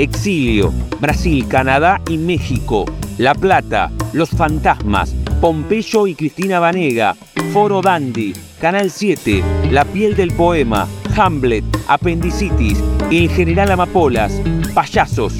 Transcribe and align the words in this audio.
Exilio, 0.00 0.72
Brasil, 0.98 1.46
Canadá 1.46 2.00
y 2.08 2.16
México, 2.16 2.86
La 3.18 3.34
Plata, 3.34 3.92
Los 4.14 4.30
Fantasmas, 4.30 5.14
Pompeyo 5.42 6.06
y 6.06 6.14
Cristina 6.14 6.58
Vanega, 6.58 7.14
Foro 7.52 7.82
Dandy, 7.82 8.32
Canal 8.58 8.90
7, 8.90 9.42
La 9.70 9.84
Piel 9.84 10.16
del 10.16 10.32
Poema, 10.32 10.88
Hamlet, 11.14 11.64
Apendicitis, 11.86 12.78
El 13.10 13.28
General 13.28 13.72
Amapolas, 13.72 14.32
Payasos. 14.72 15.34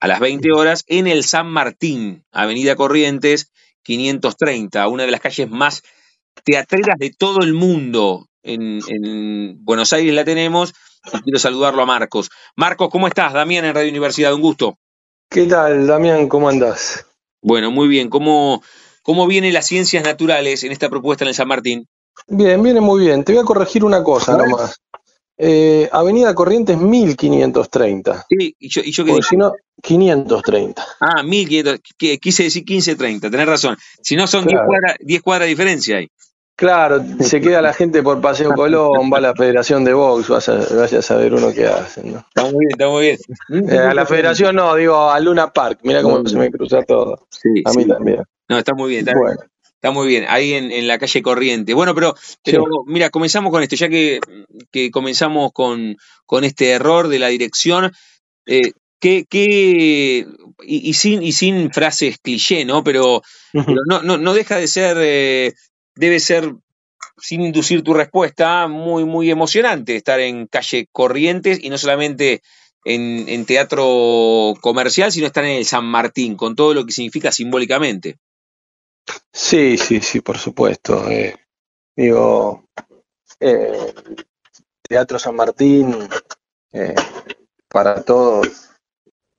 a 0.00 0.08
las 0.08 0.20
20 0.20 0.52
horas 0.52 0.84
en 0.88 1.06
el 1.06 1.24
San 1.24 1.46
Martín, 1.46 2.24
Avenida 2.32 2.74
Corrientes 2.74 3.52
530, 3.84 4.88
una 4.88 5.04
de 5.04 5.10
las 5.10 5.20
calles 5.20 5.48
más 5.48 5.82
teatreras 6.42 6.98
de 6.98 7.10
todo 7.10 7.42
el 7.42 7.54
mundo. 7.54 8.28
En, 8.42 8.80
en 8.88 9.64
Buenos 9.64 9.92
Aires 9.94 10.14
la 10.14 10.24
tenemos 10.24 10.74
quiero 11.22 11.38
saludarlo 11.38 11.82
a 11.82 11.86
Marcos. 11.86 12.30
Marcos, 12.56 12.88
¿cómo 12.90 13.08
estás? 13.08 13.32
Damián 13.32 13.64
en 13.64 13.74
Radio 13.74 13.90
Universidad, 13.90 14.34
un 14.34 14.40
gusto. 14.40 14.78
¿Qué 15.34 15.46
tal, 15.46 15.88
Damián? 15.88 16.28
¿Cómo 16.28 16.48
andás? 16.48 17.06
Bueno, 17.42 17.72
muy 17.72 17.88
bien. 17.88 18.08
¿Cómo, 18.08 18.62
cómo 19.02 19.26
vienen 19.26 19.52
las 19.52 19.66
ciencias 19.66 20.04
naturales 20.04 20.62
en 20.62 20.70
esta 20.70 20.88
propuesta 20.88 21.24
en 21.24 21.28
el 21.30 21.34
San 21.34 21.48
Martín? 21.48 21.88
Bien, 22.28 22.62
viene 22.62 22.80
muy 22.80 23.00
bien. 23.04 23.24
Te 23.24 23.32
voy 23.32 23.42
a 23.42 23.44
corregir 23.44 23.82
una 23.84 24.04
cosa 24.04 24.36
nomás. 24.36 24.76
Eh, 25.36 25.88
Avenida 25.90 26.32
Corrientes 26.36 26.78
1530. 26.78 28.24
Sí, 28.28 28.54
y 28.60 28.68
yo, 28.68 28.82
y 28.84 28.92
yo 28.92 29.04
qué 29.04 29.20
si 29.28 29.36
no, 29.36 29.52
530. 29.82 30.86
Ah, 31.00 31.24
1500, 31.24 31.80
que- 31.98 32.18
quise 32.18 32.44
decir 32.44 32.62
1530, 32.62 33.28
tenés 33.28 33.46
razón. 33.48 33.76
Si 34.00 34.14
no 34.14 34.28
son 34.28 34.44
10 34.44 34.52
Claro. 34.52 34.68
cuadras, 34.68 34.96
10 35.00 35.20
cuadras 35.22 35.46
de 35.46 35.50
diferencia 35.50 35.96
ahí. 35.96 36.08
Claro, 36.56 37.04
se 37.20 37.40
queda 37.40 37.60
la 37.60 37.72
gente 37.72 38.02
por 38.02 38.20
Paseo 38.20 38.52
Colón, 38.54 39.10
va 39.12 39.18
a 39.18 39.20
la 39.20 39.34
Federación 39.34 39.84
de 39.84 39.92
Box, 39.92 40.28
vas 40.28 40.48
a, 40.48 40.54
vaya 40.76 40.98
a 40.98 41.02
saber 41.02 41.34
uno 41.34 41.52
qué 41.52 41.66
hacen, 41.66 42.12
¿no? 42.12 42.18
Está 42.18 42.42
muy 42.44 42.60
bien, 42.66 42.70
está 42.70 42.88
muy 42.88 43.02
bien. 43.02 43.18
Eh, 43.70 43.78
a 43.78 43.94
la 43.94 44.06
Federación 44.06 44.54
no, 44.56 44.74
digo 44.76 45.10
a 45.10 45.18
Luna 45.20 45.52
Park, 45.52 45.80
mira 45.82 46.00
cómo 46.02 46.24
se 46.26 46.36
me 46.36 46.50
cruza 46.50 46.82
todo. 46.82 47.26
Sí, 47.30 47.48
A 47.64 47.72
mí 47.72 47.82
sí. 47.82 47.88
también. 47.88 48.22
No, 48.48 48.58
está 48.58 48.72
muy 48.74 48.90
bien, 48.90 49.06
está, 49.08 49.18
Bueno, 49.18 49.40
está 49.74 49.90
muy 49.90 50.06
bien. 50.06 50.26
Ahí 50.28 50.52
en, 50.54 50.70
en 50.70 50.86
la 50.86 50.98
calle 50.98 51.22
Corriente. 51.22 51.74
Bueno, 51.74 51.94
pero, 51.94 52.14
pero 52.44 52.64
mira, 52.86 53.10
comenzamos 53.10 53.50
con 53.50 53.62
esto, 53.62 53.74
ya 53.74 53.88
que, 53.88 54.20
que 54.70 54.90
comenzamos 54.92 55.50
con, 55.52 55.96
con 56.26 56.44
este 56.44 56.70
error 56.70 57.08
de 57.08 57.18
la 57.18 57.28
dirección. 57.28 57.90
Eh, 58.46 58.72
¿qué, 59.00 59.24
qué- 59.28 60.26
y, 60.62 60.88
y 60.88 60.92
sin, 60.94 61.22
y 61.22 61.32
sin 61.32 61.72
frases 61.72 62.18
cliché, 62.22 62.64
¿no? 62.64 62.84
Pero, 62.84 63.22
pero 63.52 63.78
no, 63.88 64.02
no, 64.02 64.18
no 64.18 64.34
deja 64.34 64.56
de 64.56 64.68
ser, 64.68 64.96
eh, 65.00 65.52
debe 65.94 66.20
ser, 66.20 66.54
sin 67.18 67.42
inducir 67.42 67.82
tu 67.82 67.94
respuesta, 67.94 68.66
muy, 68.68 69.04
muy 69.04 69.30
emocionante 69.30 69.96
estar 69.96 70.20
en 70.20 70.46
calle 70.46 70.88
Corrientes 70.92 71.62
y 71.62 71.70
no 71.70 71.78
solamente 71.78 72.42
en, 72.84 73.46
teatro 73.46 74.54
comercial, 74.60 75.10
sino 75.10 75.26
estar 75.26 75.44
en 75.44 75.58
el 75.58 75.64
San 75.64 75.84
Martín, 75.84 76.36
con 76.36 76.54
todo 76.54 76.74
lo 76.74 76.84
que 76.84 76.92
significa 76.92 77.32
simbólicamente. 77.32 78.18
sí, 79.32 79.78
sí, 79.78 80.00
sí, 80.00 80.20
por 80.20 80.38
supuesto. 80.38 81.08
eh, 81.10 81.34
digo, 81.96 82.68
eh, 83.40 83.94
Teatro 84.82 85.18
San 85.18 85.34
Martín, 85.34 85.96
eh, 86.72 86.94
para 87.68 88.02
todos, 88.02 88.70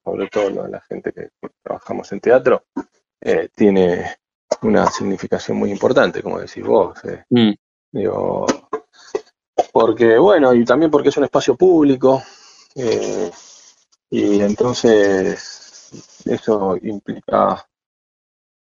sobre 0.03 0.27
todo 0.27 0.67
la 0.67 0.81
gente 0.81 1.11
que 1.13 1.29
trabajamos 1.61 2.11
en 2.11 2.19
teatro, 2.19 2.65
tiene 3.55 4.17
una 4.61 4.87
significación 4.87 5.57
muy 5.57 5.71
importante, 5.71 6.21
como 6.23 6.39
decís 6.39 6.63
vos. 6.65 6.97
eh. 7.05 7.23
Mm. 7.29 7.51
Digo, 7.91 8.45
porque, 9.71 10.17
bueno, 10.17 10.53
y 10.53 10.65
también 10.65 10.91
porque 10.91 11.09
es 11.09 11.17
un 11.17 11.23
espacio 11.25 11.55
público, 11.55 12.21
eh, 12.75 13.31
y 14.09 14.41
entonces 14.41 15.91
eso 16.25 16.77
implica 16.81 17.65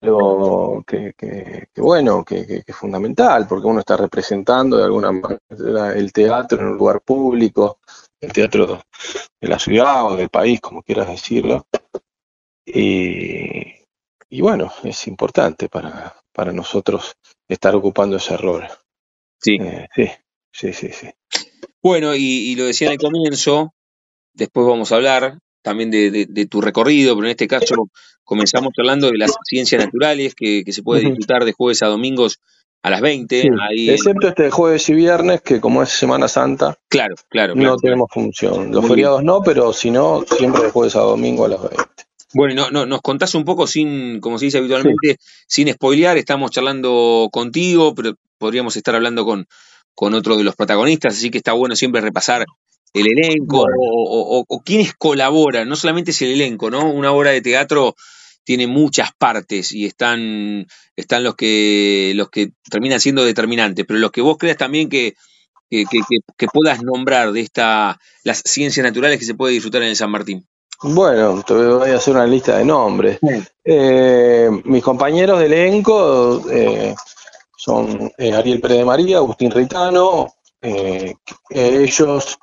algo 0.03 0.85
que, 0.87 1.15
que- 1.17 1.69
que 1.73 1.81
bueno, 1.81 2.25
que, 2.25 2.47
que- 2.47 2.63
que 2.63 2.73
es 2.73 2.77
fundamental, 2.77 3.47
porque 3.49 3.67
uno 3.67 3.81
está 3.81 3.97
representando 3.97 4.77
de 4.77 4.85
alguna 4.85 5.11
manera 5.11 5.93
el 5.95 6.13
teatro 6.13 6.61
en 6.61 6.67
un 6.69 6.77
lugar 6.77 7.01
público, 7.01 7.79
el 8.21 8.33
teatro 8.33 8.81
de 9.41 9.49
la 9.49 9.59
ciudad 9.59 10.07
o 10.07 10.17
del 10.17 10.29
país, 10.29 10.61
como 10.61 10.83
quieras 10.83 11.09
decirlo. 11.09 11.67
Y, 12.65 13.86
y 14.29 14.41
bueno, 14.41 14.73
es 14.85 15.07
importante 15.07 15.69
para, 15.69 16.17
para 16.33 16.53
nosotros 16.53 17.17
estar 17.49 17.75
ocupando 17.75 18.17
ese 18.17 18.37
rol. 18.37 18.67
Sí. 19.41 19.59
Eh, 19.61 19.87
sí, 19.95 20.11
sí, 20.53 20.73
sí, 20.73 20.89
sí. 20.93 21.09
Bueno, 21.83 22.15
y, 22.15 22.23
y 22.23 22.57
lo 22.57 22.65
decía 22.65 22.89
en 22.89 22.95
el 22.95 22.99
comienzo, 22.99 23.73
después 24.35 24.67
vamos 24.67 24.91
a 24.93 24.97
hablar 24.97 25.39
también 25.63 25.91
de, 25.91 26.11
de- 26.11 26.27
de 26.27 26.47
tu 26.47 26.61
recorrido, 26.61 27.15
pero 27.15 27.27
en 27.27 27.31
este 27.33 27.49
caso 27.49 27.89
comenzamos 28.25 28.73
hablando 28.79 29.11
de 29.11 29.19
las 29.19 29.33
ciencias 29.45 29.85
naturales 29.85 30.35
que, 30.35 30.63
que 30.65 30.73
se 30.73 30.83
puede 30.83 31.03
disfrutar 31.03 31.45
de 31.45 31.53
jueves 31.53 31.83
a 31.83 31.87
domingos 31.87 32.39
a 32.83 32.91
las 32.91 33.01
20. 33.01 33.43
Sí, 33.43 33.49
ahí 33.61 33.89
en- 33.89 33.95
Excepto 33.95 34.29
este 34.29 34.51
jueves 34.51 34.89
y 34.89 34.95
viernes, 34.95 35.43
que 35.43 35.61
como 35.61 35.83
es 35.83 35.91
Semana 35.91 36.29
Santa, 36.29 36.77
claro, 36.89 37.15
claro, 37.29 37.55
no 37.55 37.63
claro. 37.63 37.77
tenemos 37.79 38.09
función. 38.13 38.71
Los 38.73 38.83
Muy 38.83 38.91
feriados 38.91 39.23
no, 39.25 39.43
pero 39.43 39.73
si 39.73 39.91
no, 39.91 40.25
siempre 40.39 40.63
de 40.65 40.71
jueves 40.71 40.97
a 40.97 41.01
domingo 41.01 41.45
a 41.45 41.49
las 41.49 41.61
20. 41.63 41.85
Bueno, 42.37 42.55
no, 42.55 42.71
no, 42.71 42.87
nos 42.87 43.01
contás 43.03 43.35
un 43.35 43.45
poco 43.45 43.67
sin, 43.67 44.21
como 44.21 44.39
se 44.39 44.47
dice 44.47 44.59
habitualmente, 44.59 45.17
sin 45.49 45.73
spoilear, 45.73 46.17
estamos 46.19 46.51
charlando 46.51 47.29
contigo, 47.33 47.95
pero 47.95 48.15
podríamos 48.39 48.77
estar 48.77 48.95
hablando 48.95 49.25
con, 49.25 49.47
con 49.95 50.15
otro 50.15 50.37
de 50.37 50.45
los 50.45 50.55
protagonistas, 50.57 51.15
así 51.17 51.31
que 51.31 51.39
está 51.39 51.53
bueno 51.53 51.75
siempre 51.77 52.01
repasar 52.01 52.45
el 52.93 53.07
elenco 53.09 53.59
Bueno. 53.63 53.77
o, 53.81 54.39
o- 54.41 54.45
o 54.49 54.61
quienes 54.61 54.95
colaboran, 54.95 55.69
no 55.69 55.77
solamente 55.77 56.11
es 56.13 56.23
el 56.23 56.31
elenco, 56.33 56.71
¿no? 56.71 56.91
Una 56.91 57.13
obra 57.13 57.31
de 57.31 57.41
teatro 57.43 57.95
tiene 58.45 58.67
muchas 58.67 59.11
partes 59.19 59.73
y 59.73 59.87
están, 59.87 60.67
están 60.97 61.25
los 61.25 61.35
que 61.35 62.13
los 62.15 62.31
que 62.31 62.51
terminan 62.71 63.01
siendo 63.01 63.25
determinantes, 63.25 63.85
pero 63.87 63.99
los 63.99 64.13
que 64.13 64.21
vos 64.23 64.37
creas 64.39 64.57
también 64.57 64.89
que, 64.89 65.15
que, 65.71 65.85
que- 65.91 66.01
que- 66.09 66.19
que 66.37 66.47
puedas 66.49 66.83
nombrar 66.83 67.33
de 67.33 67.41
esta 67.41 67.99
las 68.25 68.43
ciencias 68.45 68.85
naturales 68.85 69.19
que 69.19 69.25
se 69.27 69.35
puede 69.35 69.55
disfrutar 69.55 69.83
en 69.83 69.89
el 69.89 69.97
San 69.97 70.11
Martín. 70.11 70.47
Bueno, 70.83 71.43
te 71.43 71.55
voy 71.55 71.91
a 71.91 71.97
hacer 71.97 72.15
una 72.15 72.27
lista 72.27 72.59
de 72.59 72.65
nombres. 72.65 73.19
Sí. 73.21 73.43
Eh, 73.65 74.49
mis 74.65 74.83
compañeros 74.83 75.39
de 75.41 75.47
elenco 75.47 76.43
eh, 76.51 76.95
son 77.57 78.13
eh, 78.19 78.33
Ariel 78.35 78.61
Pérez 78.61 78.79
de 78.79 78.85
María, 78.85 79.17
Agustín 79.19 79.51
Ritano. 79.51 80.27
eh, 80.61 81.15
ellos 81.51 82.39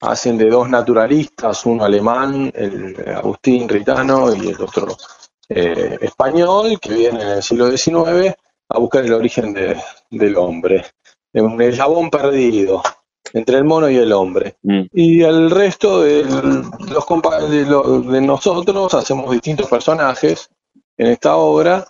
hacen 0.00 0.36
de 0.38 0.48
dos 0.50 0.68
naturalistas, 0.68 1.64
uno 1.66 1.84
alemán, 1.84 2.50
el 2.54 2.96
Agustín 3.16 3.68
Ritano, 3.68 4.34
y 4.34 4.48
el 4.48 4.60
otro 4.60 4.96
español, 5.48 6.78
que 6.80 6.94
viene 6.94 7.22
en 7.22 7.28
el 7.28 7.42
siglo 7.42 7.70
XIX 7.76 8.34
a 8.68 8.78
buscar 8.78 9.04
el 9.04 9.12
origen 9.12 9.52
de- 9.52 9.76
del 10.10 10.36
hombre. 10.36 10.84
Un 11.34 11.60
eslabón 11.60 12.10
perdido. 12.10 12.82
Entre 13.32 13.56
el 13.58 13.64
mono 13.64 13.88
y 13.90 13.96
el 13.96 14.12
hombre. 14.12 14.56
Mm. 14.62 14.82
Y 14.92 15.22
el 15.22 15.50
resto 15.50 16.02
de, 16.02 16.24
los 16.24 17.50
de, 17.50 17.64
lo- 17.66 18.00
de 18.02 18.20
nosotros 18.20 18.92
hacemos 18.94 19.30
distintos 19.30 19.68
personajes 19.68 20.50
en 20.96 21.08
esta 21.08 21.36
obra, 21.36 21.86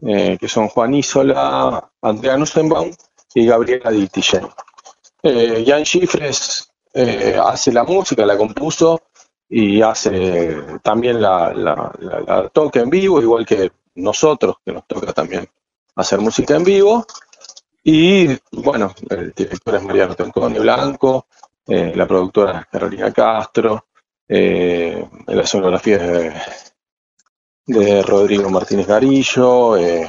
eh, 0.00 0.36
que 0.40 0.48
son 0.48 0.68
Juan 0.68 0.94
Isola, 0.94 1.90
Andrea 2.02 2.36
Nussenbaum 2.36 2.90
y 3.34 3.46
Gabriela 3.46 3.90
Dittigen. 3.90 4.46
Eh, 5.22 5.64
Jan 5.66 5.84
Schifres 5.84 6.70
eh, 6.94 7.36
hace 7.42 7.72
la 7.72 7.84
música, 7.84 8.24
la 8.24 8.36
compuso 8.36 9.02
y 9.48 9.82
hace 9.82 10.56
también 10.82 11.20
la, 11.20 11.52
la- 11.52 11.92
la- 11.98 12.20
la 12.20 12.48
toca 12.48 12.80
en 12.80 12.90
vivo, 12.90 13.20
igual 13.20 13.44
que 13.44 13.70
nosotros, 13.96 14.56
que 14.64 14.72
nos 14.72 14.86
toca 14.86 15.12
también 15.12 15.48
hacer 15.96 16.20
música 16.20 16.54
en 16.56 16.64
vivo. 16.64 17.04
Y 17.90 18.28
bueno, 18.52 18.94
el 19.08 19.32
director 19.32 19.76
es 19.76 19.82
Mariano 19.82 20.14
Antonio 20.18 20.60
Blanco, 20.60 21.26
eh, 21.66 21.90
la 21.96 22.06
productora 22.06 22.60
es 22.60 22.66
Carolina 22.66 23.10
Castro, 23.14 23.86
eh, 24.28 25.08
la 25.28 25.46
sonografía 25.46 25.96
es 25.96 26.74
de, 27.64 28.02
Rodrigo 28.02 28.50
Martínez 28.50 28.86
Garillo, 28.86 29.78
eh, 29.78 30.06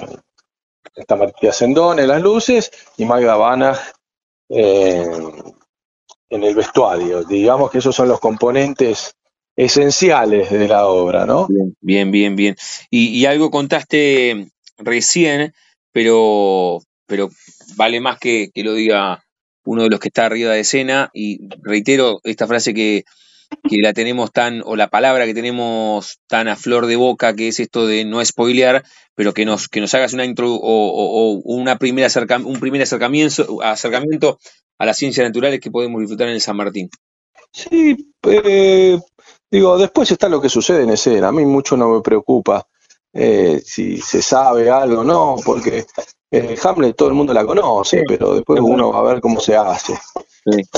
está 0.93 1.15
Matías 1.15 1.55
Sendón 1.55 1.99
en 1.99 2.09
las 2.09 2.21
luces 2.21 2.69
y 2.97 3.05
Magda 3.05 3.37
Banach 3.37 3.79
eh, 4.49 5.07
en 6.31 6.43
el 6.43 6.55
vestuario. 6.55 7.23
Digamos 7.23 7.71
que 7.71 7.77
esos 7.77 7.95
son 7.95 8.09
los 8.09 8.19
componentes 8.19 9.15
esenciales 9.55 10.51
de 10.51 10.67
la 10.67 10.85
obra, 10.87 11.25
¿no? 11.25 11.47
Bien, 11.79 12.11
bien, 12.11 12.35
bien, 12.35 12.57
y 12.89 13.23
algo 13.23 13.49
contaste 13.49 14.51
recién, 14.79 15.53
pero, 15.93 16.81
pero 17.09 17.29
vale 17.75 17.99
más 17.99 18.17
que, 18.19 18.49
que 18.53 18.63
lo 18.63 18.73
diga 18.73 19.25
uno 19.65 19.83
de 19.83 19.89
los 19.89 19.99
que 19.99 20.07
está 20.07 20.25
arriba 20.25 20.53
de 20.53 20.61
escena. 20.61 21.09
Y 21.13 21.49
reitero 21.61 22.21
esta 22.23 22.47
frase 22.47 22.73
que, 22.73 23.03
que 23.69 23.77
la 23.81 23.93
tenemos 23.93 24.31
tan, 24.31 24.61
o 24.63 24.75
la 24.75 24.89
palabra 24.89 25.25
que 25.25 25.33
tenemos 25.33 26.19
tan 26.27 26.47
a 26.47 26.55
flor 26.55 26.85
de 26.85 26.95
boca, 26.95 27.35
que 27.35 27.49
es 27.49 27.59
esto 27.59 27.85
de 27.85 28.05
no 28.05 28.23
spoilear, 28.23 28.83
pero 29.15 29.33
que 29.33 29.45
nos, 29.45 29.67
que 29.67 29.81
nos 29.81 29.93
hagas 29.93 30.13
una 30.13 30.25
intro 30.25 30.53
o, 30.53 31.41
una 31.43 31.77
primera 31.77 32.07
un 32.45 32.59
primer 32.59 32.81
acercamiento, 32.81 33.61
acercamiento 33.61 34.39
a 34.77 34.85
las 34.85 34.97
ciencias 34.97 35.27
naturales 35.27 35.59
que 35.59 35.71
podemos 35.71 35.99
disfrutar 35.99 36.27
en 36.27 36.35
el 36.35 36.41
San 36.41 36.55
Martín. 36.55 36.89
Sí, 37.51 38.13
eh, 38.23 38.99
digo, 39.49 39.77
después 39.77 40.11
está 40.11 40.29
lo 40.29 40.39
que 40.39 40.49
sucede 40.49 40.83
en 40.83 40.91
escena. 40.91 41.29
A 41.29 41.31
mí 41.31 41.45
mucho 41.45 41.75
no 41.75 41.89
me 41.89 42.01
preocupa 42.01 42.65
eh, 43.11 43.61
si 43.65 43.97
se 43.97 44.21
sabe 44.21 44.69
algo 44.69 45.01
o 45.01 45.03
no, 45.03 45.35
porque 45.43 45.85
eh, 46.31 46.55
Hamlet 46.63 46.95
todo 46.95 47.09
el 47.09 47.15
mundo 47.15 47.33
la 47.33 47.45
conoce, 47.45 48.03
pero 48.07 48.35
después 48.35 48.59
uno 48.61 48.91
va 48.91 48.99
a 48.99 49.13
ver 49.13 49.21
cómo 49.21 49.39
se 49.39 49.55
hace. 49.55 49.97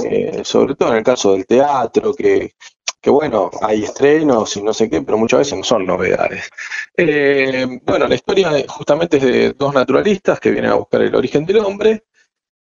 Eh, 0.04 0.42
sobre 0.44 0.76
todo 0.76 0.90
en 0.90 0.98
el 0.98 1.04
caso 1.04 1.34
del 1.34 1.46
teatro, 1.46 2.14
que, 2.14 2.54
que 3.00 3.10
bueno, 3.10 3.50
hay 3.62 3.84
estrenos 3.84 4.56
y 4.58 4.64
no 4.64 4.74
sé 4.74 4.90
qué, 4.90 5.02
pero 5.02 5.18
muchas 5.18 5.40
veces 5.40 5.58
no 5.58 5.64
son 5.64 5.86
novedades. 5.86 6.50
Eh, 6.96 7.80
bueno, 7.84 8.08
la 8.08 8.16
historia 8.16 8.52
justamente 8.68 9.18
es 9.18 9.24
de 9.24 9.54
dos 9.54 9.74
naturalistas 9.74 10.40
que 10.40 10.52
vienen 10.52 10.72
a 10.72 10.76
buscar 10.76 11.02
el 11.02 11.16
origen 11.16 11.46
del 11.46 11.60
hombre 11.60 12.04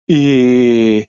y, 0.06 1.04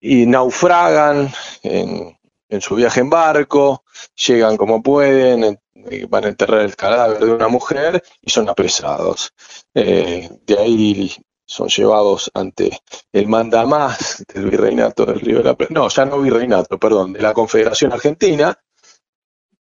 y 0.00 0.26
naufragan 0.26 1.30
en, 1.62 2.15
en 2.48 2.60
su 2.60 2.74
viaje 2.74 3.00
en 3.00 3.10
barco, 3.10 3.84
llegan 4.26 4.56
como 4.56 4.82
pueden, 4.82 5.44
en- 5.44 5.60
eh, 5.90 6.06
van 6.08 6.24
a 6.24 6.28
enterrar 6.28 6.60
el 6.60 6.74
cadáver 6.76 7.24
de 7.24 7.32
una 7.32 7.48
mujer 7.48 8.02
y 8.20 8.30
son 8.30 8.48
apresados. 8.48 9.32
Eh, 9.74 10.28
de 10.44 10.58
ahí 10.58 11.14
son 11.44 11.68
llevados 11.68 12.30
ante 12.34 12.78
el 13.12 13.28
mandamás 13.28 14.24
del 14.34 14.50
virreinato 14.50 15.06
del 15.06 15.20
Río 15.20 15.38
de 15.38 15.44
la 15.44 15.54
Plata, 15.54 15.72
no, 15.74 15.88
ya 15.88 16.04
no 16.04 16.20
virreinato, 16.20 16.78
perdón, 16.78 17.12
de 17.12 17.20
la 17.20 17.32
Confederación 17.34 17.92
Argentina, 17.92 18.58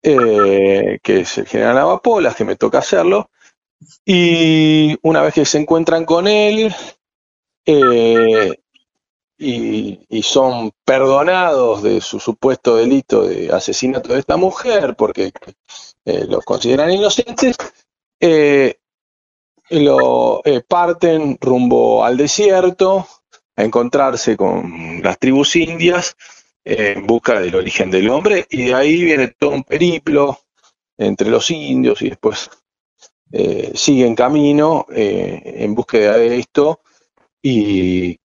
eh, 0.03 0.99
que 1.03 1.21
es 1.21 1.39
el 1.39 1.47
general 1.47 1.79
Amapolas, 1.79 2.37
que 2.37 2.45
me 2.45 2.57
toca 2.57 2.79
hacerlo, 2.79 3.31
y 4.05 4.97
una 5.03 5.23
vez 5.23 5.35
que 5.35 5.45
se 5.45 5.59
encuentran 5.59 6.05
con 6.05 6.27
él, 6.27 6.75
y, 9.45 10.23
son 10.23 10.73
perdonados 10.85 11.83
de 11.83 12.01
su 12.01 12.19
supuesto 12.19 12.77
delito 12.77 13.27
de 13.27 13.53
asesinato 13.53 14.13
de 14.13 14.21
esta 14.21 14.37
mujer 14.37 14.97
porque 14.97 15.33
eh, 16.05 16.25
los 16.29 16.45
consideran 16.45 16.91
inocentes, 16.91 17.57
eh, 18.21 18.79
lo 19.71 20.41
eh, 20.45 20.63
parten 20.67 21.39
rumbo 21.41 22.05
al 22.05 22.17
desierto 22.17 23.07
a 23.57 23.63
encontrarse 23.63 24.37
con 24.37 25.01
las 25.03 25.19
tribus 25.19 25.57
indias 25.57 26.17
eh, 26.65 26.95
en 26.97 27.07
busca 27.07 27.39
del 27.41 27.55
origen 27.55 27.91
del 27.91 28.09
hombre 28.11 28.47
y 28.51 28.67
de 28.67 28.75
ahí 28.75 29.05
viene 29.05 29.29
todo 29.29 29.51
un 29.51 29.65
periplo 29.65 30.39
entre 30.97 31.29
los 31.29 31.51
indios 31.51 32.03
y 32.03 32.11
después 32.11 32.51
siguen 33.75 34.15
camino 34.15 34.87
en 34.89 35.75
búsqueda 35.75 36.17
de 36.17 36.39
esto 36.39 36.83
y 37.43 38.17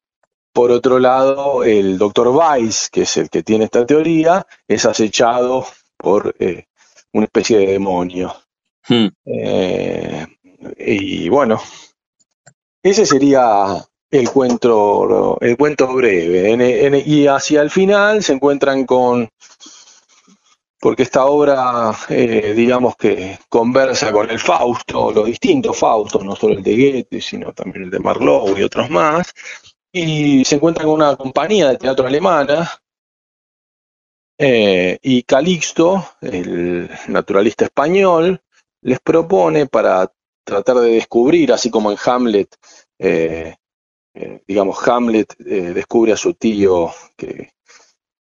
por 0.53 0.71
otro 0.71 0.99
lado, 0.99 1.63
el 1.63 1.97
doctor 1.97 2.27
Weiss, 2.29 2.89
que 2.91 3.03
es 3.03 3.17
el 3.17 3.29
que 3.29 3.43
tiene 3.43 3.65
esta 3.65 3.85
teoría, 3.85 4.45
es 4.67 4.85
acechado 4.85 5.65
por 5.97 6.35
eh, 6.39 6.65
una 7.13 7.25
especie 7.25 7.57
de 7.59 7.67
demonio. 7.67 8.33
Hmm. 8.87 9.07
Eh, 9.25 10.25
y 10.77 11.29
bueno, 11.29 11.61
ese 12.83 13.05
sería 13.05 13.85
el 14.11 14.29
cuento, 14.31 15.37
el 15.41 15.55
cuento 15.57 15.93
breve. 15.93 16.51
En- 16.51 16.61
en- 16.61 17.03
y 17.05 17.27
hacia 17.27 17.61
el 17.61 17.69
final 17.69 18.23
se 18.23 18.33
encuentran 18.33 18.85
con, 18.85 19.29
porque 20.79 21.03
esta 21.03 21.25
obra, 21.25 21.91
eh, 22.09 22.53
digamos 22.55 22.95
que 22.95 23.37
conversa 23.49 24.11
con 24.11 24.29
el 24.29 24.39
Fausto, 24.39 25.11
los 25.11 25.25
distintos 25.25 25.77
Faustos, 25.77 26.23
no 26.23 26.35
solo 26.35 26.53
el 26.55 26.63
de 26.63 26.75
Goethe, 26.75 27.21
sino 27.21 27.51
también 27.53 27.83
el 27.85 27.89
de 27.91 27.99
Marlowe 27.99 28.57
y 28.57 28.63
otros 28.63 28.89
más, 28.89 29.33
y 29.91 30.45
se 30.45 30.55
encuentran 30.55 30.87
con 30.87 30.95
una 30.95 31.15
compañía 31.15 31.69
de 31.69 31.77
teatro 31.77 32.07
alemana, 32.07 32.69
eh, 34.37 34.97
y 35.01 35.23
Calixto, 35.23 36.03
el 36.21 36.89
naturalista 37.09 37.65
español, 37.65 38.41
les 38.81 38.99
propone 39.01 39.67
para 39.67 40.11
tratar 40.45 40.77
de 40.77 40.91
descubrir, 40.91 41.51
así 41.51 41.69
como 41.69 41.91
en 41.91 41.97
Hamlet, 42.05 42.55
eh, 42.97 43.55
eh, 44.13 44.43
digamos, 44.47 44.87
Hamlet 44.87 45.35
descubre 45.37 46.13
a 46.13 46.17
su 46.17 46.33
tío 46.35 46.91
que 47.17 47.51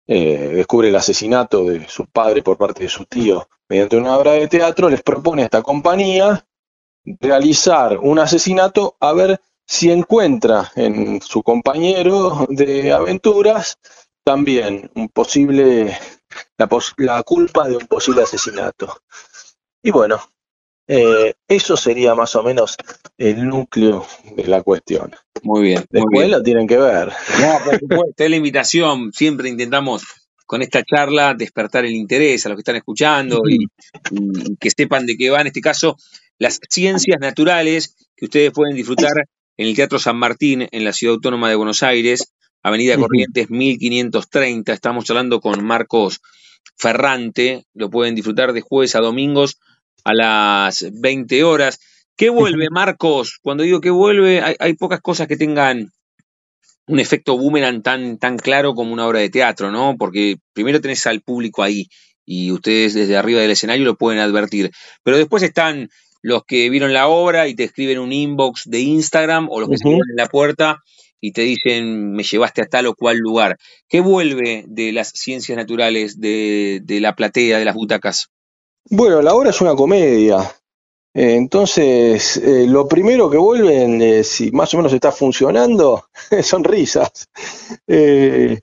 descubre 0.07 0.89
el 0.89 0.95
asesinato 0.95 1.65
de 1.65 1.87
su 1.87 2.07
padre 2.07 2.41
por 2.41 2.57
parte 2.57 2.81
de 2.81 2.89
su 2.89 3.05
tío 3.05 3.47
mediante 3.69 3.95
una 3.95 4.17
obra 4.17 4.31
de 4.31 4.47
teatro, 4.47 4.89
les 4.89 5.03
propone 5.03 5.43
a 5.43 5.45
esta 5.45 5.61
compañía 5.61 6.43
realizar 7.05 7.99
un 7.99 8.17
asesinato 8.17 8.97
a 8.99 9.13
ver 9.13 9.39
si 9.71 9.91
encuentra 9.91 10.71
en 10.75 11.21
su 11.21 11.43
compañero 11.43 12.47
de 12.49 12.91
aventuras 12.91 13.77
también 14.23 14.89
un 14.95 15.09
posible 15.09 15.95
la, 16.57 16.67
pos- 16.67 16.95
la 16.97 17.21
culpa 17.21 17.67
de 17.69 17.77
un 17.77 17.85
posible 17.85 18.23
asesinato. 18.23 19.03
Y 19.83 19.91
bueno, 19.91 20.19
eh, 20.87 21.35
eso 21.47 21.77
sería 21.77 22.15
más 22.15 22.35
o 22.35 22.41
menos 22.41 22.77
el 23.15 23.47
núcleo 23.47 24.07
de 24.35 24.47
la 24.47 24.63
cuestión. 24.63 25.15
Muy 25.43 25.61
bien, 25.61 25.85
muy 25.91 25.99
Después 26.01 26.27
bien. 26.27 26.31
lo 26.31 26.41
tienen 26.41 26.67
que 26.67 26.77
ver. 26.77 27.13
No, 27.39 27.59
por 27.63 27.79
supuesto, 27.79 28.23
es 28.23 28.29
la 28.29 28.35
invitación. 28.37 29.13
Siempre 29.13 29.49
intentamos 29.49 30.01
con 30.47 30.63
esta 30.63 30.83
charla 30.83 31.35
despertar 31.35 31.85
el 31.85 31.93
interés 31.93 32.43
a 32.43 32.49
los 32.49 32.55
que 32.55 32.61
están 32.61 32.75
escuchando 32.77 33.43
y, 33.47 33.65
y 34.09 34.55
que 34.59 34.71
sepan 34.71 35.05
de 35.05 35.15
qué 35.15 35.29
va, 35.29 35.41
en 35.41 35.47
este 35.47 35.61
caso, 35.61 35.95
las 36.39 36.59
ciencias 36.69 37.19
naturales 37.19 37.95
que 38.15 38.25
ustedes 38.25 38.51
pueden 38.51 38.75
disfrutar 38.75 39.11
en 39.59 39.67
el 39.67 39.75
Teatro 39.75 39.99
San 39.99 40.15
Martín, 40.15 40.69
en 40.71 40.85
la 40.85 40.93
Ciudad 40.93 41.15
Autónoma 41.15 41.49
de 41.49 41.55
Buenos 41.55 41.83
Aires, 41.83 42.33
Avenida. 42.63 42.95
Corrientes 42.95 43.49
1530. 43.49 44.71
Estamos 44.71 45.09
hablando 45.09 45.41
con 45.41 45.61
Marcos 45.65 46.21
Ferrante. 46.77 47.65
Lo 47.73 47.89
pueden 47.89 48.15
disfrutar 48.15 48.53
de 48.53 48.61
jueves 48.61 48.95
a 48.95 49.01
domingos 49.01 49.59
a 50.05 50.13
las 50.13 50.87
20 51.01 51.43
horas. 51.43 51.81
¿Qué 52.15 52.29
vuelve, 52.29 52.67
Marcos? 52.71 53.37
Cuando 53.41 53.63
digo 53.63 53.81
que 53.81 53.89
vuelve, 53.89 54.39
hay, 54.39 54.55
hay 54.59 54.75
pocas 54.75 55.01
cosas 55.01 55.27
que 55.27 55.35
tengan 55.35 55.91
un 56.87 56.99
efecto 57.01 57.37
boomerang 57.37 57.81
tan, 57.81 58.17
tan 58.17 58.37
claro 58.37 58.73
como 58.75 58.93
una 58.93 59.07
obra 59.07 59.19
de 59.19 59.29
teatro, 59.29 59.71
¿no? 59.71 59.97
Porque 59.99 60.37
primero 60.53 60.79
tenés 60.79 61.05
al 61.05 61.19
público 61.19 61.63
ahí 61.63 61.89
y 62.25 62.53
ustedes 62.53 62.93
desde 62.93 63.17
arriba 63.17 63.41
del 63.41 63.51
escenario 63.51 63.83
lo 63.83 63.97
pueden 63.97 64.21
advertir. 64.21 64.71
Pero 65.03 65.17
después 65.17 65.43
están 65.43 65.89
los 66.21 66.43
que 66.45 66.69
vieron 66.69 66.93
la 66.93 67.07
obra 67.07 67.47
y 67.47 67.55
te 67.55 67.63
escriben 67.63 67.99
un 67.99 68.11
inbox 68.11 68.63
de 68.65 68.79
Instagram 68.79 69.47
o 69.49 69.59
los 69.59 69.69
que 69.69 69.77
se 69.77 69.83
quedan 69.83 69.99
en 70.09 70.15
la 70.15 70.27
puerta 70.27 70.83
y 71.21 71.31
te 71.31 71.41
dicen 71.41 72.11
me 72.11 72.23
llevaste 72.23 72.61
a 72.61 72.65
tal 72.65 72.87
o 72.87 72.95
cual 72.95 73.17
lugar. 73.17 73.57
¿Qué 73.87 73.99
vuelve 73.99 74.65
de 74.67 74.91
las 74.91 75.09
ciencias 75.09 75.57
naturales, 75.57 76.19
de, 76.19 76.81
de 76.83 76.99
la 76.99 77.15
platea, 77.15 77.59
de 77.59 77.65
las 77.65 77.75
butacas? 77.75 78.29
Bueno, 78.89 79.21
la 79.21 79.33
obra 79.33 79.49
es 79.49 79.61
una 79.61 79.75
comedia. 79.75 80.37
Entonces, 81.13 82.37
eh, 82.37 82.65
lo 82.67 82.87
primero 82.87 83.29
que 83.29 83.37
vuelven, 83.37 84.01
eh, 84.01 84.23
si 84.23 84.51
más 84.51 84.73
o 84.73 84.77
menos 84.77 84.93
está 84.93 85.11
funcionando, 85.11 86.05
son 86.43 86.63
risas. 86.63 87.27
Eh, 87.87 88.59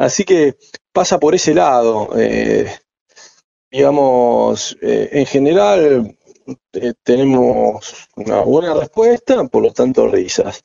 Así 0.00 0.22
que 0.24 0.54
pasa 0.92 1.18
por 1.18 1.34
ese 1.34 1.54
lado. 1.54 2.10
Eh, 2.16 2.72
digamos, 3.68 4.78
en 4.80 5.26
general 5.26 6.16
eh, 6.72 6.92
tenemos 7.02 8.08
una 8.16 8.40
buena 8.40 8.74
respuesta, 8.74 9.44
por 9.48 9.62
lo 9.62 9.72
tanto 9.72 10.08
risas. 10.08 10.62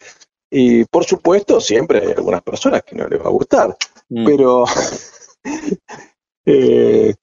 Y 0.50 0.86
por 0.86 1.04
supuesto, 1.04 1.60
siempre 1.60 2.00
hay 2.00 2.12
algunas 2.12 2.42
personas 2.42 2.84
que 2.84 2.96
no 2.96 3.08
les 3.08 3.20
va 3.20 3.26
a 3.26 3.30
gustar, 3.30 3.76
mm. 4.10 4.26
pero 4.26 4.66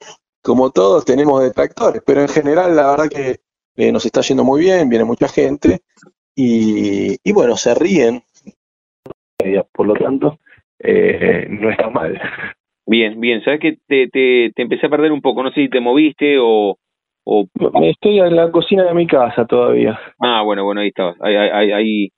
como 0.43 0.71
todos 0.71 1.05
tenemos 1.05 1.43
detractores, 1.43 2.03
pero 2.05 2.23
en 2.23 2.29
general 2.29 2.75
la 2.75 2.91
verdad 2.91 3.09
que 3.09 3.41
nos 3.93 4.05
está 4.05 4.21
yendo 4.21 4.45
muy 4.45 4.63
bien, 4.63 4.89
viene 4.89 5.05
mucha 5.05 5.29
gente 5.29 5.81
y, 6.35 7.17
y 7.23 7.33
bueno, 7.33 7.57
se 7.57 7.75
ríen. 7.75 8.23
Por 9.73 9.87
lo 9.87 9.95
tanto, 9.95 10.39
eh, 10.79 11.47
no 11.49 11.71
está 11.71 11.89
mal. 11.89 12.21
Bien, 12.87 13.21
bien. 13.21 13.43
Sabes 13.45 13.61
que 13.61 13.79
te, 13.87 14.09
te, 14.09 14.53
te, 14.55 14.63
empecé 14.63 14.87
a 14.87 14.91
perder 14.91 15.13
un 15.13 15.21
poco. 15.21 15.43
No 15.43 15.51
sé 15.51 15.63
si 15.63 15.69
te 15.69 15.81
moviste 15.81 16.39
o, 16.41 16.79
o. 17.25 17.47
Estoy 17.83 18.21
en 18.21 18.37
la 18.37 18.51
cocina 18.51 18.85
de 18.85 18.95
mi 18.95 19.07
casa 19.07 19.45
todavía. 19.47 19.99
Ah, 20.21 20.43
bueno, 20.43 20.65
bueno, 20.65 20.81
ahí 20.81 20.89
estabas. 20.89 21.17
Ahí, 21.21 21.35
ahí, 21.35 21.73
ahí. 21.73 22.09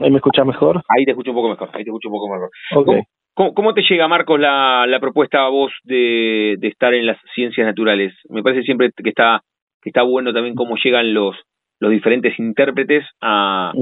¿Ahí 0.00 0.10
me 0.10 0.16
escuchas 0.16 0.46
mejor? 0.46 0.82
Ahí 0.88 1.04
te 1.04 1.12
escucho 1.12 1.30
un 1.30 1.36
poco 1.36 1.48
mejor. 1.48 1.70
Ahí 1.72 1.84
te 1.84 1.90
escucho 1.90 2.08
un 2.08 2.14
poco 2.14 2.28
mejor. 2.28 2.50
Okay. 2.76 3.02
¿Cómo, 3.34 3.54
cómo, 3.54 3.74
te 3.74 3.82
llega, 3.88 4.06
Marcos, 4.08 4.38
la, 4.38 4.86
la 4.86 5.00
propuesta 5.00 5.44
a 5.44 5.48
vos 5.48 5.72
de, 5.84 6.56
de 6.58 6.68
estar 6.68 6.92
en 6.92 7.06
las 7.06 7.18
ciencias 7.34 7.66
naturales? 7.66 8.12
Me 8.28 8.42
parece 8.42 8.62
siempre 8.62 8.90
que 9.02 9.08
está 9.08 9.40
que 9.82 9.90
está 9.90 10.02
bueno 10.02 10.32
también 10.32 10.54
cómo 10.54 10.76
llegan 10.76 11.12
los 11.12 11.36
los 11.80 11.90
diferentes 11.90 12.38
intérpretes 12.38 13.04
a, 13.20 13.72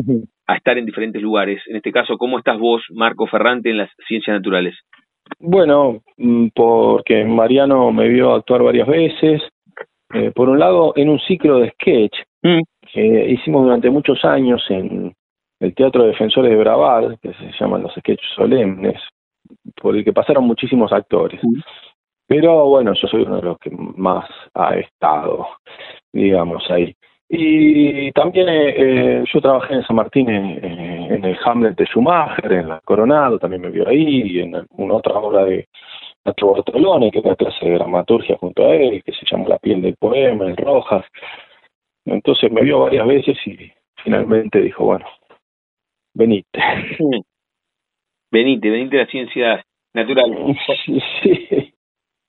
a 0.46 0.56
estar 0.56 0.78
en 0.78 0.86
diferentes 0.86 1.20
lugares. 1.20 1.62
En 1.66 1.76
este 1.76 1.92
caso, 1.92 2.16
¿cómo 2.16 2.38
estás 2.38 2.58
vos, 2.58 2.82
Marco 2.94 3.26
Ferrante, 3.26 3.68
en 3.68 3.76
las 3.76 3.90
ciencias 4.08 4.34
naturales? 4.34 4.74
Bueno, 5.38 6.00
mm, 6.16 6.48
porque 6.54 7.24
Mariano 7.24 7.92
me 7.92 8.08
vio 8.08 8.32
actuar 8.32 8.62
varias 8.62 8.88
veces. 8.88 9.42
Eh, 10.12 10.32
por 10.34 10.48
un 10.48 10.58
lado, 10.58 10.92
en 10.96 11.08
un 11.08 11.20
ciclo 11.20 11.58
de 11.58 11.70
sketch 11.70 12.16
mm. 12.42 12.60
que 12.92 13.30
hicimos 13.30 13.64
durante 13.64 13.90
muchos 13.90 14.24
años 14.24 14.62
en 14.68 15.14
el 15.60 15.74
Teatro 15.74 16.04
Defensores 16.04 16.50
de 16.50 16.56
Braval, 16.56 17.18
que 17.22 17.32
se 17.34 17.52
llaman 17.58 17.82
los 17.82 17.92
sketches 17.94 18.30
solemnes, 18.34 19.00
por 19.80 19.96
el 19.96 20.04
que 20.04 20.12
pasaron 20.12 20.44
muchísimos 20.44 20.92
actores. 20.92 21.40
Mm. 21.42 21.60
Pero 22.26 22.66
bueno, 22.66 22.92
yo 22.94 23.08
soy 23.08 23.22
uno 23.22 23.36
de 23.36 23.42
los 23.42 23.58
que 23.58 23.70
más 23.70 24.28
ha 24.54 24.76
estado, 24.76 25.48
digamos, 26.12 26.68
ahí. 26.70 26.94
Y 27.28 28.10
también 28.12 28.48
eh, 28.48 28.74
eh, 28.76 29.24
yo 29.32 29.40
trabajé 29.40 29.74
en 29.74 29.82
San 29.84 29.94
Martín 29.96 30.28
en, 30.28 31.24
el 31.24 31.38
Hamlet 31.44 31.76
de 31.76 31.86
Schumacher, 31.86 32.52
en 32.52 32.68
la 32.68 32.80
Coronado, 32.84 33.38
también 33.38 33.62
me 33.62 33.70
vio 33.70 33.88
ahí, 33.88 34.22
y 34.32 34.40
en 34.40 34.66
una 34.70 34.94
otra 34.94 35.14
obra 35.14 35.44
de 35.44 35.68
Nacho 36.24 36.46
Bortolone, 36.46 37.10
que 37.10 37.20
una 37.20 37.36
clase 37.36 37.64
de 37.64 37.74
dramaturgia 37.74 38.36
junto 38.36 38.66
a 38.66 38.74
él, 38.74 39.02
que 39.04 39.12
se 39.12 39.26
llama 39.30 39.48
La 39.48 39.58
piel 39.58 39.82
del 39.82 39.96
poema, 39.96 40.46
en 40.46 40.56
Rojas. 40.56 41.06
Entonces 42.04 42.50
me 42.50 42.62
vio 42.62 42.80
varias 42.80 43.06
veces 43.06 43.38
y 43.46 43.72
finalmente 44.02 44.60
dijo, 44.60 44.84
bueno, 44.84 45.06
venite. 46.14 46.60
Venite, 48.32 48.70
venite 48.70 48.96
a 48.96 49.00
la 49.00 49.10
ciencia 49.10 49.64
natural. 49.92 50.56
Sí. 50.86 51.02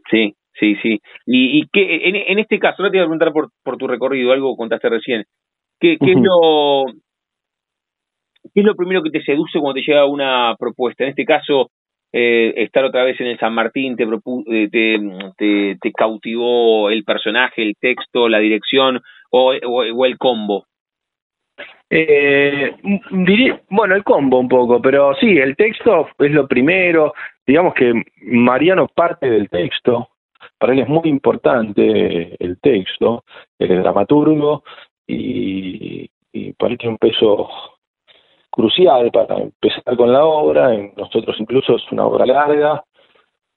Sí. 0.10 0.36
Sí, 0.60 0.76
sí. 0.82 1.00
Y, 1.26 1.60
y 1.60 1.68
que 1.72 2.08
en, 2.10 2.16
en, 2.16 2.40
este 2.40 2.60
caso, 2.60 2.82
ahora 2.82 2.92
te 2.92 2.98
voy 2.98 3.04
a 3.04 3.08
preguntar 3.08 3.32
por, 3.32 3.50
por 3.64 3.78
tu 3.78 3.88
recorrido, 3.88 4.32
algo 4.32 4.56
contaste 4.58 4.90
recién. 4.90 5.24
¿Qué, 5.80 5.98
qué, 5.98 6.12
es 6.12 6.18
lo, 6.18 6.86
¿Qué 8.54 8.60
es 8.60 8.66
lo 8.66 8.76
primero 8.76 9.02
que 9.02 9.10
te 9.10 9.24
seduce 9.24 9.60
cuando 9.60 9.76
te 9.76 9.82
llega 9.82 10.06
una 10.06 10.56
propuesta? 10.60 11.04
En 11.04 11.12
este 11.12 11.26
caso, 11.26 11.70
eh, 12.14 12.54
estar 12.58 12.84
otra 12.84 13.04
vez 13.04 13.20
en 13.22 13.28
el 13.28 13.40
San 13.40 13.54
Martín, 13.54 13.96
te, 13.96 14.04
eh, 14.04 15.78
te, 15.80 15.92
cautivó 15.94 16.90
el 16.90 17.04
personaje, 17.04 17.62
el 17.62 17.76
texto, 17.80 18.28
la 18.28 18.40
dirección 18.40 19.02
o, 19.30 19.54
o, 19.54 20.06
el 20.06 20.18
combo? 20.18 20.66
Eh, 21.90 22.76
bueno, 23.70 23.96
el 23.96 24.04
combo 24.04 24.40
un 24.40 24.50
poco, 24.50 24.82
pero 24.82 25.14
sí, 25.16 25.38
el 25.38 25.56
texto 25.56 26.10
es 26.20 26.32
lo 26.32 26.48
primero. 26.48 27.14
Digamos 27.46 27.74
que 27.74 27.94
Mariano 28.24 28.88
parte 28.88 29.30
del 29.30 29.50
texto, 29.50 30.10
para 30.58 30.74
él 30.74 30.80
es 30.80 30.88
muy 30.88 31.08
importante 31.10 32.36
el 32.44 32.60
texto, 32.60 33.24
el 33.58 33.82
dramaturgo, 33.84 34.64
y, 35.08 36.10
y 36.32 36.54
para 36.54 36.74
él 36.74 36.78
tiene 36.78 36.94
un 36.94 36.98
peso 36.98 37.50
crucial 38.52 39.12
para 39.12 39.38
empezar 39.38 39.96
con 39.98 40.12
la 40.12 40.26
obra. 40.26 40.70
Nosotros 40.98 41.36
incluso 41.40 41.76
es 41.76 41.92
una 41.92 42.06
obra 42.06 42.26
larga, 42.26 42.84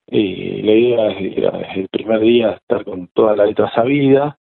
y 0.06 0.62
la 0.62 0.72
idea 0.72 1.10
era 1.12 1.50
desde 1.58 1.80
el 1.82 1.88
primer 1.88 2.20
día 2.20 2.50
estar 2.52 2.84
con 2.84 3.08
toda 3.08 3.36
la 3.36 3.46
letra 3.46 3.70
sabida, 3.74 4.38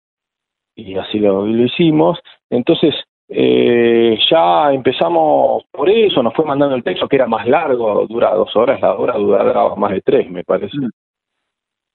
y 0.75 0.97
así 0.97 1.19
lo, 1.19 1.47
hicimos. 1.49 2.19
Entonces, 2.51 2.95
eh, 3.29 4.19
ya 4.31 4.73
empezamos 4.73 5.65
por 5.71 5.89
eso, 5.89 6.23
nos 6.23 6.35
fue 6.35 6.45
mandando 6.45 6.75
el 6.77 6.85
texto 6.85 7.09
que 7.09 7.17
era 7.17 7.27
más 7.27 7.47
largo, 7.47 8.07
dura 8.07 8.35
dos 8.35 8.55
horas, 8.57 8.81
la 8.81 8.95
obra 8.95 9.15
duraba 9.15 9.75
más 9.77 9.93
de 9.93 10.01
tres, 10.03 10.31
me 10.31 10.45
parece. 10.45 10.77
Mm 10.77 10.91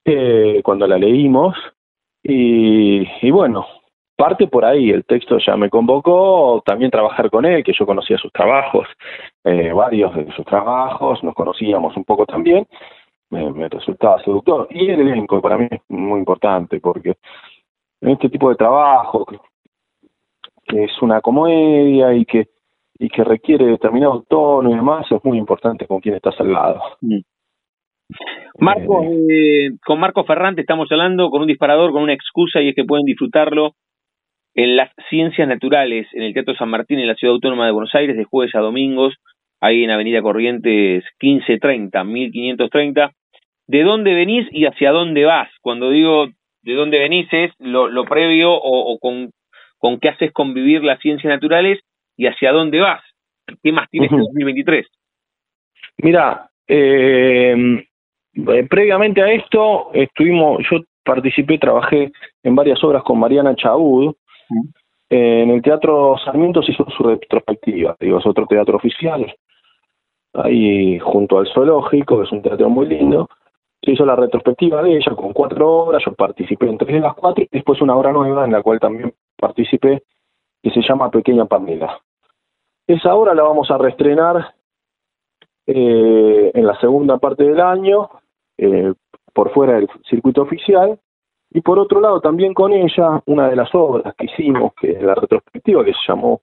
eh, 0.07 0.61
cuando 0.63 0.87
la 0.87 0.97
leímos. 0.97 1.55
Y, 2.23 3.07
y, 3.21 3.31
bueno, 3.31 3.67
parte 4.17 4.47
por 4.47 4.65
ahí, 4.65 4.89
el 4.89 5.05
texto 5.05 5.37
ya 5.37 5.55
me 5.55 5.69
convocó, 5.69 6.61
también 6.65 6.91
trabajar 6.91 7.29
con 7.29 7.45
él, 7.45 7.63
que 7.63 7.73
yo 7.77 7.85
conocía 7.85 8.17
sus 8.17 8.31
trabajos, 8.31 8.87
eh, 9.43 9.71
varios 9.71 10.15
de 10.15 10.31
sus 10.33 10.45
trabajos, 10.45 11.23
nos 11.23 11.35
conocíamos 11.35 11.95
un 11.95 12.03
poco 12.03 12.25
también, 12.25 12.67
me, 13.29 13.51
me 13.53 13.69
resultaba 13.69 14.21
seductor. 14.23 14.67
Y 14.71 14.89
el 14.89 15.01
elenco 15.01 15.41
para 15.41 15.57
mí 15.57 15.67
es 15.69 15.81
muy 15.87 16.19
importante, 16.19 16.79
porque 16.79 17.13
en 18.01 18.09
este 18.09 18.29
tipo 18.29 18.49
de 18.49 18.55
trabajo, 18.55 19.25
que 20.65 20.83
es 20.83 21.01
una 21.01 21.21
comedia 21.21 22.13
y 22.13 22.25
que 22.25 22.47
y 22.99 23.09
que 23.09 23.23
requiere 23.23 23.65
determinado 23.65 24.23
tono 24.27 24.71
y 24.71 24.75
demás, 24.75 25.05
es 25.11 25.23
muy 25.23 25.37
importante 25.37 25.85
con 25.85 25.99
quién 25.99 26.15
estás 26.15 26.39
al 26.39 26.51
lado. 26.51 26.81
Mm. 27.01 27.19
Marco, 28.59 29.03
eh, 29.03 29.71
con 29.85 29.99
Marco 29.99 30.23
Ferrante 30.23 30.61
estamos 30.61 30.91
hablando 30.91 31.29
con 31.29 31.41
un 31.41 31.47
disparador, 31.47 31.91
con 31.91 32.03
una 32.03 32.13
excusa 32.13 32.61
y 32.61 32.69
es 32.69 32.75
que 32.75 32.85
pueden 32.85 33.05
disfrutarlo 33.05 33.73
en 34.57 34.75
las 34.75 34.89
ciencias 35.07 35.47
naturales, 35.47 36.07
en 36.13 36.23
el 36.23 36.33
Teatro 36.33 36.55
San 36.55 36.69
Martín, 36.69 36.97
en 36.97 37.07
la 37.07 37.13
Ciudad 37.13 37.35
Autónoma 37.35 37.67
de 37.67 37.71
Buenos 37.71 37.93
Aires, 37.93 38.17
de 38.17 38.23
jueves 38.23 38.55
a 38.55 38.59
domingos, 38.59 39.13
ahí 39.61 39.83
en 39.83 39.91
Avenida 39.91 40.23
Corrientes 40.23 41.05
1530, 41.21 42.03
1530. 42.03 43.11
¿De 43.67 43.83
dónde 43.83 44.15
venís 44.15 44.47
y 44.51 44.65
hacia 44.65 44.91
dónde 44.91 45.25
vas? 45.25 45.47
Cuando 45.61 45.91
digo 45.91 46.29
de 46.63 46.73
dónde 46.73 46.97
venís 46.97 47.27
es 47.31 47.51
lo, 47.59 47.87
lo 47.87 48.05
previo 48.05 48.51
o, 48.51 48.93
o, 48.93 48.97
con, 48.97 49.29
con 49.77 49.99
qué 49.99 50.09
haces 50.09 50.33
convivir 50.33 50.83
las 50.83 50.99
ciencias 51.01 51.31
naturales 51.31 51.79
y 52.17 52.25
hacia 52.25 52.51
dónde 52.51 52.79
vas. 52.79 53.03
¿Qué 53.61 53.71
más 53.71 53.87
tienes 53.91 54.11
en 54.11 54.17
2023? 54.17 54.87
Mira, 55.97 56.49
eh, 56.67 57.85
eh, 58.33 58.67
previamente 58.67 59.21
a 59.21 59.31
esto, 59.31 59.91
estuvimos, 59.93 60.65
yo 60.69 60.79
participé, 61.03 61.59
trabajé 61.59 62.11
en 62.41 62.55
varias 62.55 62.83
obras 62.83 63.03
con 63.03 63.19
Mariana 63.19 63.55
Chabud. 63.55 64.15
En 65.09 65.49
el 65.49 65.61
Teatro 65.61 66.15
Sarmiento 66.23 66.61
se 66.61 66.71
hizo 66.71 66.85
su 66.89 67.03
retrospectiva, 67.03 67.95
digo, 67.99 68.19
es 68.19 68.25
otro 68.25 68.45
teatro 68.45 68.77
oficial, 68.77 69.33
ahí 70.33 70.99
junto 70.99 71.39
al 71.39 71.47
Zoológico, 71.53 72.17
que 72.19 72.25
es 72.25 72.31
un 72.31 72.41
teatro 72.41 72.69
muy 72.69 72.87
lindo. 72.87 73.29
Se 73.81 73.91
hizo 73.91 74.05
la 74.05 74.15
retrospectiva 74.15 74.81
de 74.81 74.97
ella 74.97 75.15
con 75.15 75.33
cuatro 75.33 75.71
obras, 75.71 76.03
yo 76.05 76.13
participé 76.13 76.67
en 76.67 76.77
tres 76.77 76.93
de 76.95 76.99
las 76.99 77.13
cuatro, 77.13 77.43
y 77.43 77.49
después 77.51 77.81
una 77.81 77.95
obra 77.95 78.11
nueva 78.11 78.45
en 78.45 78.51
la 78.51 78.61
cual 78.61 78.79
también 78.79 79.13
participé, 79.37 80.03
que 80.61 80.71
se 80.71 80.81
llama 80.81 81.11
Pequeña 81.11 81.45
Pamela. 81.45 81.99
Esa 82.87 83.15
obra 83.15 83.33
la 83.33 83.43
vamos 83.43 83.69
a 83.69 83.77
reestrenar 83.77 84.53
eh, 85.67 86.51
en 86.53 86.65
la 86.65 86.79
segunda 86.79 87.17
parte 87.17 87.43
del 87.43 87.59
año, 87.59 88.09
eh, 88.57 88.93
por 89.33 89.51
fuera 89.53 89.73
del 89.73 89.87
circuito 90.09 90.41
oficial, 90.41 90.99
y 91.49 91.61
por 91.61 91.79
otro 91.79 92.01
lado 92.01 92.19
también 92.19 92.53
con 92.53 92.73
ella, 92.73 93.21
una 93.25 93.49
de 93.49 93.55
las 93.55 93.73
obras 93.73 94.13
que 94.15 94.25
hicimos, 94.25 94.73
que 94.79 94.91
es 94.91 95.01
la 95.01 95.15
retrospectiva, 95.15 95.85
que 95.85 95.93
se 95.93 95.99
llamó 96.07 96.41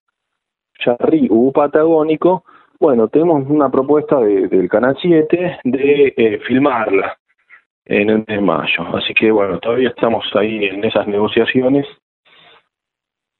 Charri 0.78 1.28
U 1.30 1.52
Patagónico, 1.52 2.44
bueno, 2.80 3.08
tenemos 3.08 3.48
una 3.48 3.70
propuesta 3.70 4.18
del 4.20 4.68
Canal 4.68 4.96
7 5.00 5.60
de 5.64 6.14
eh, 6.16 6.38
filmarla 6.46 7.16
en 7.86 8.10
el 8.10 8.18
mes 8.18 8.26
de 8.26 8.40
mayo. 8.40 8.96
Así 8.96 9.14
que 9.14 9.30
bueno, 9.30 9.58
todavía 9.58 9.90
estamos 9.90 10.24
ahí 10.34 10.64
en 10.64 10.84
esas 10.84 11.06
negociaciones 11.06 11.86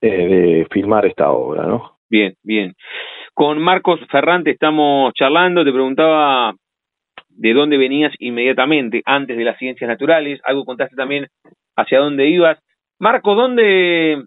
eh, 0.01 0.09
de 0.09 0.67
filmar 0.71 1.07
esta 1.07 1.31
obra, 1.31 1.67
¿no? 1.67 1.99
Bien, 2.09 2.35
bien. 2.43 2.75
Con 3.33 3.59
Marcos 3.59 4.01
Ferrante 4.11 4.53
estamos 4.53 5.13
charlando, 5.15 5.65
te 5.65 5.73
preguntaba 5.73 6.55
de 7.37 7.53
dónde 7.53 7.77
venías 7.79 8.13
inmediatamente, 8.19 9.03
antes 9.05 9.37
de 9.37 9.45
las 9.45 9.59
ciencias 9.59 9.89
naturales, 9.89 10.41
algo 10.45 10.65
contaste 10.65 10.97
también 10.97 11.27
hacia 11.77 11.99
dónde 11.99 12.29
ibas. 12.29 12.59
Marco, 12.99 13.35
¿dónde, 13.35 14.25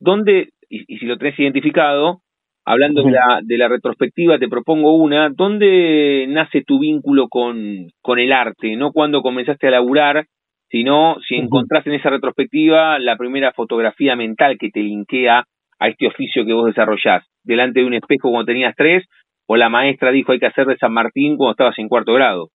dónde 0.00 0.50
y, 0.68 0.98
si 0.98 1.06
lo 1.06 1.16
tenés 1.16 1.38
identificado, 1.38 2.20
hablando 2.64 3.02
de 3.02 3.12
la, 3.12 3.40
de 3.42 3.58
la 3.58 3.68
retrospectiva, 3.68 4.38
te 4.38 4.48
propongo 4.48 4.96
una. 4.96 5.30
¿Dónde 5.30 6.26
nace 6.28 6.62
tu 6.66 6.78
vínculo 6.78 7.28
con, 7.28 7.86
con 8.02 8.18
el 8.18 8.32
arte? 8.32 8.76
No 8.76 8.92
cuando 8.92 9.22
comenzaste 9.22 9.68
a 9.68 9.72
laburar, 9.72 10.26
sino 10.70 11.16
si 11.26 11.36
encontraste 11.36 11.90
en 11.90 11.96
esa 11.96 12.10
retrospectiva 12.10 12.98
la 12.98 13.16
primera 13.16 13.52
fotografía 13.52 14.16
mental 14.16 14.58
que 14.58 14.68
te 14.70 14.80
linkea 14.80 15.44
a 15.78 15.88
este 15.88 16.08
oficio 16.08 16.44
que 16.44 16.52
vos 16.52 16.66
desarrollás. 16.66 17.24
Delante 17.42 17.80
de 17.80 17.86
un 17.86 17.94
espejo 17.94 18.30
cuando 18.30 18.46
tenías 18.46 18.74
tres, 18.76 19.04
o 19.48 19.56
la 19.56 19.68
maestra 19.68 20.12
dijo 20.12 20.32
hay 20.32 20.38
que 20.38 20.46
hacer 20.46 20.66
de 20.66 20.76
San 20.76 20.92
Martín 20.92 21.36
cuando 21.36 21.52
estabas 21.52 21.78
en 21.78 21.88
cuarto 21.88 22.12
grado. 22.12 22.50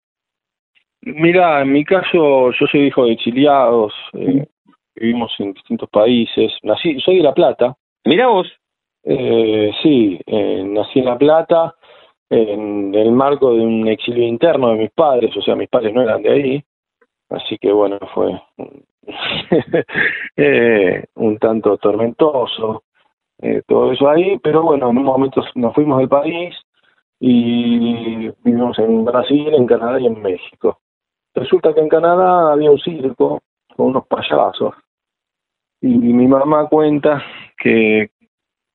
Mira, 1.02 1.62
en 1.62 1.72
mi 1.72 1.84
caso 1.84 2.52
yo 2.52 2.68
soy 2.72 2.88
hijo 2.88 3.06
de 3.06 3.14
exiliados, 3.14 3.94
eh, 4.14 4.46
vivimos 4.96 5.34
en 5.40 5.54
distintos 5.54 5.90
países, 5.90 6.54
nací, 6.64 7.00
soy 7.02 7.18
de 7.18 7.24
La 7.24 7.34
Plata. 7.34 7.76
Mira 8.06 8.28
vos. 8.28 8.48
Eh, 9.06 9.72
sí, 9.82 10.18
eh, 10.26 10.64
nací 10.66 11.00
en 11.00 11.06
La 11.06 11.18
Plata 11.18 11.76
en 12.30 12.96
el 12.96 13.12
marco 13.12 13.54
de 13.54 13.62
un 13.62 13.88
exilio 13.88 14.26
interno 14.26 14.70
de 14.70 14.78
mis 14.78 14.92
padres, 14.92 15.36
o 15.36 15.42
sea, 15.42 15.56
mis 15.56 15.70
padres 15.70 15.94
no 15.94 16.02
eran 16.02 16.22
de 16.22 16.32
ahí, 16.32 16.64
así 17.30 17.58
que 17.58 17.72
bueno, 17.72 18.00
fue 18.14 18.42
eh, 20.38 21.04
un 21.16 21.38
tanto 21.38 21.78
tormentoso 21.78 22.84
eh, 23.42 23.62
todo 23.68 23.92
eso 23.92 24.10
ahí, 24.10 24.40
pero 24.42 24.64
bueno, 24.64 24.90
en 24.90 24.98
un 24.98 25.04
momento 25.04 25.44
nos 25.56 25.76
fuimos 25.76 26.00
del 26.00 26.08
país 26.08 26.56
y 27.26 28.30
vivimos 28.44 28.78
en 28.80 29.06
Brasil, 29.06 29.54
en 29.54 29.66
Canadá 29.66 29.98
y 29.98 30.08
en 30.08 30.22
México. 30.22 30.80
Resulta 31.34 31.74
que 31.74 31.80
en 31.80 31.88
Canadá 31.88 32.52
había 32.52 32.70
un 32.70 32.80
circo 32.80 33.42
con 33.78 33.88
unos 33.88 34.06
payasos. 34.08 34.76
Y 35.80 35.88
mi 35.88 36.28
mamá 36.28 36.68
cuenta 36.68 37.24
que 37.58 38.10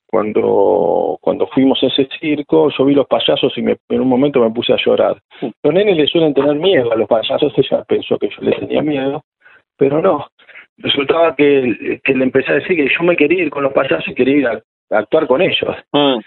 cuando, 0.06 1.18
cuando 1.20 1.46
fuimos 1.48 1.78
a 1.82 1.88
ese 1.88 2.08
circo, 2.18 2.70
yo 2.70 2.86
vi 2.86 2.94
los 2.94 3.06
payasos 3.06 3.52
y 3.58 3.60
me, 3.60 3.76
en 3.90 4.00
un 4.00 4.08
momento 4.08 4.40
me 4.40 4.50
puse 4.50 4.72
a 4.72 4.78
llorar. 4.82 5.20
Los 5.62 5.74
nenes 5.74 5.98
le 5.98 6.06
suelen 6.06 6.32
tener 6.32 6.54
miedo 6.54 6.90
a 6.90 6.96
los 6.96 7.06
payasos, 7.06 7.52
ella 7.54 7.84
pensó 7.84 8.16
que 8.18 8.30
yo 8.30 8.40
le 8.40 8.52
tenía 8.52 8.80
miedo, 8.80 9.24
pero 9.76 10.00
no. 10.00 10.26
Resultaba 10.78 11.36
que, 11.36 12.00
que 12.02 12.14
le 12.14 12.24
empecé 12.24 12.52
a 12.52 12.54
decir 12.54 12.76
que 12.76 12.88
yo 12.88 13.04
me 13.04 13.14
quería 13.14 13.42
ir 13.42 13.50
con 13.50 13.64
los 13.64 13.74
payasos 13.74 14.08
y 14.08 14.14
quería 14.14 14.36
ir 14.36 14.46
a, 14.46 14.62
actuar 14.96 15.26
con 15.26 15.42
ellos. 15.42 15.76
Mm. 15.92 16.18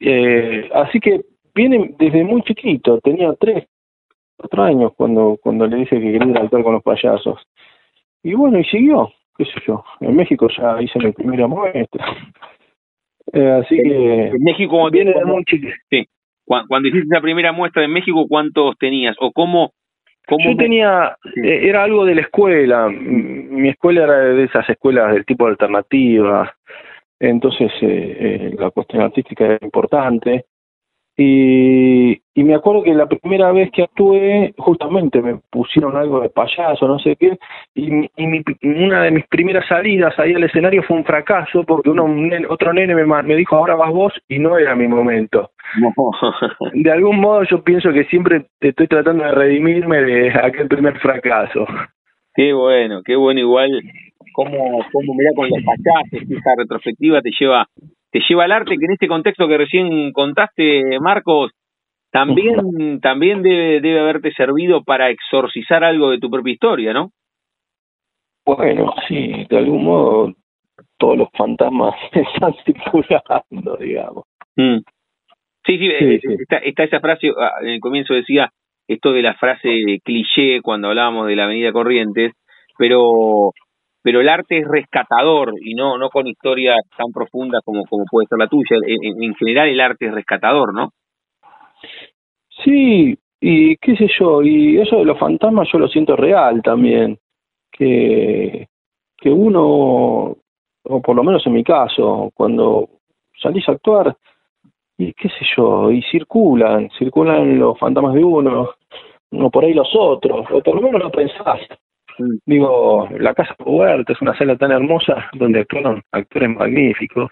Eh, 0.00 0.70
así 0.72 1.00
que 1.00 1.20
viene 1.54 1.94
desde 1.98 2.24
muy 2.24 2.42
chiquito, 2.42 3.00
tenía 3.00 3.32
tres, 3.34 3.66
cuatro 4.36 4.62
años 4.62 4.92
cuando, 4.96 5.36
cuando 5.40 5.66
le 5.66 5.78
dije 5.78 6.00
que 6.00 6.12
quería 6.12 6.40
actuar 6.40 6.62
con 6.62 6.74
los 6.74 6.82
payasos. 6.82 7.40
Y 8.22 8.34
bueno, 8.34 8.58
y 8.58 8.64
siguió, 8.64 9.10
qué 9.36 9.44
sé 9.44 9.60
yo. 9.66 9.84
En 10.00 10.16
México 10.16 10.48
ya 10.56 10.80
hice 10.82 10.98
mi 10.98 11.12
primera 11.12 11.46
muestra. 11.46 12.06
Eh, 13.30 13.60
así 13.62 13.76
que. 13.76 14.28
En 14.28 14.42
México, 14.42 14.90
viene 14.90 15.12
de 15.12 15.22
muy 15.22 15.44
chiquito. 15.44 15.74
Sí. 15.90 16.06
Cuando, 16.46 16.88
hiciste 16.88 17.14
la 17.14 17.20
primera 17.20 17.52
muestra 17.52 17.84
en 17.84 17.92
México, 17.92 18.24
¿cuántos 18.26 18.74
tenías? 18.78 19.14
¿O 19.20 19.32
cómo.? 19.32 19.72
cómo 20.26 20.42
yo 20.48 20.56
tenía. 20.56 21.14
Eh, 21.44 21.68
era 21.68 21.84
algo 21.84 22.06
de 22.06 22.14
la 22.14 22.22
escuela. 22.22 22.88
Mi 22.88 23.68
escuela 23.68 24.04
era 24.04 24.18
de 24.18 24.44
esas 24.44 24.66
escuelas 24.70 25.12
del 25.12 25.26
tipo 25.26 25.46
alternativa. 25.46 26.54
Entonces, 27.20 27.70
eh, 27.82 28.54
la 28.58 28.70
cuestión 28.70 29.02
artística 29.02 29.44
era 29.44 29.58
importante. 29.60 30.46
Y, 31.20 32.12
y 32.32 32.44
me 32.44 32.54
acuerdo 32.54 32.84
que 32.84 32.94
la 32.94 33.08
primera 33.08 33.50
vez 33.50 33.72
que 33.72 33.82
actué, 33.82 34.54
justamente 34.56 35.20
me 35.20 35.40
pusieron 35.50 35.96
algo 35.96 36.20
de 36.20 36.30
payaso, 36.30 36.86
no 36.86 37.00
sé 37.00 37.16
qué, 37.16 37.36
y, 37.74 38.08
y 38.16 38.26
mi, 38.28 38.40
una 38.62 39.02
de 39.02 39.10
mis 39.10 39.26
primeras 39.26 39.66
salidas 39.66 40.16
ahí 40.20 40.34
al 40.34 40.44
escenario 40.44 40.84
fue 40.84 40.96
un 40.96 41.04
fracaso 41.04 41.64
porque 41.64 41.90
uno, 41.90 42.06
otro 42.48 42.72
nene 42.72 42.94
me, 42.94 43.04
me 43.04 43.34
dijo, 43.34 43.56
ahora 43.56 43.74
vas 43.74 43.90
vos, 43.90 44.12
y 44.28 44.38
no 44.38 44.56
era 44.56 44.76
mi 44.76 44.86
momento. 44.86 45.50
De 46.72 46.92
algún 46.92 47.18
modo 47.18 47.42
yo 47.42 47.64
pienso 47.64 47.92
que 47.92 48.04
siempre 48.04 48.46
estoy 48.60 48.86
tratando 48.86 49.24
de 49.24 49.32
redimirme 49.32 50.00
de 50.00 50.30
aquel 50.30 50.68
primer 50.68 51.00
fracaso. 51.00 51.66
Qué 52.32 52.52
bueno, 52.52 53.02
qué 53.04 53.16
bueno 53.16 53.40
igual 53.40 53.70
cómo, 54.32 54.84
cómo 54.92 55.14
mira 55.14 55.30
con 55.34 55.48
los 55.48 55.58
payasos, 55.64 56.30
esa 56.30 56.50
retrospectiva 56.56 57.20
te 57.20 57.30
lleva 57.40 57.66
te 58.10 58.20
lleva 58.28 58.44
al 58.44 58.52
arte, 58.52 58.76
que 58.78 58.84
en 58.84 58.92
este 58.92 59.08
contexto 59.08 59.48
que 59.48 59.58
recién 59.58 60.12
contaste, 60.12 60.98
Marcos, 61.00 61.52
también, 62.10 63.00
también 63.00 63.42
debe, 63.42 63.80
debe 63.80 64.00
haberte 64.00 64.32
servido 64.32 64.82
para 64.82 65.10
exorcizar 65.10 65.84
algo 65.84 66.10
de 66.10 66.18
tu 66.18 66.30
propia 66.30 66.54
historia, 66.54 66.92
¿no? 66.92 67.10
Bueno, 68.46 68.94
sí, 69.06 69.46
de 69.48 69.58
algún 69.58 69.84
modo 69.84 70.34
todos 70.96 71.18
los 71.18 71.28
fantasmas 71.36 71.94
están 72.12 72.54
circulando, 72.64 73.76
digamos. 73.78 74.24
Mm. 74.56 74.78
Sí, 75.66 75.78
sí, 75.78 75.86
eh, 75.86 76.20
Está, 76.40 76.56
está, 76.58 76.84
esa 76.84 77.00
frase, 77.00 77.30
ah, 77.38 77.52
en 77.60 77.68
el 77.68 77.80
comienzo 77.80 78.14
decía 78.14 78.50
esto 78.86 79.12
de 79.12 79.20
la 79.20 79.34
frase 79.34 80.00
cliché 80.02 80.62
cuando 80.62 80.88
hablábamos 80.88 81.26
de 81.26 81.36
la 81.36 81.44
Avenida 81.44 81.72
Corrientes, 81.72 82.32
pero 82.78 83.52
pero 84.02 84.20
el 84.20 84.28
arte 84.28 84.58
es 84.58 84.68
rescatador 84.68 85.54
y 85.60 85.74
no 85.74 85.98
no 85.98 86.08
con 86.10 86.26
historias 86.26 86.78
tan 86.96 87.12
profundas 87.12 87.62
como, 87.64 87.84
como 87.84 88.04
puede 88.10 88.26
ser 88.26 88.38
la 88.38 88.48
tuya. 88.48 88.76
En, 88.86 89.34
general 89.34 89.68
el 89.68 89.80
arte 89.80 90.06
es 90.06 90.14
rescatador, 90.14 90.74
¿no? 90.74 90.90
Sí, 92.64 93.16
y 93.40 93.76
qué 93.76 93.96
sé 93.96 94.08
yo, 94.18 94.42
y 94.42 94.78
eso 94.78 94.98
de 94.98 95.04
los 95.04 95.18
fantasmas 95.18 95.68
yo 95.72 95.78
lo 95.78 95.88
siento 95.88 96.16
real 96.16 96.60
también, 96.62 97.18
que, 97.70 98.66
que 99.16 99.30
uno, 99.30 100.36
o 100.84 101.02
por 101.02 101.14
lo 101.14 101.22
menos 101.22 101.46
en 101.46 101.52
mi 101.52 101.62
caso, 101.62 102.30
cuando 102.34 102.88
salís 103.40 103.68
a 103.68 103.72
actuar, 103.72 104.16
y 104.96 105.12
qué 105.12 105.28
sé 105.28 105.46
yo, 105.56 105.92
y 105.92 106.02
circulan, 106.02 106.90
circulan 106.98 107.58
los 107.58 107.78
fantasmas 107.78 108.14
de 108.14 108.24
uno, 108.24 108.70
o 109.30 109.50
por 109.50 109.64
ahí 109.64 109.72
los 109.72 109.88
otros, 109.94 110.46
o 110.50 110.60
por 110.60 110.74
lo 110.74 110.82
menos 110.82 111.02
lo 111.02 111.10
pensás. 111.10 111.60
Digo, 112.46 113.08
la 113.18 113.34
Casa 113.34 113.54
Huerta 113.64 114.12
es 114.12 114.20
una 114.20 114.36
sala 114.36 114.56
tan 114.56 114.72
hermosa 114.72 115.30
donde 115.34 115.60
actuaron 115.60 116.02
actores 116.12 116.50
magníficos. 116.50 117.30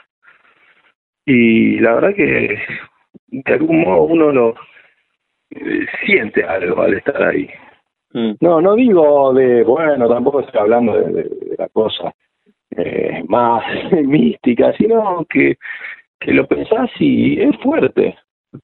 Y 1.24 1.80
la 1.80 1.94
verdad 1.94 2.14
que 2.14 2.58
de 3.28 3.52
algún 3.52 3.80
modo 3.80 4.02
uno 4.02 4.30
lo 4.30 4.54
eh, 5.50 5.86
siente 6.04 6.44
algo 6.44 6.82
al 6.82 6.94
estar 6.94 7.20
ahí. 7.22 7.48
Mm. 8.12 8.32
No, 8.40 8.60
no 8.60 8.74
digo 8.76 9.34
de, 9.34 9.64
bueno, 9.64 10.08
tampoco 10.08 10.40
estoy 10.40 10.60
hablando 10.60 10.92
de, 10.96 11.28
la 11.58 11.68
cosa 11.68 12.12
eh, 12.76 13.24
más 13.28 13.64
mística, 13.92 14.72
sino 14.76 15.24
que, 15.28 15.56
que 16.20 16.32
lo 16.32 16.46
pensás 16.46 16.90
y 17.00 17.40
es 17.40 17.56
fuerte 17.58 18.16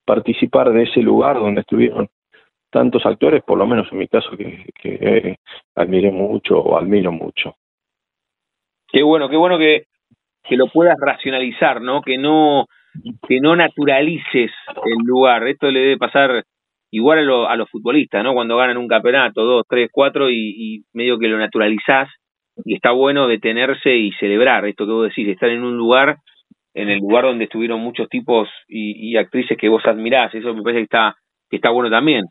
participar 0.04 0.72
de 0.72 0.84
ese 0.84 1.00
lugar 1.00 1.36
donde 1.36 1.62
estuvieron 1.62 2.08
tantos 2.72 3.06
actores, 3.06 3.42
por 3.44 3.58
lo 3.58 3.66
menos 3.66 3.86
en 3.92 3.98
mi 3.98 4.08
caso, 4.08 4.30
que, 4.36 4.64
que 4.80 5.36
admiré 5.76 6.10
mucho 6.10 6.58
o 6.58 6.76
admiro 6.76 7.12
mucho. 7.12 7.54
Qué 8.88 9.02
bueno, 9.02 9.28
qué 9.28 9.36
bueno 9.36 9.58
que, 9.58 9.84
que 10.42 10.56
lo 10.56 10.66
puedas 10.66 10.96
racionalizar, 11.00 11.80
¿no? 11.80 12.02
Que 12.02 12.18
no 12.18 12.66
que 13.26 13.40
no 13.40 13.56
naturalices 13.56 14.50
el 14.84 14.98
lugar. 15.04 15.46
Esto 15.48 15.70
le 15.70 15.80
debe 15.80 15.96
pasar 15.96 16.44
igual 16.90 17.20
a, 17.20 17.22
lo, 17.22 17.48
a 17.48 17.56
los 17.56 17.70
futbolistas, 17.70 18.22
¿no? 18.22 18.34
Cuando 18.34 18.56
ganan 18.56 18.76
un 18.76 18.88
campeonato, 18.88 19.44
dos, 19.44 19.64
tres, 19.68 19.88
cuatro, 19.90 20.28
y, 20.30 20.54
y 20.56 20.84
medio 20.92 21.18
que 21.18 21.28
lo 21.28 21.38
naturalizás, 21.38 22.10
y 22.64 22.74
está 22.74 22.90
bueno 22.90 23.28
detenerse 23.28 23.96
y 23.96 24.12
celebrar 24.12 24.66
esto 24.66 24.84
que 24.84 24.92
vos 24.92 25.08
decís, 25.08 25.28
estar 25.28 25.48
en 25.48 25.64
un 25.64 25.76
lugar, 25.76 26.18
en 26.74 26.90
el 26.90 26.98
lugar 26.98 27.24
donde 27.24 27.44
estuvieron 27.44 27.80
muchos 27.80 28.08
tipos 28.10 28.48
y, 28.68 29.10
y 29.10 29.16
actrices 29.16 29.56
que 29.56 29.70
vos 29.70 29.82
admirás, 29.86 30.34
eso 30.34 30.52
me 30.54 30.62
parece 30.62 30.80
que 30.80 30.84
está, 30.84 31.16
que 31.48 31.56
está 31.56 31.70
bueno 31.70 31.88
también. 31.88 32.24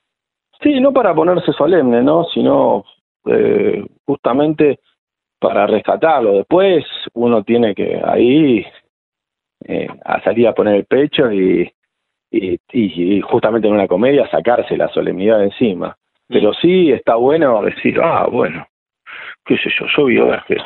Sí, 0.62 0.80
no 0.80 0.94
para 0.94 1.14
ponerse 1.14 1.52
solemne, 1.54 2.04
¿no? 2.04 2.26
Sino 2.26 2.86
eh, 3.26 3.84
justamente 4.06 4.80
para 5.40 5.66
rescatarlo. 5.66 6.34
Después 6.34 6.86
uno 7.14 7.44
tiene 7.44 7.74
que 7.74 8.00
ahí 8.04 8.66
eh, 9.66 9.88
a 10.06 10.22
salir 10.22 10.48
a 10.48 10.54
poner 10.54 10.76
el 10.76 10.86
pecho 10.86 11.32
y, 11.32 11.72
y, 12.30 12.60
y, 12.72 13.22
justamente 13.22 13.68
en 13.68 13.74
una 13.74 13.88
comedia 13.88 14.30
sacarse 14.30 14.78
la 14.78 14.88
solemnidad 14.90 15.44
encima. 15.44 15.96
Pero 16.28 16.54
sí 16.54 16.92
está 16.92 17.16
bueno 17.16 17.62
decir, 17.64 18.00
ah, 18.02 18.28
bueno, 18.32 18.66
qué 19.46 19.58
sé 19.58 19.70
yo, 19.80 19.86
yo 19.98 20.06
vi 20.06 20.44
que, 20.48 20.58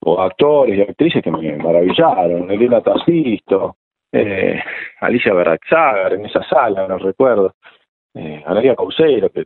o 0.00 0.20
actores 0.20 0.78
y 0.78 0.82
actrices 0.82 1.22
que 1.22 1.30
me 1.30 1.56
maravillaron, 1.56 2.50
Elena 2.50 2.80
Tacisto, 2.80 3.76
eh, 4.10 4.60
Alicia 5.00 5.34
Beraxagar 5.34 6.14
en 6.14 6.26
esa 6.26 6.42
sala, 6.48 6.88
no 6.88 6.98
recuerdo 6.98 7.54
eh, 8.16 8.42
Analia 8.46 8.74
Causeiro, 8.74 9.28
que, 9.30 9.44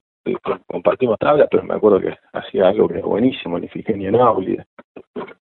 compartimos 0.67 1.19
tablas, 1.19 1.49
pero 1.51 1.65
me 1.65 1.75
acuerdo 1.75 1.99
que 2.01 2.15
hacía 2.33 2.69
algo 2.69 2.87
que 2.87 2.99
era 2.99 3.07
buenísimo, 3.07 3.59
en 3.59 3.65
Ifigenia 3.65 4.13
Náulida, 4.13 4.65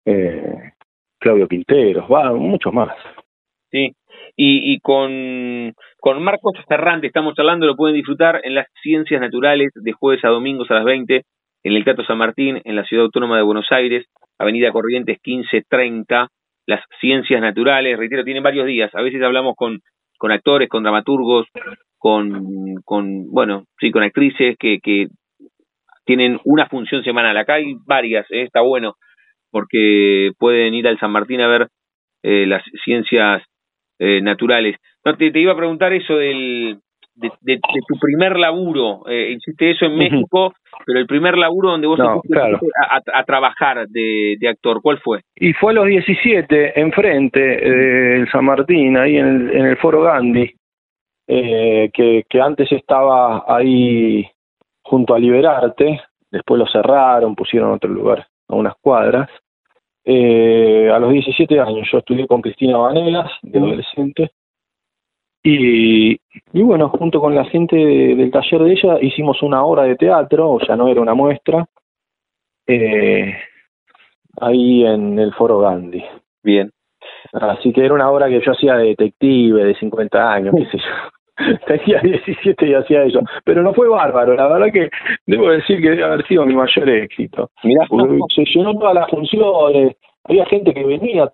eh, 0.04 0.72
Claudio 1.20 1.48
Quinteros, 1.48 2.06
va, 2.12 2.34
muchos 2.34 2.74
más. 2.74 2.96
Sí, 3.70 3.94
y, 4.36 4.74
y 4.74 4.80
con, 4.80 5.76
con 6.00 6.24
Marcos 6.24 6.54
Ferrante 6.68 7.08
estamos 7.08 7.38
hablando, 7.38 7.68
lo 7.68 7.76
pueden 7.76 7.98
disfrutar 7.98 8.42
en 8.44 8.56
las 8.56 8.68
Ciencias 8.82 9.22
Naturales 9.22 9.70
de 9.76 9.92
jueves 9.92 10.26
a 10.26 10.30
domingos 10.30 10.72
a 10.72 10.76
las 10.76 10.86
20 10.86 11.24
en 11.64 11.74
el 11.74 11.84
Teatro 11.84 12.06
San 12.06 12.18
Martín, 12.18 12.60
en 12.64 12.76
la 12.76 12.86
Ciudad 12.86 13.06
Autónoma 13.06 13.38
de 13.38 13.44
Buenos 13.44 13.68
Aires, 13.70 14.06
Avenida 14.40 14.72
Corrientes 14.72 15.20
1530, 15.24 16.30
las 16.66 16.84
ciencias 17.00 17.42
naturales, 17.42 17.98
reitero, 17.98 18.24
tienen 18.24 18.42
varios 18.42 18.66
días, 18.66 18.90
a 18.96 19.02
veces 19.02 19.22
hablamos 19.22 19.56
con, 19.56 19.82
con 20.18 20.32
actores, 20.32 20.70
con 20.70 20.82
dramaturgos, 20.82 21.46
con, 22.00 22.76
con 22.84 23.30
bueno, 23.30 23.66
sí, 23.80 23.92
con 23.92 24.04
actrices 24.04 24.56
que, 24.58 24.80
que 24.82 25.08
tienen 26.06 26.40
una 26.46 26.68
función 26.68 27.04
semanal, 27.04 27.38
acá 27.38 27.56
hay 27.56 27.76
varias, 27.86 28.26
¿eh? 28.32 28.42
está 28.44 28.62
bueno, 28.62 28.96
porque 29.52 30.32
pueden 30.40 30.74
ir 30.74 30.88
al 30.88 31.00
San 31.00 31.12
Martín 31.12 31.42
a 31.42 31.48
ver 31.48 31.68
eh, 32.24 32.46
las 32.48 32.64
ciencias 32.84 33.44
eh, 34.00 34.22
naturales. 34.22 34.78
No, 35.06 35.16
te, 35.16 35.32
te, 35.32 35.40
iba 35.40 35.54
a 35.54 35.58
preguntar 35.58 35.94
eso 35.94 36.16
del, 36.16 36.80
de, 37.16 37.32
de, 37.42 37.60
tu 37.88 38.00
primer 38.00 38.38
laburo. 38.38 39.02
Eh, 39.08 39.36
hiciste 39.38 39.72
eso 39.72 39.86
en 39.86 39.98
México, 39.98 40.54
pero 40.86 41.00
el 41.00 41.06
primer 41.06 41.38
laburo 41.38 41.72
donde 41.72 41.88
vos 41.88 42.00
no, 42.00 42.22
claro. 42.22 42.60
a, 42.90 43.20
a, 43.20 43.24
trabajar 43.24 43.88
de, 43.88 44.36
de, 44.40 44.48
actor, 44.48 44.80
¿cuál 44.82 45.00
fue? 45.00 45.22
Y 45.36 45.54
fue 45.54 45.72
a 45.72 45.76
los 45.76 45.88
17, 45.88 46.80
enfrente 46.80 47.40
del 47.40 48.24
eh, 48.24 48.28
San 48.32 48.46
Martín, 48.46 48.98
ahí 48.98 49.18
en 49.18 49.28
el, 49.28 49.56
en 49.56 49.66
el 49.68 49.78
Foro 49.78 50.02
Gandhi, 50.02 50.52
eh, 51.32 51.92
que, 51.94 52.26
que 52.28 52.42
antes 52.42 52.72
estaba 52.72 53.46
ahí 53.48 54.28
junto 54.82 55.14
a 55.14 55.20
Liberarte, 55.20 56.02
después 56.32 56.58
lo 56.58 56.66
cerraron, 56.66 57.36
pusieron 57.36 57.72
otro 57.72 57.88
lugar, 57.88 58.26
a 58.48 58.56
unas 58.56 58.74
cuadras. 58.82 59.30
Eh, 60.04 60.90
a 60.92 60.98
los 60.98 61.12
17 61.12 61.60
años 61.60 61.88
yo 61.92 62.00
estudié 62.00 62.26
con 62.26 62.42
Cristina 62.42 62.78
Vanegas, 62.78 63.30
de 63.44 63.60
adolescente, 63.60 64.32
y, 65.44 66.14
y 66.14 66.64
bueno, 66.64 66.90
junto 66.90 67.20
con 67.22 67.36
la 67.36 67.46
gente 67.46 67.76
de, 67.76 68.16
del 68.16 68.32
taller 68.32 68.64
de 68.64 68.72
ella 68.72 68.98
hicimos 69.00 69.44
una 69.44 69.64
obra 69.64 69.84
de 69.84 69.98
teatro, 69.98 70.50
o 70.50 70.60
sea, 70.60 70.76
no 70.76 70.88
era 70.88 71.00
una 71.00 71.14
muestra, 71.14 71.64
eh, 72.66 73.36
ahí 74.42 74.84
en 74.84 75.20
el 75.20 75.32
Foro 75.36 75.60
Gandhi. 75.60 76.04
Bien. 76.42 76.72
Así 77.34 77.72
que 77.72 77.86
era 77.86 77.94
una 77.94 78.10
obra 78.10 78.30
que 78.30 78.42
yo 78.44 78.52
hacía 78.52 78.78
de 78.78 78.88
detective, 78.88 79.64
de 79.64 79.76
50 79.76 80.34
años, 80.34 80.56
qué 80.58 80.66
sé 80.66 80.78
yo. 80.80 81.19
Tenía 81.68 82.02
17 82.02 82.68
y 82.68 82.74
hacía 82.74 83.04
eso. 83.04 83.22
Pero 83.44 83.64
no 83.64 83.74
fue 83.74 83.88
bárbaro, 83.88 84.36
la 84.36 84.48
verdad 84.48 84.72
que 84.72 84.90
debo 85.26 85.50
decir 85.50 85.82
que 85.82 85.92
debe 85.92 86.04
haber 86.04 86.26
sido 86.28 86.46
mi 86.46 86.56
mayor 86.56 86.90
éxito. 86.90 87.50
Mirá. 87.64 87.88
Se 88.36 88.44
llenó 88.46 88.74
todas 88.78 88.96
las 88.96 89.10
funciones, 89.10 89.96
había 90.24 90.46
gente 90.46 90.74
que 90.74 90.84
venía, 90.84 91.32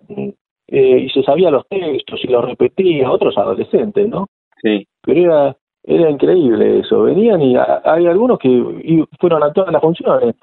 eh, 0.68 0.98
y 0.98 1.08
se 1.10 1.22
sabía 1.22 1.50
los 1.50 1.66
textos 1.68 2.20
y 2.22 2.28
los 2.28 2.44
repetía, 2.44 3.10
otros 3.10 3.36
adolescentes, 3.36 4.08
¿no? 4.08 4.26
Sí. 4.62 4.86
Pero 5.02 5.20
era, 5.20 5.56
era 5.84 6.10
increíble 6.10 6.80
eso. 6.80 7.02
Venían 7.02 7.42
y 7.42 7.56
a, 7.56 7.82
hay 7.84 8.06
algunos 8.06 8.38
que 8.38 8.48
y 8.48 9.04
fueron 9.20 9.42
a 9.42 9.52
todas 9.52 9.72
las 9.72 9.82
funciones 9.82 10.34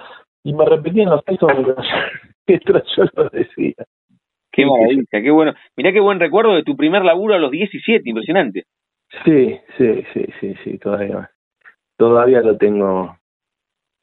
y 0.43 0.53
me 0.53 0.65
repetían 0.65 1.09
los 1.09 1.23
textos 1.23 1.49
mientras 2.47 2.85
yo 2.97 3.03
los 3.15 3.31
decía. 3.31 3.73
Qué 4.51 4.67
maravilla, 4.67 5.05
qué 5.09 5.31
bueno. 5.31 5.53
Mirá 5.75 5.91
qué 5.91 5.99
buen 5.99 6.19
recuerdo 6.19 6.53
de 6.53 6.63
tu 6.63 6.77
primer 6.77 7.03
laburo 7.03 7.33
a 7.33 7.39
los 7.39 7.49
17, 7.49 8.07
impresionante. 8.07 8.65
Sí, 9.25 9.59
sí, 9.77 10.03
sí, 10.13 10.25
sí, 10.39 10.55
sí, 10.63 10.77
todavía, 10.79 11.29
todavía 11.97 12.41
lo 12.41 12.57
tengo 12.57 13.17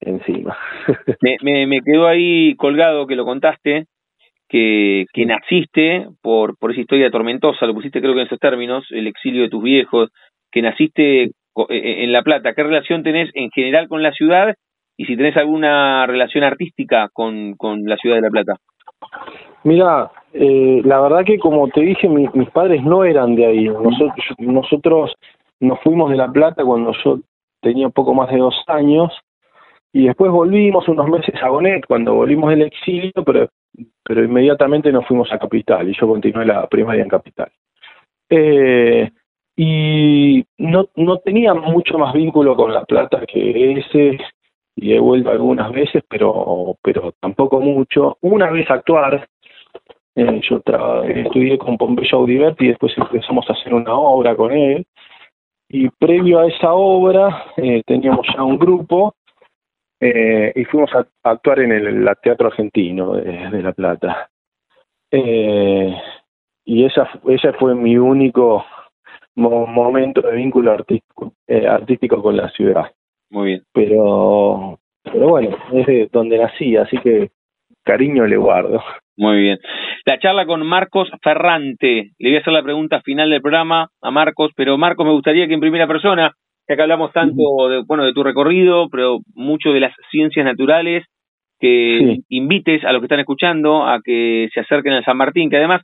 encima. 0.01 0.57
me, 1.21 1.37
me, 1.43 1.67
me 1.67 1.81
quedó 1.83 2.07
ahí 2.07 2.55
colgado 2.57 3.07
que 3.07 3.17
lo 3.17 3.25
contaste, 3.25 3.87
que, 4.49 5.07
que 5.13 5.27
naciste 5.27 6.09
por, 6.23 6.57
por 6.59 6.73
esa 6.73 6.81
historia 6.81 7.11
tormentosa, 7.11 7.67
lo 7.67 7.75
pusiste 7.75 8.01
creo 8.01 8.15
que 8.15 8.21
en 8.21 8.27
esos 8.27 8.39
términos, 8.39 8.87
el 8.91 9.07
exilio 9.07 9.43
de 9.43 9.49
tus 9.49 9.63
viejos, 9.63 10.11
que 10.51 10.63
naciste 10.63 11.31
en 11.69 12.13
La 12.13 12.23
Plata. 12.23 12.55
¿Qué 12.55 12.63
relación 12.63 13.03
tenés 13.03 13.31
en 13.35 13.51
general 13.51 13.89
con 13.89 14.03
la 14.03 14.13
ciudad 14.13 14.55
y 14.97 15.07
si 15.07 15.17
tenés 15.17 15.37
alguna 15.37 16.07
relación 16.07 16.45
artística 16.45 17.09
con, 17.13 17.55
con 17.57 17.85
la 17.85 17.97
ciudad 17.97 18.17
de 18.17 18.23
La 18.23 18.31
Plata? 18.31 18.57
Mira, 19.65 20.11
eh, 20.33 20.81
la 20.85 21.01
verdad 21.01 21.25
que 21.25 21.39
como 21.39 21.69
te 21.69 21.81
dije, 21.81 22.09
mi, 22.09 22.29
mis 22.35 22.51
padres 22.51 22.83
no 22.83 23.05
eran 23.05 23.35
de 23.35 23.47
ahí. 23.47 23.69
Nosotros, 23.69 24.27
nosotros 24.39 25.13
nos 25.61 25.81
fuimos 25.81 26.11
de 26.11 26.17
La 26.17 26.31
Plata 26.31 26.65
cuando 26.65 26.93
yo 27.05 27.19
tenía 27.61 27.89
poco 27.91 28.15
más 28.15 28.31
de 28.31 28.39
dos 28.39 28.55
años 28.67 29.13
y 29.93 30.07
después 30.07 30.31
volvimos 30.31 30.89
unos 30.89 31.09
meses 31.09 31.35
a 31.43 31.51
Bonet 31.51 31.85
cuando 31.87 32.15
volvimos 32.15 32.51
del 32.51 32.63
exilio, 32.63 33.13
pero 33.25 33.49
pero 34.05 34.25
inmediatamente 34.25 34.91
nos 34.91 35.07
fuimos 35.07 35.33
a 35.33 35.39
Capital 35.39 35.89
y 35.89 35.95
yo 35.95 36.09
continué 36.09 36.45
la 36.45 36.67
primaria 36.67 37.03
en 37.03 37.09
Capital. 37.09 37.51
Eh, 38.29 39.11
y 39.57 40.45
no, 40.59 40.89
no 40.97 41.19
tenía 41.19 41.55
mucho 41.55 41.99
más 41.99 42.15
vínculo 42.15 42.57
con 42.57 42.73
La 42.73 42.85
Plata 42.85 43.25
que 43.27 43.73
ese, 43.79 44.19
y 44.81 44.95
he 44.95 44.99
vuelto 44.99 45.31
algunas 45.31 45.71
veces, 45.73 46.03
pero, 46.09 46.75
pero 46.83 47.13
tampoco 47.21 47.61
mucho. 47.61 48.17
Una 48.23 48.51
vez 48.51 48.69
actuar, 48.71 49.29
eh, 50.17 50.41
yo 50.49 50.63
estudié 51.05 51.59
con 51.59 51.77
Pompeyo 51.77 52.17
Audiberti 52.17 52.65
y 52.65 52.69
después 52.69 52.97
empezamos 52.97 53.45
a 53.49 53.53
hacer 53.53 53.75
una 53.75 53.95
obra 53.95 54.35
con 54.35 54.53
él, 54.53 54.87
y 55.69 55.91
previo 55.91 56.41
a 56.41 56.47
esa 56.47 56.73
obra 56.73 57.53
eh, 57.59 57.83
teníamos 57.87 58.27
ya 58.35 58.43
un 58.43 58.59
grupo 58.59 59.15
eh, 60.01 60.51
y 60.57 60.65
fuimos 60.65 60.91
a, 60.95 61.07
actuar 61.25 61.61
en 61.61 61.73
el 61.73 62.09
Teatro 62.23 62.47
Argentino 62.49 63.13
de, 63.13 63.63
La 63.63 63.73
Plata. 63.73 64.31
Y 65.13 66.85
esa, 66.85 67.09
ese 67.29 67.53
fue 67.53 67.75
mi 67.75 67.99
único 67.99 68.65
mo 69.35 69.67
momento 69.67 70.23
de 70.23 70.37
vínculo 70.37 70.73
artístico, 70.73 71.35
artístico 71.69 72.23
con 72.23 72.37
la 72.37 72.49
ciudad. 72.51 72.91
Muy 73.31 73.47
bien. 73.47 73.63
Pero, 73.73 74.79
pero 75.03 75.29
bueno, 75.29 75.57
es 75.73 75.87
de 75.87 76.09
donde 76.13 76.39
nací, 76.39 76.77
así 76.77 76.99
que 76.99 77.31
cariño 77.85 78.27
le 78.27 78.37
guardo. 78.37 78.83
Muy 79.17 79.39
bien. 79.41 79.59
La 80.07 80.19
charla 80.19 80.47
con 80.47 80.67
Marcos 80.67 81.11
Ferrante. 81.23 82.11
Le 82.19 82.29
voy 82.31 82.37
a 82.37 82.41
hacer 82.41 82.53
la 82.53 82.63
pregunta 82.63 83.01
final 83.03 83.31
del 83.31 83.43
programa 83.43 83.89
a 84.01 84.11
Marcos, 84.11 84.53
pero 84.57 84.79
Marcos 84.79 85.07
me 85.07 85.13
gustaría 85.13 85.47
que 85.47 85.55
en 85.55 85.61
primera 85.61 85.87
persona 85.87 86.33
ya 86.71 86.77
que 86.77 86.83
hablamos 86.83 87.13
tanto 87.13 87.69
de, 87.69 87.83
bueno, 87.85 88.05
de 88.05 88.13
tu 88.13 88.23
recorrido, 88.23 88.89
pero 88.91 89.19
mucho 89.35 89.73
de 89.73 89.81
las 89.81 89.93
ciencias 90.11 90.45
naturales, 90.45 91.05
que 91.59 91.99
sí. 92.01 92.25
invites 92.29 92.85
a 92.85 92.93
los 92.93 93.01
que 93.01 93.07
están 93.07 93.19
escuchando 93.19 93.87
a 93.87 94.01
que 94.05 94.49
se 94.55 94.61
acerquen 94.61 94.93
al 94.93 95.05
San 95.05 95.17
Martín, 95.17 95.51
que 95.51 95.57
además 95.57 95.83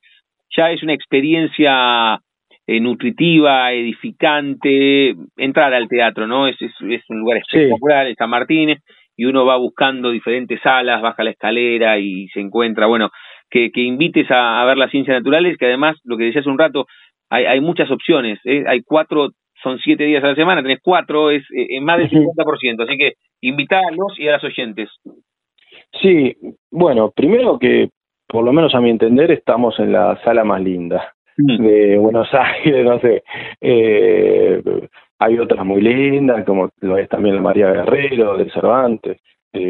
ya 0.56 0.70
es 0.70 0.84
una 0.84 0.94
experiencia 0.94 2.20
eh, 2.66 2.80
nutritiva, 2.80 3.72
edificante, 3.72 5.14
entrar 5.36 5.72
al 5.74 5.88
teatro, 5.88 6.26
¿no? 6.26 6.46
Es, 6.48 6.60
es, 6.60 6.72
es 6.88 7.02
un 7.08 7.20
lugar 7.20 7.38
espectacular, 7.38 8.08
sí. 8.08 8.14
San 8.16 8.30
Martín, 8.30 8.76
y 9.16 9.24
uno 9.24 9.46
va 9.46 9.56
buscando 9.56 10.10
diferentes 10.10 10.60
salas, 10.60 11.00
baja 11.00 11.24
la 11.24 11.30
escalera 11.30 11.98
y 11.98 12.28
se 12.28 12.40
encuentra, 12.40 12.86
bueno, 12.86 13.10
que, 13.50 13.70
que 13.70 13.80
invites 13.80 14.30
a, 14.30 14.60
a 14.60 14.64
ver 14.64 14.76
las 14.76 14.90
ciencias 14.90 15.16
naturales, 15.18 15.56
que 15.56 15.66
además, 15.66 15.96
lo 16.04 16.16
que 16.16 16.24
decía 16.24 16.40
hace 16.40 16.50
un 16.50 16.58
rato, 16.58 16.86
hay, 17.30 17.44
hay 17.44 17.60
muchas 17.60 17.90
opciones, 17.90 18.38
¿eh? 18.44 18.64
hay 18.66 18.82
cuatro 18.82 19.30
son 19.62 19.78
siete 19.78 20.04
días 20.04 20.22
a 20.22 20.28
la 20.28 20.34
semana, 20.34 20.62
tenés 20.62 20.80
cuatro, 20.82 21.30
es 21.30 21.42
eh, 21.50 21.80
más 21.80 21.98
del 21.98 22.10
50%, 22.10 22.84
así 22.84 22.96
que 22.96 23.14
invitarlos 23.40 24.18
y 24.18 24.28
a 24.28 24.32
los 24.32 24.44
oyentes. 24.44 24.90
Sí, 26.00 26.36
bueno, 26.70 27.10
primero 27.10 27.58
que, 27.58 27.88
por 28.28 28.44
lo 28.44 28.52
menos 28.52 28.74
a 28.74 28.80
mi 28.80 28.90
entender, 28.90 29.30
estamos 29.30 29.78
en 29.80 29.92
la 29.92 30.20
sala 30.22 30.44
más 30.44 30.60
linda. 30.60 31.15
De 31.36 31.98
Buenos 31.98 32.28
Aires, 32.32 32.84
no 32.84 32.98
sé, 33.00 33.22
eh, 33.60 34.62
hay 35.18 35.38
otras 35.38 35.64
muy 35.64 35.80
lindas, 35.80 36.44
como 36.44 36.70
lo 36.80 36.98
es 36.98 37.08
también 37.08 37.36
la 37.36 37.42
María 37.42 37.72
Guerrero, 37.72 38.36
del 38.36 38.52
Cervantes, 38.52 39.20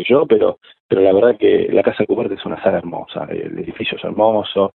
yo, 0.08 0.26
pero 0.26 0.58
pero 0.88 1.00
la 1.00 1.12
verdad 1.12 1.36
que 1.36 1.68
la 1.72 1.82
Casa 1.82 2.06
Cuberte 2.06 2.34
es 2.34 2.46
una 2.46 2.62
sala 2.62 2.78
hermosa, 2.78 3.26
el 3.30 3.58
edificio 3.58 3.98
es 3.98 4.04
hermoso, 4.04 4.72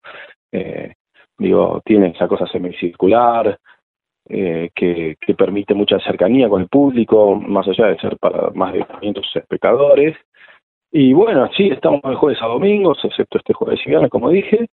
eh, 0.50 0.94
digo, 1.38 1.80
tiene 1.84 2.08
esa 2.08 2.28
cosa 2.28 2.46
semicircular, 2.46 3.58
eh, 4.28 4.70
que, 4.74 5.16
que, 5.20 5.34
permite 5.34 5.74
mucha 5.74 5.98
cercanía 6.00 6.48
con 6.48 6.62
el 6.62 6.68
público, 6.68 7.34
más 7.34 7.66
allá 7.66 7.86
de 7.86 7.98
ser 7.98 8.16
para 8.18 8.50
más 8.50 8.72
de 8.72 8.84
500 8.84 9.36
espectadores. 9.36 10.16
Y 10.92 11.12
bueno, 11.12 11.50
sí, 11.56 11.68
estamos 11.68 12.02
de 12.02 12.14
jueves 12.14 12.40
a 12.42 12.46
domingos, 12.46 12.98
excepto 13.02 13.38
este 13.38 13.54
jueves 13.54 13.80
y 13.84 13.88
viernes, 13.88 14.10
como 14.10 14.30
dije, 14.30 14.68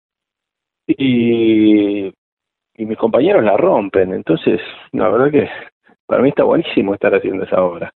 y, 0.87 2.13
mis 2.77 2.97
compañeros 2.97 3.43
la 3.43 3.57
rompen. 3.57 4.13
Entonces, 4.13 4.61
la 4.91 5.09
verdad 5.09 5.31
que 5.31 5.49
para 6.05 6.21
mí 6.21 6.29
está 6.29 6.43
buenísimo 6.43 6.93
estar 6.93 7.13
haciendo 7.13 7.43
esa 7.43 7.61
obra. 7.63 7.91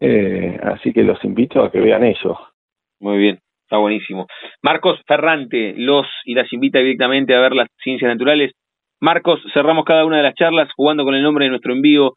Eh, 0.00 0.58
así 0.62 0.92
que 0.92 1.04
los 1.04 1.22
invito 1.24 1.62
a 1.62 1.70
que 1.70 1.80
vean 1.80 2.04
eso. 2.04 2.38
Muy 3.00 3.18
bien, 3.18 3.38
está 3.62 3.76
buenísimo. 3.76 4.26
Marcos 4.62 5.00
Ferrante 5.06 5.74
los 5.76 6.06
y 6.24 6.34
las 6.34 6.52
invita 6.52 6.80
directamente 6.80 7.34
a 7.34 7.40
ver 7.40 7.54
las 7.54 7.68
ciencias 7.82 8.10
naturales 8.10 8.52
Marcos, 9.04 9.38
cerramos 9.52 9.84
cada 9.84 10.06
una 10.06 10.16
de 10.16 10.22
las 10.22 10.34
charlas 10.34 10.70
jugando 10.74 11.04
con 11.04 11.14
el 11.14 11.22
nombre 11.22 11.44
de 11.44 11.50
nuestro 11.50 11.74
envío. 11.74 12.14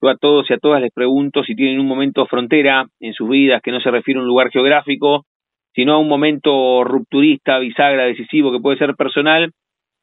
Yo 0.00 0.08
a 0.08 0.16
todos 0.16 0.48
y 0.48 0.54
a 0.54 0.58
todas 0.58 0.80
les 0.80 0.90
pregunto 0.90 1.44
si 1.44 1.54
tienen 1.54 1.78
un 1.78 1.86
momento 1.86 2.24
frontera 2.24 2.86
en 2.98 3.12
sus 3.12 3.28
vidas 3.28 3.60
que 3.62 3.70
no 3.70 3.78
se 3.78 3.90
refiere 3.90 4.18
a 4.18 4.22
un 4.22 4.26
lugar 4.26 4.50
geográfico, 4.50 5.26
sino 5.74 5.92
a 5.92 5.98
un 5.98 6.08
momento 6.08 6.82
rupturista, 6.82 7.58
bisagra, 7.58 8.04
decisivo, 8.04 8.52
que 8.52 8.58
puede 8.58 8.78
ser 8.78 8.94
personal 8.94 9.50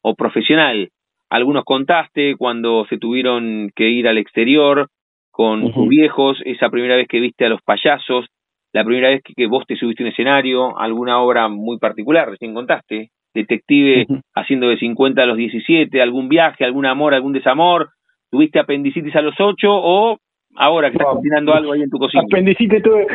o 0.02 0.14
profesional. 0.14 0.90
Algunos 1.30 1.64
contaste 1.64 2.36
cuando 2.36 2.86
se 2.88 2.98
tuvieron 2.98 3.70
que 3.74 3.88
ir 3.88 4.08
al 4.08 4.18
exterior 4.18 4.88
con 5.30 5.62
uh 5.62 5.68
-huh. 5.68 5.74
tus 5.74 5.88
viejos, 5.88 6.38
esa 6.44 6.70
primera 6.70 6.96
vez 6.96 7.06
que 7.06 7.20
viste 7.20 7.44
a 7.44 7.48
los 7.48 7.62
payasos, 7.62 8.26
la 8.72 8.84
primera 8.84 9.10
vez 9.10 9.22
que, 9.22 9.34
que 9.34 9.46
vos 9.46 9.64
te 9.66 9.76
subiste 9.76 10.02
a 10.02 10.06
un 10.06 10.12
escenario, 10.12 10.78
alguna 10.78 11.20
obra 11.20 11.48
muy 11.48 11.78
particular, 11.78 12.28
recién 12.30 12.54
contaste. 12.54 13.10
detective 13.34 14.06
haciendo 14.34 14.68
de 14.68 14.78
50 14.78 15.22
a 15.22 15.26
los 15.26 15.36
17, 15.36 16.02
algún 16.02 16.28
viaje, 16.28 16.64
algún 16.64 16.86
amor, 16.86 17.14
algún 17.14 17.32
desamor, 17.32 17.90
tuviste 18.30 18.58
apendicitis 18.58 19.14
a 19.16 19.22
los 19.22 19.34
8 19.38 19.68
o 19.70 20.18
ahora 20.56 20.90
que 20.90 20.96
estás 20.96 21.14
cocinando 21.14 21.54
algo 21.54 21.72
ahí 21.72 21.82
en 21.82 21.90
tu 21.90 21.98
cocina. 21.98 22.24
Apendicitis 22.24 22.82
tuve, 22.82 23.06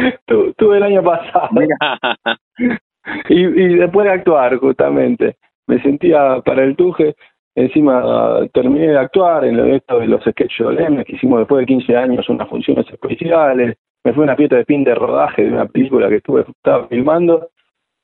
tuve, 0.56 0.78
el 0.78 0.84
año 0.84 1.04
pasado. 1.04 1.50
y, 3.30 3.40
y 3.40 3.76
después 3.76 4.06
de 4.06 4.14
actuar, 4.14 4.56
justamente. 4.58 5.36
Me 5.68 5.82
sentía 5.82 6.42
para 6.44 6.64
el 6.64 6.76
tuje, 6.76 7.16
encima 7.56 8.40
terminé 8.54 8.88
de 8.88 8.98
actuar 8.98 9.46
en 9.46 9.60
esto 9.74 10.00
de 10.00 10.08
los 10.08 10.22
sketches 10.24 10.68
de 10.76 11.06
que 11.06 11.16
hicimos 11.16 11.40
después 11.40 11.62
de 11.62 11.66
15 11.66 11.96
años 11.96 12.30
unas 12.30 12.50
funciones 12.50 12.86
especiales, 12.90 13.78
me 14.04 14.14
fue 14.14 14.24
una 14.24 14.36
fiesta 14.36 14.58
de 14.58 14.66
fin 14.66 14.84
de 14.84 14.96
rodaje 14.96 15.44
de 15.44 15.52
una 15.52 15.66
película 15.66 16.10
que 16.10 16.18
estuve 16.18 16.42
estaba 16.42 16.88
filmando 16.88 17.50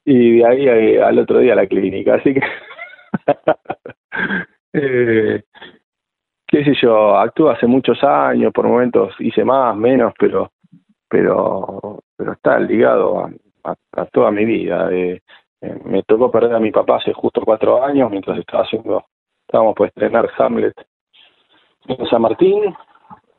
y 0.06 0.38
de 0.38 0.46
ahí 0.46 0.68
eh, 0.68 1.04
al 1.04 1.20
otro 1.20 1.40
día 1.40 1.54
a 1.54 1.58
la 1.58 1.68
clínica, 1.68 2.16
así 2.16 2.34
que 2.34 2.42
eh, 4.74 5.44
qué 6.48 6.64
sé 6.64 6.74
yo, 6.82 7.18
actúo 7.18 7.50
hace 7.50 7.68
muchos 7.68 8.04
años, 8.04 8.54
por 8.54 8.68
momentos 8.68 9.14
hice 9.20 9.44
más, 9.44 9.76
menos, 9.76 10.14
pero 10.18 10.52
pero 11.10 12.00
pero 12.16 12.34
está 12.34 12.60
ligado 12.60 13.30
a, 13.64 14.06
toda 14.08 14.32
mi 14.32 14.46
vida. 14.46 14.90
Eh, 14.92 15.22
me 15.62 16.04
tocó 16.04 16.32
perder 16.32 16.56
a 16.56 16.60
mi 16.60 16.72
papá 16.72 16.98
hace 16.98 17.14
justo 17.14 17.42
cuatro 17.42 17.84
años 17.84 18.10
mientras 18.10 18.38
estaba 18.38 18.64
haciendo, 18.64 19.06
estábamos 19.42 19.76
por 19.76 19.88
estrenar 19.88 20.30
Hamlet 20.38 20.74
en 21.88 22.06
San 22.08 22.22
Martín, 22.22 22.74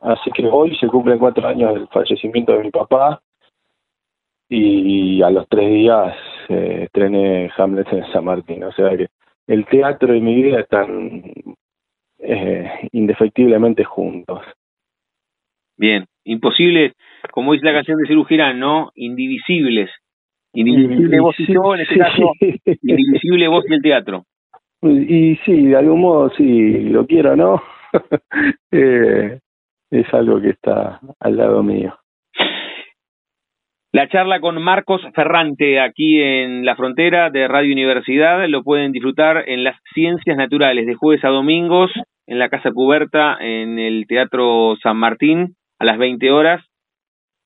así 0.01 0.31
que 0.31 0.47
hoy 0.47 0.75
se 0.77 0.87
cumplen 0.87 1.19
cuatro 1.19 1.47
años 1.47 1.73
del 1.73 1.87
fallecimiento 1.87 2.53
de 2.53 2.63
mi 2.63 2.71
papá 2.71 3.21
y 4.49 5.21
a 5.21 5.29
los 5.29 5.47
tres 5.47 5.69
días 5.69 6.15
eh, 6.49 6.83
estrené 6.83 7.49
Hamlet 7.57 7.91
en 7.93 8.11
San 8.11 8.25
Martín, 8.25 8.63
o 8.63 8.71
sea 8.73 8.95
que 8.95 9.07
el 9.47 9.65
teatro 9.65 10.13
y 10.13 10.21
mi 10.21 10.35
vida 10.35 10.59
están 10.59 11.23
eh, 12.19 12.89
indefectiblemente 12.91 13.83
juntos. 13.83 14.41
Bien, 15.77 16.05
imposible, 16.23 16.93
como 17.31 17.53
dice 17.53 17.65
la 17.65 17.73
canción 17.73 17.97
de 17.97 18.07
Ciru 18.07 18.25
¿no? 18.55 18.91
Indivisibles. 18.93 19.89
Indivisible 20.53 21.19
voz 21.19 21.39
y 21.39 21.53
yo, 21.53 21.75
en 21.75 21.81
este 21.81 21.97
caso, 21.97 22.31
indivisible 22.81 23.47
voz 23.47 23.65
y 23.69 23.73
el 23.73 23.81
teatro. 23.81 24.23
Y 24.81 25.35
sí, 25.45 25.67
de 25.67 25.77
algún 25.77 26.01
modo, 26.01 26.29
sí, 26.31 26.89
lo 26.89 27.05
quiero, 27.05 27.35
¿no? 27.35 27.61
eh, 28.71 29.39
es 29.91 30.13
algo 30.13 30.41
que 30.41 30.49
está 30.49 30.99
al 31.19 31.37
lado 31.37 31.61
mío. 31.61 31.95
La 33.93 34.07
charla 34.07 34.39
con 34.39 34.61
Marcos 34.61 35.01
Ferrante 35.13 35.81
aquí 35.81 36.21
en 36.21 36.65
la 36.65 36.77
frontera 36.77 37.29
de 37.29 37.49
Radio 37.49 37.73
Universidad 37.73 38.47
lo 38.47 38.63
pueden 38.63 38.93
disfrutar 38.93 39.43
en 39.49 39.65
las 39.65 39.75
Ciencias 39.93 40.37
Naturales 40.37 40.85
de 40.85 40.95
jueves 40.95 41.25
a 41.25 41.27
domingos 41.27 41.91
en 42.25 42.39
la 42.39 42.47
Casa 42.47 42.71
Cuberta 42.71 43.37
en 43.41 43.79
el 43.79 44.05
Teatro 44.07 44.77
San 44.81 44.95
Martín 44.95 45.55
a 45.77 45.83
las 45.83 45.97
20 45.97 46.31
horas. 46.31 46.63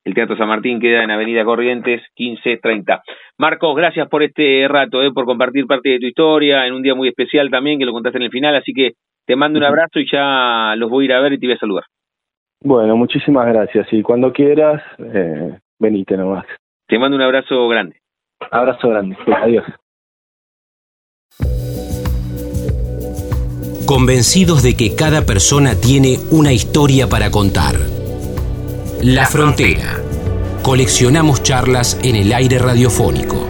El 0.05 0.13
Teatro 0.13 0.37
San 0.37 0.47
Martín 0.47 0.79
queda 0.79 1.03
en 1.03 1.09
Avenida 1.09 1.43
Corrientes 1.43 1.99
1530. 2.15 3.01
Marcos, 3.39 3.75
gracias 3.75 4.07
por 4.07 4.21
este 4.21 4.67
rato, 4.67 5.01
eh, 5.01 5.11
por 5.11 5.25
compartir 5.25 5.65
parte 5.65 5.89
de 5.89 5.99
tu 5.99 6.05
historia 6.05 6.67
en 6.67 6.73
un 6.73 6.83
día 6.83 6.93
muy 6.93 7.07
especial 7.07 7.49
también 7.49 7.79
que 7.79 7.85
lo 7.85 7.91
contaste 7.91 8.19
en 8.19 8.25
el 8.25 8.29
final, 8.29 8.55
así 8.55 8.71
que 8.71 8.91
te 9.25 9.35
mando 9.35 9.57
un 9.57 9.65
abrazo 9.65 9.99
y 9.99 10.07
ya 10.09 10.75
los 10.77 10.91
voy 10.91 11.05
a 11.05 11.05
ir 11.05 11.13
a 11.13 11.21
ver 11.21 11.33
y 11.33 11.39
te 11.39 11.47
voy 11.47 11.55
a 11.55 11.59
saludar. 11.59 11.83
Bueno, 12.63 12.95
muchísimas 12.95 13.47
gracias 13.47 13.91
y 13.91 14.03
cuando 14.03 14.31
quieras, 14.31 14.83
eh, 14.99 15.57
venite 15.79 16.15
nomás. 16.15 16.45
Te 16.87 16.99
mando 16.99 17.17
un 17.17 17.23
abrazo 17.23 17.67
grande. 17.67 17.95
Abrazo 18.51 18.89
grande, 18.89 19.17
adiós. 19.25 19.65
Convencidos 23.87 24.61
de 24.61 24.75
que 24.75 24.95
cada 24.95 25.25
persona 25.25 25.71
tiene 25.81 26.17
una 26.31 26.53
historia 26.53 27.07
para 27.07 27.31
contar. 27.31 28.04
La 29.05 29.27
Frontera. 29.27 30.01
Coleccionamos 30.63 31.43
charlas 31.43 31.95
en 32.01 32.15
el 32.15 32.33
aire 32.33 32.57
radiofónico. 32.57 33.47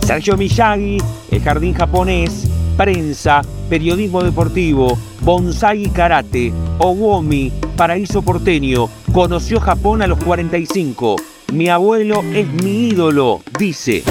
Sergio 0.00 0.38
Miyagi, 0.38 0.96
el 1.30 1.42
jardín 1.42 1.74
japonés, 1.74 2.48
prensa, 2.78 3.42
periodismo 3.68 4.22
deportivo, 4.22 4.96
bonsai 5.20 5.84
y 5.84 5.90
karate, 5.90 6.54
Owomi, 6.78 7.52
paraíso 7.76 8.22
porteño, 8.22 8.88
conoció 9.12 9.60
Japón 9.60 10.00
a 10.00 10.06
los 10.06 10.24
45. 10.24 11.16
Mi 11.52 11.68
abuelo 11.68 12.22
es 12.32 12.46
mi 12.48 12.88
ídolo, 12.88 13.42
dice. 13.58 14.04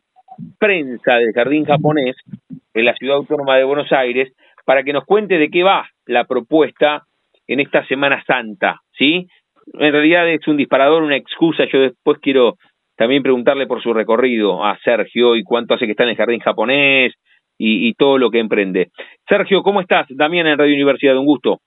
prensa 0.57 1.15
del 1.15 1.33
Jardín 1.35 1.65
Japonés 1.65 2.15
en 2.75 2.85
la 2.85 2.95
Ciudad 2.95 3.17
Autónoma 3.17 3.57
de 3.57 3.65
Buenos 3.65 3.91
Aires, 3.91 4.33
para 4.65 4.83
que 4.83 4.93
nos 4.93 5.05
cuente 5.05 5.39
de 5.39 5.51
qué 5.51 5.63
va 5.63 5.89
la 6.07 6.25
propuesta 6.25 7.05
en 7.47 7.61
esta 7.61 7.85
Semana 7.87 8.23
Santa, 8.27 8.81
¿sí? 8.97 9.27
En 9.75 9.93
realidad 9.93 10.29
es 10.29 10.47
un 10.49 10.57
disparador, 10.57 11.03
una 11.03 11.17
excusa. 11.17 11.65
Yo 11.73 11.81
después 11.81 12.19
quiero 12.21 12.57
también 12.97 13.23
preguntarle 13.23 13.67
por 13.67 13.83
su 13.83 13.93
recorrido 13.93 14.65
a 14.65 14.79
Sergio 14.79 15.37
y 15.37 15.43
cuánto 15.43 15.75
hace 15.75 15.87
que 15.87 15.93
está 15.93 16.05
en 16.05 16.11
el 16.11 16.17
jardín 16.17 16.41
japonés 16.41 17.13
y, 17.59 17.95
todo 17.95 18.19
lo 18.19 18.31
que 18.31 18.41
emprende. 18.41 18.91
Sergio, 19.29 19.63
¿cómo 19.63 19.81
estás? 19.81 20.07
Damián 20.11 20.49
en 20.49 20.59
Radio 20.59 20.75
Universidad, 20.75 21.17
un 21.17 21.27
gusto. 21.27 21.61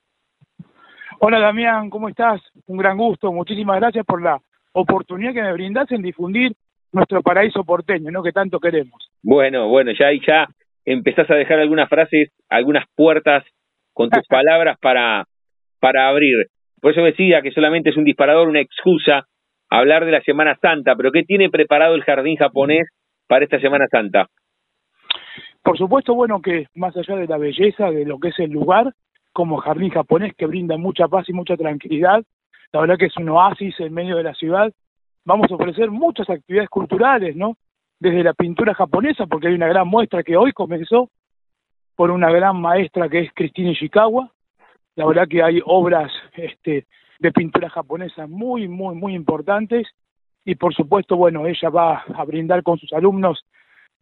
Hola 1.20 1.40
Damián, 1.40 1.90
¿cómo 1.90 2.10
estás? 2.10 2.42
Un 2.68 2.78
gran 2.78 2.98
gusto. 2.98 3.32
Muchísimas 3.32 3.80
gracias 3.80 4.06
por 4.06 4.22
la 4.22 4.38
oportunidad 4.74 5.34
que 5.34 5.42
me 5.42 5.54
brindas 5.54 5.90
en 5.92 6.02
difundir 6.02 6.52
nuestro 6.92 7.22
paraíso 7.22 7.64
porteño, 7.64 8.12
¿no? 8.12 8.22
Que 8.22 8.34
tanto 8.34 8.60
queremos. 8.60 9.10
Bueno, 9.24 9.70
bueno, 9.70 9.92
ya 9.98 10.08
ahí 10.08 10.20
ya 10.28 10.48
empezás 10.86 11.30
a 11.30 11.36
dejar 11.36 11.60
algunas 11.60 11.90
frases, 11.90 12.32
algunas 12.50 12.86
puertas 12.96 13.44
con 13.94 14.10
tus 14.10 14.26
palabras 14.30 14.78
para, 14.80 15.26
para 15.80 16.08
abrir. 16.08 16.48
Por 16.82 16.92
eso 16.92 17.02
decía 17.02 17.42
que 17.42 17.52
solamente 17.52 17.90
es 17.90 17.98
un 17.98 18.04
disparador, 18.04 18.48
una 18.48 18.62
excusa 18.62 19.26
hablar 19.70 20.06
de 20.06 20.12
la 20.12 20.22
Semana 20.22 20.58
Santa, 20.62 20.96
pero 20.96 21.12
¿qué 21.12 21.24
tiene 21.24 21.50
preparado 21.50 21.96
el 21.96 22.04
jardín 22.04 22.38
japonés 22.38 22.88
para 23.28 23.44
esta 23.44 23.60
Semana 23.60 23.88
Santa? 23.90 24.28
Por 25.64 25.78
supuesto, 25.78 26.14
bueno, 26.14 26.42
que 26.42 26.68
más 26.76 26.96
allá 26.96 27.16
de 27.16 27.28
la 27.28 27.38
belleza 27.38 27.90
de 27.90 28.06
lo 28.06 28.20
que 28.20 28.28
es 28.28 28.40
el 28.40 28.52
lugar, 28.52 28.94
como 29.34 29.58
jardín 29.58 29.90
japonés 29.90 30.34
que 30.36 30.46
brinda 30.46 30.78
mucha 30.78 31.08
paz 31.08 31.28
y 31.28 31.34
mucha 31.34 31.58
tranquilidad, 31.58 32.24
la 32.72 32.82
verdad 32.82 32.98
que 32.98 33.08
es 33.08 33.18
un 33.18 33.30
oasis 33.30 33.80
en 33.80 33.94
medio 33.94 34.16
de 34.16 34.24
la 34.24 34.34
ciudad, 34.36 34.72
vamos 35.26 35.52
a 35.52 35.56
ofrecer 35.56 35.90
muchas 35.90 36.30
actividades 36.30 36.70
culturales, 36.70 37.36
¿no? 37.36 37.58
Desde 38.06 38.24
la 38.24 38.36
pintura 38.36 38.76
japonesa, 38.76 39.26
porque 39.26 39.48
hay 39.48 39.56
una 39.56 39.68
gran 39.68 39.88
muestra 39.88 40.22
que 40.22 40.38
hoy 40.38 40.52
comenzó 40.52 41.10
por 41.96 42.12
una 42.12 42.30
gran 42.30 42.62
maestra 42.62 43.10
que 43.10 43.22
es 43.22 43.32
Cristina 43.34 43.72
Ishikawa. 43.72 44.30
La 44.96 45.08
verdad 45.08 45.28
que 45.28 45.42
hay 45.42 45.60
obras 45.66 46.12
este, 46.36 46.86
de 47.18 47.32
pintura 47.32 47.68
japonesa 47.68 48.28
muy, 48.28 48.68
muy, 48.68 48.94
muy 48.94 49.16
importantes. 49.16 49.88
Y 50.44 50.54
por 50.54 50.76
supuesto, 50.76 51.18
bueno, 51.18 51.48
ella 51.48 51.70
va 51.72 52.04
a 52.16 52.24
brindar 52.26 52.62
con 52.62 52.78
sus 52.78 52.94
alumnos 52.94 53.44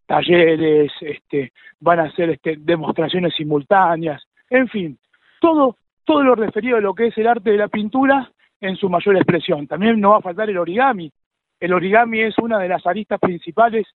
talleres, 0.04 0.92
este, 1.00 1.54
van 1.80 2.00
a 2.00 2.02
hacer 2.02 2.28
este, 2.28 2.56
demostraciones 2.58 3.32
simultáneas, 3.34 4.22
en 4.50 4.68
fin, 4.68 4.98
todo, 5.40 5.78
todo 6.04 6.22
lo 6.22 6.34
referido 6.34 6.76
a 6.76 6.82
lo 6.82 6.94
que 6.94 7.06
es 7.06 7.16
el 7.16 7.26
arte 7.26 7.52
de 7.52 7.56
la 7.56 7.68
pintura 7.68 8.30
en 8.60 8.76
su 8.76 8.90
mayor 8.90 9.16
expresión. 9.16 9.66
También 9.66 9.98
no 9.98 10.10
va 10.10 10.18
a 10.18 10.20
faltar 10.20 10.50
el 10.50 10.58
origami. 10.58 11.10
El 11.64 11.72
origami 11.72 12.20
es 12.20 12.36
una 12.38 12.58
de 12.58 12.68
las 12.68 12.86
aristas 12.86 13.18
principales 13.18 13.86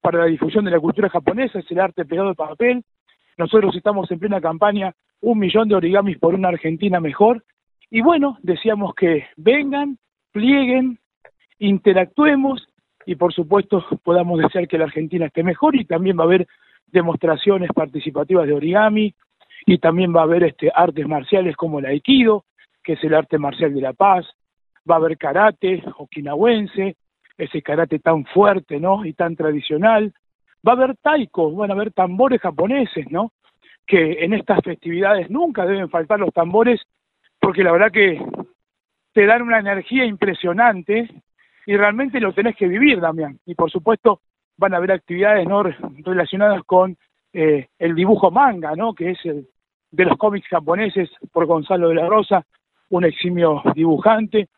para 0.00 0.20
la 0.20 0.24
difusión 0.24 0.64
de 0.64 0.70
la 0.70 0.80
cultura 0.80 1.10
japonesa, 1.10 1.58
es 1.58 1.70
el 1.70 1.78
arte 1.78 2.06
pegado 2.06 2.30
de 2.30 2.34
papel, 2.34 2.82
nosotros 3.36 3.76
estamos 3.76 4.10
en 4.10 4.18
plena 4.18 4.40
campaña, 4.40 4.94
un 5.20 5.38
millón 5.38 5.68
de 5.68 5.74
origamis 5.74 6.16
por 6.16 6.34
una 6.34 6.48
Argentina 6.48 7.00
mejor. 7.00 7.44
Y 7.90 8.00
bueno, 8.00 8.38
decíamos 8.40 8.94
que 8.94 9.26
vengan, 9.36 9.98
plieguen, 10.32 11.00
interactuemos 11.58 12.66
y 13.04 13.14
por 13.16 13.34
supuesto 13.34 13.84
podamos 14.02 14.40
desear 14.40 14.66
que 14.66 14.78
la 14.78 14.84
Argentina 14.84 15.26
esté 15.26 15.42
mejor 15.42 15.76
y 15.76 15.84
también 15.84 16.16
va 16.18 16.22
a 16.22 16.28
haber 16.28 16.46
demostraciones 16.86 17.68
participativas 17.74 18.46
de 18.46 18.54
origami 18.54 19.14
y 19.66 19.76
también 19.76 20.16
va 20.16 20.20
a 20.20 20.24
haber 20.24 20.44
este, 20.44 20.70
artes 20.74 21.06
marciales 21.06 21.56
como 21.56 21.78
el 21.78 21.84
aikido, 21.84 22.46
que 22.82 22.94
es 22.94 23.04
el 23.04 23.12
arte 23.12 23.36
marcial 23.36 23.74
de 23.74 23.82
la 23.82 23.92
paz, 23.92 24.24
va 24.90 24.94
a 24.94 24.98
haber 24.98 25.18
karate 25.18 25.84
okinawense, 25.98 26.96
ese 27.38 27.62
karate 27.62 27.98
tan 28.00 28.26
fuerte 28.26 28.80
¿no? 28.80 29.04
y 29.06 29.14
tan 29.14 29.36
tradicional, 29.36 30.12
Va 30.66 30.72
a 30.72 30.76
haber 30.76 30.96
taikos, 30.96 31.54
van 31.54 31.70
a 31.70 31.74
haber 31.74 31.92
tambores 31.92 32.40
japoneses, 32.40 33.10
¿no? 33.10 33.32
Que 33.86 34.24
en 34.24 34.34
estas 34.34 34.60
festividades 34.62 35.30
nunca 35.30 35.64
deben 35.64 35.88
faltar 35.88 36.18
los 36.18 36.32
tambores, 36.32 36.80
porque 37.40 37.62
la 37.62 37.72
verdad 37.72 37.92
que 37.92 38.20
te 39.12 39.26
dan 39.26 39.42
una 39.42 39.60
energía 39.60 40.04
impresionante 40.04 41.08
y 41.64 41.76
realmente 41.76 42.20
lo 42.20 42.32
tenés 42.32 42.56
que 42.56 42.66
vivir, 42.66 43.00
Damián. 43.00 43.38
Y 43.46 43.54
por 43.54 43.70
supuesto 43.70 44.20
van 44.56 44.74
a 44.74 44.78
haber 44.78 44.92
actividades 44.92 45.46
relacionadas 46.04 46.62
con 46.64 46.96
eh, 47.32 47.68
el 47.78 47.94
dibujo 47.94 48.30
manga, 48.30 48.74
¿no? 48.74 48.94
Que 48.94 49.10
es 49.10 49.24
el 49.24 49.46
de 49.90 50.04
los 50.04 50.18
cómics 50.18 50.48
japoneses 50.48 51.08
por 51.32 51.46
Gonzalo 51.46 51.88
de 51.88 51.94
la 51.94 52.06
Rosa, 52.06 52.44
un 52.90 53.04
eximio 53.04 53.62
dibujante. 53.74 54.48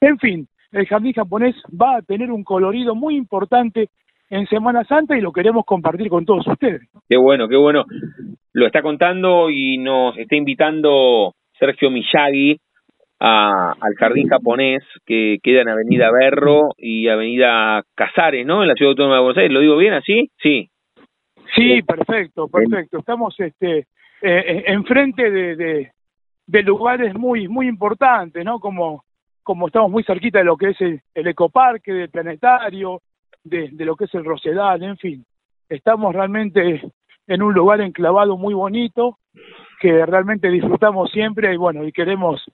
En 0.00 0.18
fin, 0.18 0.48
el 0.72 0.86
jardín 0.86 1.12
japonés 1.12 1.54
va 1.70 1.96
a 1.96 2.02
tener 2.02 2.30
un 2.30 2.44
colorido 2.44 2.94
muy 2.94 3.16
importante 3.16 3.88
en 4.30 4.46
Semana 4.46 4.84
Santa 4.84 5.16
y 5.16 5.20
lo 5.20 5.32
queremos 5.32 5.64
compartir 5.64 6.08
con 6.08 6.24
todos 6.24 6.46
ustedes. 6.46 6.82
Qué 7.08 7.16
bueno, 7.16 7.48
qué 7.48 7.56
bueno. 7.56 7.84
Lo 8.52 8.66
está 8.66 8.82
contando 8.82 9.50
y 9.50 9.78
nos 9.78 10.16
está 10.18 10.36
invitando 10.36 11.34
Sergio 11.58 11.90
Miyagi 11.90 12.58
a, 13.20 13.72
al 13.72 13.94
jardín 13.94 14.28
japonés 14.28 14.82
que 15.06 15.38
queda 15.42 15.62
en 15.62 15.68
Avenida 15.68 16.10
Berro 16.10 16.70
y 16.76 17.08
Avenida 17.08 17.82
Casares, 17.94 18.46
¿no? 18.46 18.62
En 18.62 18.68
la 18.68 18.74
Ciudad 18.74 18.90
Autónoma 18.90 19.16
de 19.16 19.20
Buenos 19.22 19.38
Aires. 19.38 19.52
¿Lo 19.52 19.60
digo 19.60 19.76
bien 19.76 19.94
así? 19.94 20.30
Sí. 20.42 20.68
Sí, 21.56 21.82
perfecto, 21.82 22.48
perfecto. 22.48 22.98
Estamos 22.98 23.34
este, 23.40 23.86
eh, 24.20 24.64
enfrente 24.66 25.30
de, 25.30 25.56
de, 25.56 25.90
de 26.46 26.62
lugares 26.62 27.14
muy 27.14 27.48
muy 27.48 27.66
importantes, 27.66 28.44
¿no? 28.44 28.60
Como 28.60 29.02
como 29.48 29.68
estamos 29.68 29.90
muy 29.90 30.04
cerquita 30.04 30.40
de 30.40 30.44
lo 30.44 30.58
que 30.58 30.68
es 30.68 30.80
el, 30.82 31.00
ecoparque, 31.14 31.90
del 31.90 32.10
planetario, 32.10 33.00
de, 33.42 33.70
lo 33.78 33.96
que 33.96 34.04
es 34.04 34.14
el 34.14 34.22
Rosedal, 34.22 34.82
en 34.82 34.98
fin. 34.98 35.24
Estamos 35.70 36.14
realmente 36.14 36.82
en 37.26 37.42
un 37.42 37.54
lugar 37.54 37.80
enclavado 37.80 38.36
muy 38.36 38.52
bonito, 38.52 39.16
que 39.80 40.04
realmente 40.04 40.50
disfrutamos 40.50 41.10
siempre 41.10 41.54
y 41.54 41.56
bueno, 41.56 41.82
y 41.84 41.92
queremos 41.92 42.44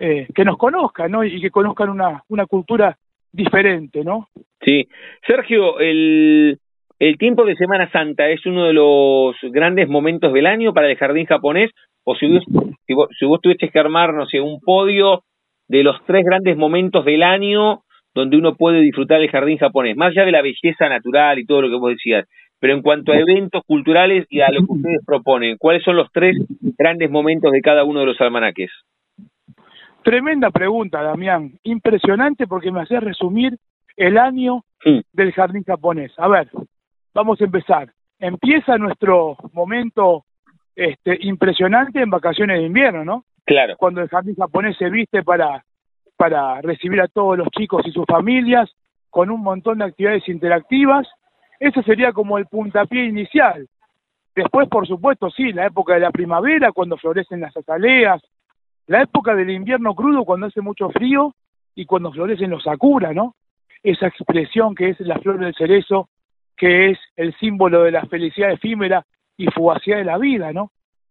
eh, 0.00 0.26
que 0.34 0.44
nos 0.44 0.58
conozcan, 0.58 1.12
¿no? 1.12 1.22
Y 1.22 1.40
que 1.40 1.52
conozcan 1.52 1.88
una, 1.88 2.24
una 2.28 2.46
cultura 2.46 2.98
diferente, 3.30 4.02
¿no? 4.02 4.26
Sí. 4.60 4.88
Sergio, 5.24 5.78
el, 5.78 6.58
el 6.98 7.16
tiempo 7.16 7.44
de 7.44 7.54
Semana 7.54 7.88
Santa 7.92 8.28
es 8.28 8.44
uno 8.44 8.64
de 8.64 8.72
los 8.72 9.36
grandes 9.52 9.88
momentos 9.88 10.32
del 10.32 10.46
año 10.46 10.74
para 10.74 10.90
el 10.90 10.96
jardín 10.96 11.26
japonés, 11.26 11.70
o 12.02 12.16
si 12.16 12.26
vos, 12.26 12.42
si 12.88 12.92
vos, 12.92 13.08
si 13.16 13.24
vos 13.24 13.40
tuvieses 13.40 13.70
que 13.70 13.78
armar, 13.78 14.12
no 14.12 14.26
sé, 14.26 14.40
un 14.40 14.58
podio 14.58 15.22
de 15.70 15.84
los 15.84 16.04
tres 16.04 16.24
grandes 16.24 16.56
momentos 16.56 17.04
del 17.04 17.22
año 17.22 17.82
donde 18.12 18.36
uno 18.36 18.56
puede 18.56 18.80
disfrutar 18.80 19.20
el 19.20 19.30
jardín 19.30 19.56
japonés, 19.56 19.96
más 19.96 20.08
allá 20.08 20.24
de 20.24 20.32
la 20.32 20.42
belleza 20.42 20.88
natural 20.88 21.38
y 21.38 21.46
todo 21.46 21.62
lo 21.62 21.68
que 21.68 21.76
vos 21.76 21.90
decías, 21.90 22.26
pero 22.58 22.74
en 22.74 22.82
cuanto 22.82 23.12
a 23.12 23.16
eventos 23.16 23.62
culturales 23.64 24.26
y 24.30 24.40
a 24.40 24.50
lo 24.50 24.66
que 24.66 24.72
ustedes 24.72 25.04
proponen, 25.06 25.56
¿cuáles 25.58 25.84
son 25.84 25.94
los 25.94 26.10
tres 26.12 26.36
grandes 26.76 27.08
momentos 27.08 27.52
de 27.52 27.60
cada 27.60 27.84
uno 27.84 28.00
de 28.00 28.06
los 28.06 28.20
almanaques? 28.20 28.72
Tremenda 30.02 30.50
pregunta, 30.50 31.04
Damián. 31.04 31.52
Impresionante 31.62 32.48
porque 32.48 32.72
me 32.72 32.80
hace 32.80 32.98
resumir 32.98 33.56
el 33.96 34.18
año 34.18 34.64
del 35.12 35.32
jardín 35.32 35.62
japonés. 35.62 36.10
A 36.16 36.26
ver, 36.26 36.48
vamos 37.14 37.40
a 37.40 37.44
empezar. 37.44 37.92
Empieza 38.18 38.76
nuestro 38.76 39.36
momento 39.52 40.24
este, 40.74 41.16
impresionante 41.20 42.02
en 42.02 42.10
vacaciones 42.10 42.58
de 42.58 42.66
invierno, 42.66 43.04
¿no? 43.04 43.24
Cuando 43.76 44.00
el 44.00 44.08
jardín 44.08 44.36
japonés 44.36 44.76
se 44.76 44.88
viste 44.90 45.22
para, 45.22 45.64
para 46.16 46.60
recibir 46.60 47.00
a 47.00 47.08
todos 47.08 47.36
los 47.36 47.48
chicos 47.48 47.86
y 47.86 47.92
sus 47.92 48.06
familias, 48.06 48.70
con 49.10 49.30
un 49.30 49.42
montón 49.42 49.78
de 49.78 49.84
actividades 49.84 50.28
interactivas. 50.28 51.06
Ese 51.58 51.82
sería 51.82 52.12
como 52.12 52.38
el 52.38 52.46
puntapié 52.46 53.04
inicial. 53.04 53.66
Después, 54.34 54.68
por 54.68 54.86
supuesto, 54.86 55.28
sí, 55.30 55.52
la 55.52 55.66
época 55.66 55.94
de 55.94 56.00
la 56.00 56.10
primavera, 56.10 56.72
cuando 56.72 56.96
florecen 56.96 57.40
las 57.40 57.54
azaleas, 57.56 58.22
la 58.86 59.02
época 59.02 59.34
del 59.34 59.50
invierno 59.50 59.94
crudo, 59.94 60.24
cuando 60.24 60.46
hace 60.46 60.60
mucho 60.60 60.88
frío, 60.90 61.34
y 61.74 61.86
cuando 61.86 62.12
florecen 62.12 62.50
los 62.50 62.62
sakura, 62.62 63.12
¿no? 63.12 63.34
Esa 63.82 64.06
expresión 64.06 64.74
que 64.74 64.90
es 64.90 65.00
la 65.00 65.18
flor 65.18 65.38
del 65.38 65.54
cerezo, 65.54 66.08
que 66.56 66.90
es 66.90 66.98
el 67.16 67.34
símbolo 67.38 67.82
de 67.82 67.92
la 67.92 68.04
felicidad 68.06 68.52
efímera 68.52 69.04
y 69.36 69.46
fugacidad 69.46 69.98
de 69.98 70.04
la 70.04 70.18
vida, 70.18 70.52
¿no? 70.52 70.70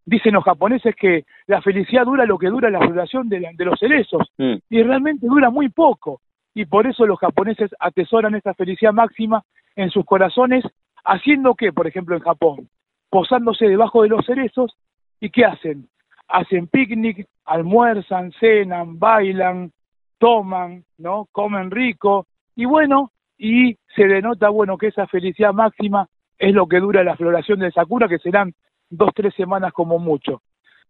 Dicen 0.10 0.34
los 0.34 0.44
japoneses 0.44 0.96
que 0.96 1.26
la 1.48 1.62
felicidad 1.62 2.06
dura 2.06 2.26
lo 2.26 2.38
que 2.38 2.48
dura 2.48 2.70
la 2.70 2.80
floración 2.80 3.30
de, 3.30 3.54
los 3.60 3.80
cerezos 3.80 4.28
mm. 4.38 4.56
y 4.70 4.84
realmente 4.84 5.28
dura 5.28 5.50
muy 5.50 5.70
poco. 5.70 6.22
Y 6.54 6.66
por 6.66 6.88
eso 6.88 7.06
los 7.06 7.20
japoneses 7.20 7.70
atesoran 7.80 8.36
esta 8.36 8.54
felicidad 8.56 8.92
máxima 8.92 9.44
en 9.76 9.92
sus 9.92 10.04
corazones 10.06 10.66
haciendo 11.06 11.54
qué, 11.56 11.72
por 11.72 11.88
ejemplo 11.88 12.16
en 12.16 12.22
Japón 12.22 12.70
posándose 13.10 13.66
debajo 13.66 14.04
de 14.04 14.10
los 14.10 14.26
cerezos 14.26 14.76
y 15.20 15.30
qué 15.30 15.46
hacen 15.46 15.88
hacen 16.28 16.68
picnic 16.68 17.28
almuerzan 17.46 18.32
cenan 18.40 19.00
bailan 19.00 19.72
toman 20.20 20.84
no 20.98 21.28
comen 21.32 21.72
rico 21.72 22.28
y 22.56 22.66
bueno 22.66 23.12
y 23.38 23.78
se 23.96 24.06
denota 24.06 24.50
bueno 24.50 24.78
que 24.78 24.88
esa 24.88 25.08
felicidad 25.08 25.54
máxima 25.54 26.08
es 26.38 26.54
lo 26.54 26.68
que 26.68 26.80
dura 26.80 27.04
la 27.04 27.16
floración 27.16 27.60
del 27.60 27.74
sakura 27.74 28.08
que 28.08 28.20
serán 28.20 28.54
dos, 28.90 29.12
tres 29.14 29.34
semanas 29.36 29.74
como 29.74 30.00
mucho. 30.00 30.42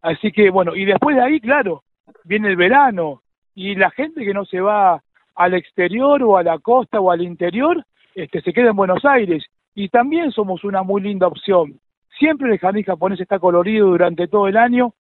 Así 0.01 0.31
que 0.31 0.49
bueno, 0.49 0.75
y 0.75 0.85
después 0.85 1.15
de 1.15 1.23
ahí, 1.23 1.39
claro, 1.39 1.83
viene 2.23 2.49
el 2.49 2.55
verano 2.55 3.21
y 3.55 3.75
la 3.75 3.91
gente 3.91 4.23
que 4.23 4.33
no 4.33 4.45
se 4.45 4.61
va 4.61 5.01
al 5.35 5.53
exterior 5.53 6.23
o 6.23 6.37
a 6.37 6.43
la 6.43 6.59
costa 6.59 6.99
o 6.99 7.11
al 7.11 7.21
interior, 7.21 7.83
este, 8.15 8.41
se 8.41 8.53
queda 8.53 8.71
en 8.71 8.75
Buenos 8.75 9.05
Aires 9.05 9.45
y 9.75 9.89
también 9.89 10.31
somos 10.31 10.63
una 10.63 10.83
muy 10.83 11.01
linda 11.01 11.27
opción. 11.27 11.79
Siempre 12.17 12.51
el 12.51 12.59
jardín 12.59 12.83
japonés 12.83 13.19
está 13.19 13.39
colorido 13.39 13.87
durante 13.87 14.27
todo 14.27 14.47
el 14.47 14.57
año 14.57 14.93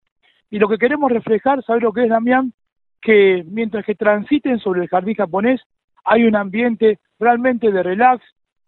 y 0.49 0.59
lo 0.59 0.67
que 0.67 0.77
queremos 0.77 1.11
reflejar, 1.11 1.63
¿sabes 1.63 1.83
lo 1.83 1.91
que 1.91 2.03
es, 2.03 2.09
Damián? 2.09 2.53
Que 3.01 3.43
mientras 3.47 3.85
que 3.85 3.95
transiten 3.95 4.59
sobre 4.59 4.81
el 4.81 4.87
jardín 4.87 5.15
japonés 5.15 5.61
hay 6.05 6.23
un 6.23 6.35
ambiente 6.35 6.99
realmente 7.19 7.71
de 7.71 7.83
relax, 7.83 8.23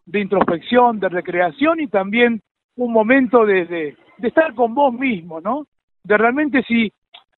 de 0.06 0.20
introspección, 0.20 1.00
de 1.00 1.10
recreación 1.10 1.80
y 1.80 1.88
también 1.88 2.41
un 2.76 2.91
momento 2.91 3.46
de, 3.46 3.65
de 3.65 3.98
estar 4.27 4.53
con 4.53 4.73
vos 4.73 4.93
mismo, 4.93 5.41
¿no? 5.41 5.65
De 6.03 6.17
realmente 6.17 6.63
si 6.63 6.91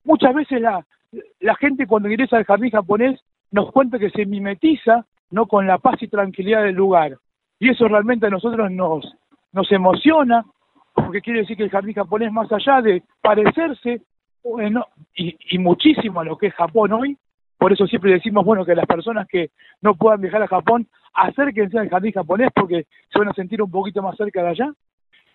muchas 0.04 0.34
veces 0.34 0.62
la, 0.62 0.86
la 1.40 1.56
gente 1.56 1.88
cuando 1.88 2.10
ingresa 2.10 2.38
al 2.38 2.46
jardín 2.46 2.72
japonés 2.72 3.20
nos 3.52 3.72
cuenta 3.72 4.00
que 4.00 4.10
se 4.10 4.26
mimetiza, 4.26 5.06
¿no? 5.32 5.46
Con 5.46 5.68
la 5.68 5.78
paz 5.78 6.02
y 6.02 6.08
tranquilidad 6.08 6.64
del 6.64 6.76
lugar. 6.76 7.18
Y 7.60 7.70
eso 7.70 7.88
realmente 7.88 8.28
a 8.28 8.30
nosotros 8.30 8.72
nos, 8.72 9.06
nos 9.52 9.72
emociona, 9.72 10.44
porque 10.94 11.22
quiere 11.22 11.42
decir 11.42 11.58
que 11.58 11.64
el 11.64 11.70
jardín 11.70 11.94
japonés, 11.94 12.32
más 12.32 12.52
allá 12.52 12.82
de 12.82 13.04
parecerse 13.22 14.02
y, 15.16 15.38
y 15.52 15.58
muchísimo 15.58 16.20
a 16.20 16.26
lo 16.26 16.38
que 16.38 16.48
es 16.48 16.54
Japón 16.54 16.92
hoy, 16.94 17.18
por 17.58 17.72
eso 17.72 17.88
siempre 17.88 18.12
decimos, 18.12 18.44
bueno, 18.44 18.66
que 18.66 18.76
las 18.76 18.86
personas 18.86 19.28
que 19.28 19.52
no 19.82 19.96
puedan 19.96 20.20
viajar 20.20 20.42
a 20.44 20.48
Japón, 20.48 20.88
acérquense 21.14 21.80
al 21.80 21.90
jardín 21.90 22.12
japonés 22.12 22.50
porque 22.54 22.88
se 23.12 23.20
van 23.20 23.30
a 23.30 23.34
sentir 23.34 23.62
un 23.62 23.72
poquito 23.72 24.02
más 24.02 24.18
cerca 24.18 24.42
de 24.44 24.50
allá 24.50 24.74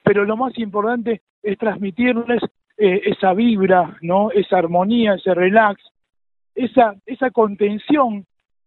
pero 0.03 0.25
lo 0.25 0.37
más 0.37 0.57
importante 0.59 1.23
es 1.43 1.59
transmitirles 1.59 2.43
eh, 2.77 3.03
esa 3.07 3.35
vibra, 3.35 3.97
¿no? 4.03 4.31
Esa 4.31 4.59
armonía, 4.59 5.15
ese 5.15 5.35
relax, 5.35 5.83
esa, 6.55 6.95
esa 7.07 7.31
contención 7.31 8.25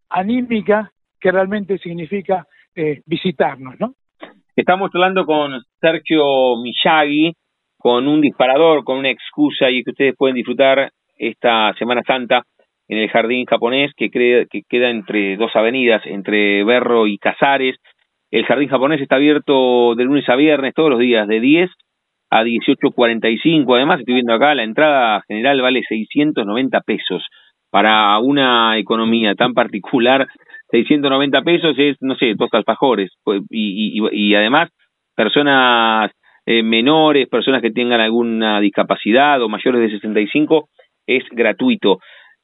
anímica 0.10 0.92
que 1.20 1.32
realmente 1.32 1.78
significa 1.78 2.46
eh, 2.76 3.02
visitarnos, 3.06 3.80
¿no? 3.80 3.94
Estamos 4.56 4.92
hablando 4.94 5.26
con 5.26 5.62
Sergio 5.80 6.58
Miyagi, 6.62 7.34
con 7.78 8.08
un 8.08 8.22
disparador, 8.22 8.84
con 8.84 8.98
una 8.98 9.10
excusa 9.10 9.70
y 9.70 9.84
que 9.84 9.92
ustedes 9.92 10.16
pueden 10.18 10.36
disfrutar 10.36 10.92
esta 11.18 11.74
Semana 11.80 12.02
Santa 12.06 12.44
en 12.88 12.98
el 12.98 13.10
jardín 13.10 13.46
japonés 13.46 13.92
que, 13.96 14.10
que 14.10 14.62
queda 14.68 14.90
entre 14.90 15.38
dos 15.38 15.56
avenidas, 15.56 16.02
entre 16.06 16.64
Berro 16.64 17.08
y 17.08 17.18
Casares, 17.18 17.78
el 18.32 18.46
jardín 18.46 18.70
japonés 18.70 19.02
está 19.02 19.16
abierto 19.16 19.94
de 19.96 20.06
lunes 20.06 20.28
a 20.30 20.36
viernes 20.36 20.74
todos 20.74 20.90
los 20.90 21.00
días, 21.00 21.28
de 21.28 21.40
10 21.42 21.70
a 22.30 22.44
18.45. 22.44 23.76
Además, 23.76 24.00
estoy 24.00 24.16
viendo 24.16 24.34
acá, 24.34 24.56
la 24.56 24.64
entrada 24.64 25.22
general 25.28 25.62
vale 25.62 25.84
690 25.88 26.80
pesos. 26.82 27.24
Para 27.70 28.18
una 28.20 28.78
economía 28.78 29.36
tan 29.36 29.54
particular, 29.54 30.28
690 30.72 31.42
pesos 31.42 31.76
es, 31.78 31.98
no 32.00 32.16
sé, 32.16 32.34
dos 32.36 32.50
alfajores. 32.54 33.12
Pues, 33.24 33.42
y, 33.50 34.34
además, 34.34 34.70
personas 35.16 36.12
eh, 36.46 36.64
menores, 36.64 37.28
personas 37.28 37.62
que 37.62 37.72
tengan 37.72 38.00
alguna 38.00 38.62
discapacidad 38.62 39.42
o 39.42 39.50
mayores 39.50 39.82
de 39.82 39.98
65, 39.98 40.70
es 41.06 41.24
gratuito. 41.32 42.00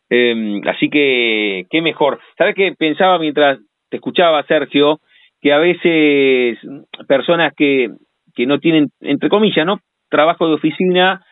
Eh, 0.09 0.61
así 0.65 0.89
que, 0.89 1.65
qué 1.69 1.81
mejor. 1.81 2.19
¿Sabes 2.37 2.55
qué 2.55 2.73
pensaba 2.77 3.19
mientras 3.19 3.59
te 3.89 3.97
escuchaba, 3.97 4.43
Sergio? 4.43 4.99
Que 5.47 5.53
a 5.53 5.59
veces 5.59 6.57
personas 7.07 7.53
que, 7.55 7.87
que 8.35 8.45
no 8.45 8.59
tienen, 8.59 8.89
entre 8.99 9.29
comillas, 9.29 9.65
¿no? 9.65 9.79
Trabajo 10.09 10.45
de 10.45 10.55
oficina, 10.55 11.23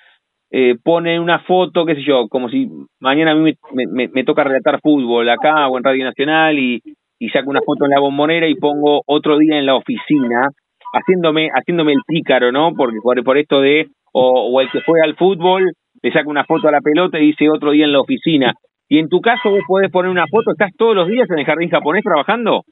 eh, 0.49 0.76
ponen 0.82 1.20
una 1.20 1.39
foto, 1.39 1.86
qué 1.86 1.95
sé 1.95 2.03
yo, 2.03 2.30
como 2.30 2.47
si 2.47 2.70
mañana 3.01 3.32
a 3.32 3.36
mí 3.36 3.53
me, 3.74 4.07
me, 4.07 4.24
toca 4.24 4.45
relatar 4.45 4.80
fútbol 4.80 5.28
acá 5.28 5.68
o 5.68 5.78
en 5.78 5.84
Radio 5.84 6.05
Nacional 6.05 6.57
y, 6.57 6.82
y 7.20 7.28
saco 7.28 7.49
una 7.49 7.59
foto 7.59 7.84
en 7.84 7.91
la 7.91 7.99
bombonera 7.99 8.47
y 8.47 8.55
pongo 8.55 9.01
otro 9.05 9.38
día 9.38 9.59
en 9.59 9.66
la 9.66 9.76
oficina 9.76 10.47
haciéndome, 10.93 11.49
haciéndome 11.49 11.91
el 11.91 11.99
pícaro, 12.07 12.53
¿no? 12.53 12.72
Porque 12.74 12.99
por, 13.03 13.22
por 13.22 13.38
esto 13.38 13.59
de, 13.59 13.88
o, 14.13 14.49
o 14.49 14.61
el 14.61 14.72
que 14.72 14.80
fue 14.80 15.01
al 15.03 15.18
fútbol, 15.18 15.74
le 16.01 16.11
saca 16.13 16.30
una 16.30 16.45
foto 16.45 16.70
a 16.70 16.72
la 16.72 16.80
pelota 16.80 17.20
y 17.20 17.32
dice 17.32 17.49
otro 17.49 17.72
día 17.72 17.84
en 17.84 17.91
la 17.91 17.99
oficina. 17.99 18.53
Y 18.88 18.99
en 18.99 19.09
tu 19.09 19.20
caso 19.20 19.49
vos 19.49 19.63
podés 19.68 19.91
poner 19.91 20.09
una 20.09 20.28
foto, 20.28 20.51
¿estás 20.51 20.72
todos 20.78 20.95
los 20.95 21.09
días 21.09 21.30
en 21.30 21.39
el 21.39 21.45
jardín 21.45 21.70
japonés 21.70 22.01
trabajando? 22.01 22.63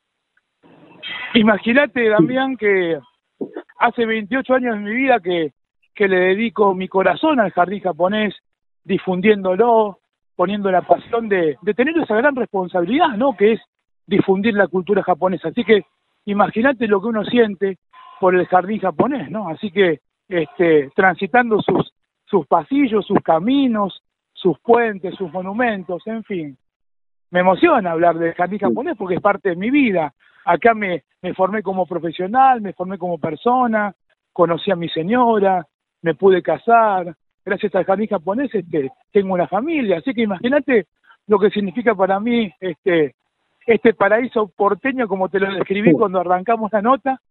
Imagínate, 1.33 2.09
Damián, 2.09 2.57
que 2.57 2.99
hace 3.79 4.05
28 4.05 4.53
años 4.53 4.75
de 4.75 4.81
mi 4.81 4.95
vida 4.95 5.19
que, 5.19 5.51
que 5.93 6.07
le 6.07 6.17
dedico 6.17 6.73
mi 6.73 6.87
corazón 6.87 7.39
al 7.39 7.51
jardín 7.51 7.81
japonés, 7.81 8.35
difundiéndolo, 8.83 9.99
poniendo 10.35 10.71
la 10.71 10.81
pasión 10.81 11.29
de, 11.29 11.57
de 11.61 11.73
tener 11.73 11.97
esa 11.97 12.15
gran 12.15 12.35
responsabilidad, 12.35 13.09
¿no? 13.17 13.35
Que 13.35 13.53
es 13.53 13.61
difundir 14.05 14.53
la 14.53 14.67
cultura 14.67 15.03
japonesa. 15.03 15.49
Así 15.49 15.63
que 15.63 15.83
imagínate 16.25 16.87
lo 16.87 17.01
que 17.01 17.07
uno 17.07 17.23
siente 17.25 17.77
por 18.19 18.35
el 18.35 18.47
jardín 18.47 18.79
japonés, 18.79 19.29
¿no? 19.29 19.49
Así 19.49 19.71
que 19.71 19.99
este, 20.29 20.89
transitando 20.95 21.61
sus, 21.61 21.93
sus 22.25 22.47
pasillos, 22.47 23.05
sus 23.05 23.19
caminos, 23.19 24.01
sus 24.33 24.57
puentes, 24.59 25.15
sus 25.15 25.31
monumentos, 25.31 26.01
en 26.07 26.23
fin. 26.23 26.57
Me 27.31 27.41
emociona 27.41 27.91
hablar 27.91 28.17
del 28.17 28.33
jardín 28.33 28.59
japonés 28.59 28.95
porque 28.97 29.15
es 29.15 29.21
parte 29.21 29.49
de 29.49 29.55
mi 29.55 29.69
vida. 29.71 30.13
Acá 30.45 30.73
me, 30.73 31.03
me 31.21 31.33
formé 31.33 31.61
como 31.63 31.85
profesional, 31.85 32.61
me 32.61 32.73
formé 32.73 32.97
como 32.97 33.17
persona, 33.17 33.93
conocí 34.31 34.71
a 34.71 34.75
mi 34.75 34.89
señora, 34.89 35.65
me 36.01 36.15
pude 36.15 36.41
casar. 36.41 37.15
Gracias 37.45 37.73
al 37.75 37.85
jardín 37.85 38.07
japonés 38.07 38.53
este, 38.53 38.91
tengo 39.11 39.33
una 39.33 39.47
familia. 39.47 39.97
Así 39.97 40.13
que 40.13 40.21
imagínate 40.21 40.87
lo 41.27 41.39
que 41.39 41.49
significa 41.49 41.95
para 41.95 42.19
mí 42.19 42.51
este, 42.59 43.15
este 43.65 43.93
paraíso 43.93 44.47
porteño 44.47 45.07
como 45.07 45.29
te 45.29 45.39
lo 45.39 45.53
describí 45.53 45.91
cuando 45.93 46.19
arrancamos 46.19 46.71
la 46.71 46.81
nota. 46.81 47.21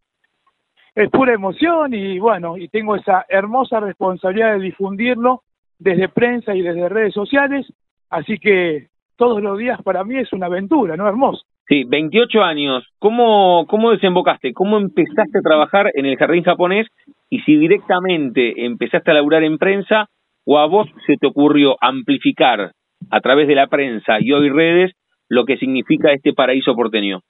Es 0.94 1.08
pura 1.10 1.32
emoción 1.32 1.94
y 1.94 2.18
bueno, 2.18 2.58
y 2.58 2.68
tengo 2.68 2.96
esa 2.96 3.24
hermosa 3.28 3.80
responsabilidad 3.80 4.54
de 4.54 4.60
difundirlo 4.64 5.42
desde 5.78 6.08
prensa 6.08 6.54
y 6.54 6.62
desde 6.62 6.88
redes 6.88 7.14
sociales, 7.14 7.66
así 8.08 8.38
que 8.38 8.88
todos 9.16 9.42
los 9.42 9.58
días 9.58 9.82
para 9.82 10.04
mí 10.04 10.18
es 10.18 10.32
una 10.32 10.46
aventura, 10.46 10.96
¿no? 10.96 11.08
Hermoso. 11.08 11.44
Sí, 11.68 11.84
28 11.84 12.42
años. 12.42 12.84
¿Cómo, 12.98 13.66
¿Cómo 13.68 13.92
desembocaste? 13.92 14.52
¿Cómo 14.52 14.78
empezaste 14.78 15.38
a 15.38 15.42
trabajar 15.42 15.90
en 15.94 16.06
el 16.06 16.16
jardín 16.16 16.42
japonés? 16.42 16.88
Y 17.30 17.40
si 17.40 17.56
directamente 17.56 18.64
empezaste 18.66 19.10
a 19.10 19.14
laburar 19.14 19.44
en 19.44 19.58
prensa 19.58 20.08
o 20.44 20.58
a 20.58 20.66
vos 20.66 20.88
se 21.06 21.16
te 21.16 21.26
ocurrió 21.26 21.76
amplificar 21.80 22.72
a 23.10 23.20
través 23.20 23.48
de 23.48 23.54
la 23.54 23.68
prensa 23.68 24.20
y 24.20 24.32
hoy 24.32 24.50
redes 24.50 24.92
lo 25.28 25.44
que 25.44 25.56
significa 25.56 26.12
este 26.12 26.32
paraíso 26.32 26.74
porteño. 26.74 27.20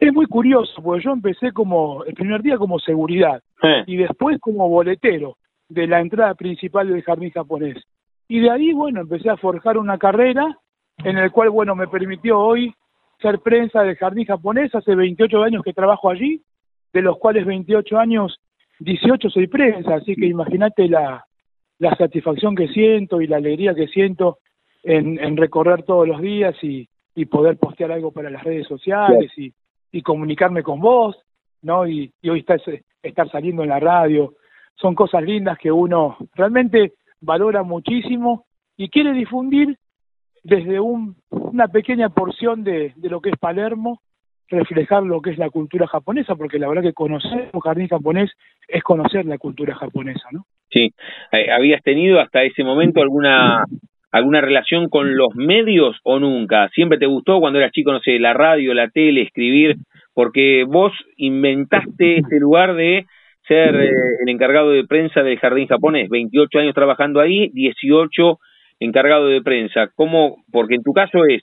Es 0.00 0.12
muy 0.12 0.26
curioso, 0.26 0.82
porque 0.82 1.04
yo 1.04 1.12
empecé 1.12 1.52
como, 1.52 2.02
el 2.04 2.14
primer 2.14 2.42
día 2.42 2.56
como 2.56 2.80
seguridad 2.80 3.40
Eh, 3.62 3.84
y 3.86 3.96
después 3.96 4.40
como 4.40 4.68
boletero 4.68 5.36
de 5.68 5.86
la 5.86 6.00
entrada 6.00 6.34
principal 6.34 6.88
del 6.88 7.04
jardín 7.04 7.30
japonés. 7.30 7.76
Y 8.26 8.40
de 8.40 8.50
ahí, 8.50 8.72
bueno, 8.72 9.02
empecé 9.02 9.30
a 9.30 9.36
forjar 9.36 9.78
una 9.78 9.98
carrera 9.98 10.58
en 11.04 11.18
el 11.18 11.30
cual, 11.30 11.50
bueno, 11.50 11.76
me 11.76 11.86
permitió 11.86 12.40
hoy 12.40 12.74
ser 13.22 13.40
prensa 13.40 13.82
del 13.82 13.96
jardín 13.96 14.26
japonés. 14.26 14.74
Hace 14.74 14.94
28 14.94 15.42
años 15.42 15.62
que 15.62 15.72
trabajo 15.72 16.10
allí, 16.10 16.42
de 16.92 17.02
los 17.02 17.18
cuales 17.18 17.46
28 17.46 17.98
años, 17.98 18.38
18 18.80 19.30
soy 19.30 19.46
prensa, 19.46 19.94
así 19.94 20.14
que 20.14 20.26
imagínate 20.26 20.88
la, 20.88 21.24
la 21.78 21.96
satisfacción 21.96 22.54
que 22.54 22.68
siento 22.68 23.20
y 23.20 23.26
la 23.26 23.36
alegría 23.36 23.74
que 23.74 23.88
siento 23.88 24.38
en, 24.82 25.18
en 25.18 25.36
recorrer 25.36 25.84
todos 25.84 26.06
los 26.06 26.20
días 26.20 26.54
y, 26.62 26.88
poder 27.30 27.58
postear 27.58 27.92
algo 27.92 28.10
para 28.10 28.30
las 28.30 28.42
redes 28.42 28.66
sociales 28.66 29.30
y, 29.36 29.52
y 29.92 30.02
comunicarme 30.02 30.62
con 30.62 30.80
vos, 30.80 31.16
¿no? 31.60 31.86
Y, 31.86 32.10
y 32.22 32.30
hoy 32.30 32.40
estar, 32.40 32.60
estar 33.02 33.30
saliendo 33.30 33.62
en 33.62 33.68
la 33.68 33.78
radio. 33.78 34.34
Son 34.76 34.94
cosas 34.94 35.22
lindas 35.22 35.58
que 35.58 35.70
uno 35.70 36.16
realmente 36.34 36.94
valora 37.20 37.62
muchísimo 37.62 38.46
y 38.76 38.88
quiere 38.88 39.12
difundir 39.12 39.76
desde 40.42 40.80
un, 40.80 41.16
una 41.30 41.68
pequeña 41.68 42.08
porción 42.08 42.64
de, 42.64 42.92
de 42.96 43.08
lo 43.08 43.20
que 43.20 43.30
es 43.30 43.36
Palermo, 43.38 44.00
reflejar 44.48 45.02
lo 45.02 45.20
que 45.20 45.30
es 45.30 45.38
la 45.38 45.50
cultura 45.50 45.86
japonesa, 45.86 46.36
porque 46.36 46.58
la 46.58 46.68
verdad 46.68 46.82
que 46.82 46.92
conocer 46.92 47.50
un 47.52 47.60
jardín 47.60 47.88
japonés 47.88 48.30
es 48.68 48.82
conocer 48.82 49.24
la 49.24 49.38
cultura 49.38 49.74
japonesa, 49.74 50.28
¿no? 50.30 50.44
sí. 50.72 50.92
Eh, 51.32 51.50
¿Habías 51.50 51.82
tenido 51.82 52.20
hasta 52.20 52.42
ese 52.42 52.64
momento 52.64 53.02
alguna 53.02 53.64
alguna 54.10 54.42
relación 54.42 54.90
con 54.90 55.16
los 55.16 55.34
medios 55.34 55.98
o 56.04 56.18
nunca? 56.18 56.68
¿Siempre 56.70 56.98
te 56.98 57.06
gustó 57.06 57.40
cuando 57.40 57.58
eras 57.58 57.72
chico, 57.72 57.92
no 57.92 58.00
sé, 58.00 58.18
la 58.18 58.34
radio, 58.34 58.74
la 58.74 58.88
tele, 58.88 59.22
escribir? 59.22 59.76
Porque 60.14 60.64
vos 60.68 60.92
inventaste 61.16 62.18
este 62.18 62.38
lugar 62.38 62.74
de 62.74 63.06
ser 63.48 63.74
eh, 63.74 63.90
el 64.20 64.28
encargado 64.28 64.70
de 64.70 64.84
prensa 64.84 65.22
del 65.22 65.38
jardín 65.38 65.66
japonés, 65.66 66.10
28 66.10 66.58
años 66.58 66.74
trabajando 66.74 67.20
ahí, 67.20 67.50
18 67.54 68.38
encargado 68.84 69.28
de 69.28 69.42
prensa. 69.42 69.88
¿Cómo? 69.94 70.36
Porque 70.50 70.74
en 70.76 70.82
tu 70.82 70.92
caso 70.92 71.24
es, 71.28 71.42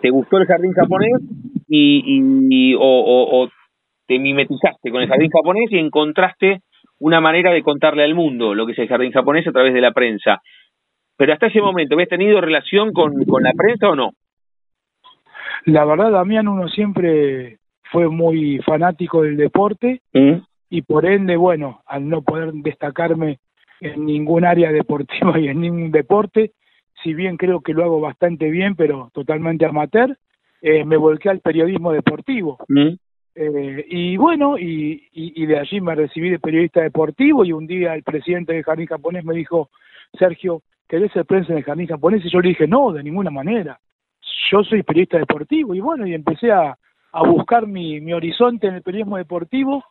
¿te 0.00 0.10
gustó 0.10 0.38
el 0.38 0.46
jardín 0.46 0.72
japonés 0.72 1.20
y, 1.68 2.02
y 2.50 2.74
o, 2.74 2.80
o, 2.80 3.42
o 3.42 3.48
te 4.06 4.18
mimetizaste 4.18 4.90
con 4.90 5.02
el 5.02 5.08
jardín 5.08 5.30
japonés 5.30 5.70
y 5.70 5.78
encontraste 5.78 6.60
una 6.98 7.20
manera 7.20 7.52
de 7.52 7.62
contarle 7.62 8.04
al 8.04 8.14
mundo 8.14 8.54
lo 8.54 8.66
que 8.66 8.72
es 8.72 8.78
el 8.78 8.88
jardín 8.88 9.12
japonés 9.12 9.46
a 9.46 9.52
través 9.52 9.74
de 9.74 9.80
la 9.80 9.92
prensa? 9.92 10.40
Pero 11.16 11.32
hasta 11.32 11.46
ese 11.46 11.60
momento, 11.60 11.94
¿habías 11.94 12.08
tenido 12.08 12.40
relación 12.40 12.92
con, 12.92 13.12
con 13.24 13.42
la 13.42 13.52
prensa 13.52 13.88
o 13.88 13.96
no? 13.96 14.10
La 15.66 15.84
verdad, 15.84 16.10
Damián, 16.10 16.48
uno 16.48 16.68
siempre 16.68 17.58
fue 17.92 18.08
muy 18.08 18.58
fanático 18.58 19.22
del 19.22 19.36
deporte 19.36 20.00
¿Mm? 20.12 20.38
y 20.70 20.82
por 20.82 21.06
ende, 21.06 21.36
bueno, 21.36 21.80
al 21.86 22.08
no 22.08 22.22
poder 22.22 22.52
destacarme 22.54 23.38
en 23.82 24.06
ningún 24.06 24.44
área 24.44 24.70
deportiva 24.70 25.38
y 25.38 25.48
en 25.48 25.60
ningún 25.60 25.90
deporte, 25.90 26.52
si 27.02 27.14
bien 27.14 27.36
creo 27.36 27.60
que 27.60 27.74
lo 27.74 27.82
hago 27.82 28.00
bastante 28.00 28.48
bien, 28.50 28.76
pero 28.76 29.10
totalmente 29.12 29.66
amateur, 29.66 30.16
eh, 30.60 30.84
me 30.84 30.96
volqué 30.96 31.28
al 31.28 31.40
periodismo 31.40 31.92
deportivo. 31.92 32.58
¿Mm? 32.68 32.90
Eh, 33.34 33.86
y 33.88 34.16
bueno, 34.16 34.58
y, 34.58 35.08
y, 35.12 35.42
y 35.42 35.46
de 35.46 35.58
allí 35.58 35.80
me 35.80 35.94
recibí 35.94 36.30
de 36.30 36.38
periodista 36.38 36.80
deportivo 36.82 37.44
y 37.44 37.52
un 37.52 37.66
día 37.66 37.94
el 37.94 38.02
presidente 38.02 38.52
del 38.52 38.62
jardín 38.62 38.86
japonés 38.86 39.24
me 39.24 39.34
dijo, 39.34 39.70
Sergio, 40.18 40.62
¿querés 40.88 41.10
ser 41.12 41.24
prensa 41.24 41.52
en 41.52 41.58
el 41.58 41.64
jardín 41.64 41.88
japonés? 41.88 42.24
Y 42.24 42.30
yo 42.30 42.40
le 42.40 42.50
dije, 42.50 42.68
no, 42.68 42.92
de 42.92 43.02
ninguna 43.02 43.30
manera. 43.30 43.80
Yo 44.50 44.62
soy 44.62 44.82
periodista 44.82 45.18
deportivo 45.18 45.74
y 45.74 45.80
bueno, 45.80 46.06
y 46.06 46.14
empecé 46.14 46.52
a, 46.52 46.76
a 47.12 47.22
buscar 47.28 47.66
mi, 47.66 48.00
mi 48.00 48.12
horizonte 48.12 48.68
en 48.68 48.74
el 48.74 48.82
periodismo 48.82 49.16
deportivo 49.16 49.82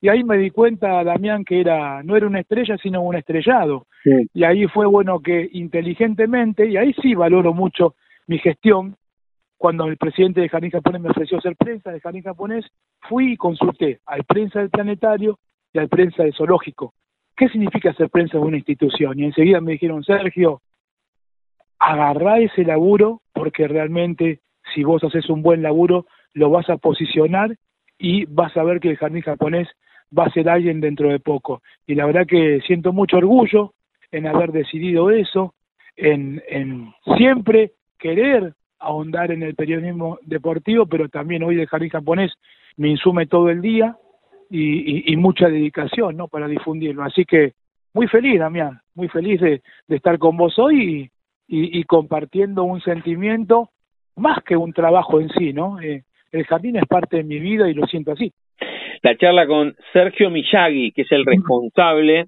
y 0.00 0.08
ahí 0.08 0.24
me 0.24 0.36
di 0.36 0.50
cuenta, 0.50 1.02
Damián, 1.04 1.44
que 1.44 1.60
era 1.60 2.02
no 2.02 2.16
era 2.16 2.26
una 2.26 2.40
estrella, 2.40 2.76
sino 2.78 3.02
un 3.02 3.16
estrellado. 3.16 3.86
Sí. 4.04 4.10
Y 4.34 4.44
ahí 4.44 4.66
fue 4.66 4.86
bueno 4.86 5.20
que 5.20 5.48
inteligentemente, 5.52 6.66
y 6.66 6.76
ahí 6.76 6.94
sí 7.02 7.14
valoro 7.14 7.54
mucho 7.54 7.94
mi 8.26 8.38
gestión, 8.38 8.96
cuando 9.56 9.86
el 9.86 9.96
presidente 9.96 10.40
de 10.40 10.48
Jardín 10.48 10.70
Japonés 10.70 11.00
me 11.00 11.10
ofreció 11.10 11.40
ser 11.40 11.56
prensa 11.56 11.90
de 11.90 12.00
Jardín 12.00 12.22
Japonés, 12.22 12.66
fui 13.08 13.32
y 13.32 13.36
consulté 13.36 14.00
al 14.06 14.24
prensa 14.24 14.60
del 14.60 14.70
planetario 14.70 15.38
y 15.72 15.78
al 15.78 15.88
prensa 15.88 16.22
del 16.22 16.34
zoológico. 16.34 16.92
¿Qué 17.36 17.48
significa 17.48 17.92
ser 17.94 18.10
prensa 18.10 18.38
de 18.38 18.44
una 18.44 18.56
institución? 18.56 19.18
Y 19.18 19.24
enseguida 19.24 19.60
me 19.60 19.72
dijeron, 19.72 20.04
Sergio, 20.04 20.60
agarrá 21.78 22.38
ese 22.38 22.64
laburo 22.64 23.20
porque 23.32 23.68
realmente 23.68 24.40
si 24.74 24.84
vos 24.84 25.02
haces 25.04 25.28
un 25.30 25.42
buen 25.42 25.62
laburo, 25.62 26.06
lo 26.32 26.50
vas 26.50 26.68
a 26.68 26.76
posicionar 26.76 27.56
y 27.98 28.24
vas 28.26 28.56
a 28.56 28.64
ver 28.64 28.80
que 28.80 28.90
el 28.90 28.96
jardín 28.96 29.22
japonés 29.22 29.68
va 30.16 30.24
a 30.24 30.30
ser 30.30 30.48
alguien 30.48 30.80
dentro 30.80 31.08
de 31.08 31.20
poco. 31.20 31.62
Y 31.86 31.94
la 31.94 32.06
verdad 32.06 32.26
que 32.26 32.60
siento 32.66 32.92
mucho 32.92 33.16
orgullo 33.18 33.74
en 34.12 34.26
haber 34.26 34.52
decidido 34.52 35.10
eso, 35.10 35.54
en, 35.96 36.42
en 36.48 36.92
siempre 37.16 37.72
querer 37.98 38.54
ahondar 38.78 39.32
en 39.32 39.42
el 39.42 39.54
periodismo 39.54 40.18
deportivo, 40.22 40.86
pero 40.86 41.08
también 41.08 41.42
hoy 41.42 41.60
el 41.60 41.66
jardín 41.66 41.90
japonés 41.90 42.32
me 42.76 42.88
insume 42.88 43.26
todo 43.26 43.48
el 43.48 43.62
día 43.62 43.96
y, 44.50 45.12
y, 45.12 45.16
mucha 45.16 45.48
dedicación 45.48 46.16
¿no? 46.16 46.28
para 46.28 46.46
difundirlo. 46.46 47.02
Así 47.02 47.24
que 47.24 47.54
muy 47.94 48.06
feliz, 48.06 48.38
Damián, 48.38 48.80
muy 48.94 49.08
feliz 49.08 49.40
de, 49.40 49.62
de 49.88 49.96
estar 49.96 50.18
con 50.18 50.36
vos 50.36 50.58
hoy 50.58 51.10
y, 51.48 51.58
y, 51.58 51.80
y, 51.80 51.84
compartiendo 51.84 52.62
un 52.64 52.80
sentimiento 52.80 53.70
más 54.16 54.42
que 54.44 54.56
un 54.56 54.72
trabajo 54.72 55.20
en 55.20 55.30
sí, 55.30 55.52
¿no? 55.52 55.80
Eh, 55.80 56.04
el 56.32 56.44
jardín 56.44 56.76
es 56.76 56.86
parte 56.86 57.18
de 57.18 57.24
mi 57.24 57.38
vida 57.38 57.68
y 57.68 57.74
lo 57.74 57.86
siento 57.86 58.12
así. 58.12 58.32
La 59.02 59.16
charla 59.16 59.46
con 59.46 59.74
Sergio 59.92 60.30
Miyagi, 60.30 60.92
que 60.92 61.02
es 61.02 61.12
el 61.12 61.24
responsable 61.24 62.26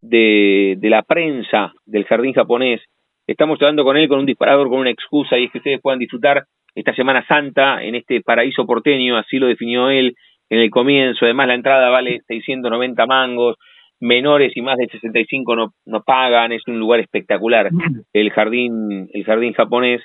de, 0.00 0.76
de 0.78 0.90
la 0.90 1.02
prensa 1.02 1.72
del 1.84 2.04
jardín 2.04 2.32
japonés. 2.32 2.80
Estamos 3.26 3.60
hablando 3.60 3.84
con 3.84 3.96
él 3.96 4.08
con 4.08 4.20
un 4.20 4.26
disparador, 4.26 4.68
con 4.68 4.80
una 4.80 4.90
excusa, 4.90 5.38
y 5.38 5.44
es 5.44 5.50
que 5.50 5.58
ustedes 5.58 5.80
puedan 5.80 5.98
disfrutar 5.98 6.44
esta 6.74 6.94
Semana 6.94 7.24
Santa 7.26 7.82
en 7.82 7.94
este 7.94 8.20
paraíso 8.20 8.66
porteño, 8.66 9.16
así 9.16 9.38
lo 9.38 9.46
definió 9.46 9.90
él 9.90 10.14
en 10.50 10.58
el 10.58 10.70
comienzo. 10.70 11.24
Además, 11.24 11.48
la 11.48 11.54
entrada 11.54 11.88
vale 11.88 12.20
690 12.26 13.06
mangos, 13.06 13.56
menores 14.00 14.52
y 14.56 14.62
más 14.62 14.76
de 14.76 14.88
65 14.88 15.56
no, 15.56 15.72
no 15.86 16.02
pagan, 16.02 16.52
es 16.52 16.66
un 16.66 16.78
lugar 16.78 17.00
espectacular 17.00 17.70
el 18.12 18.30
jardín, 18.30 19.08
el 19.12 19.24
jardín 19.24 19.52
japonés. 19.52 20.02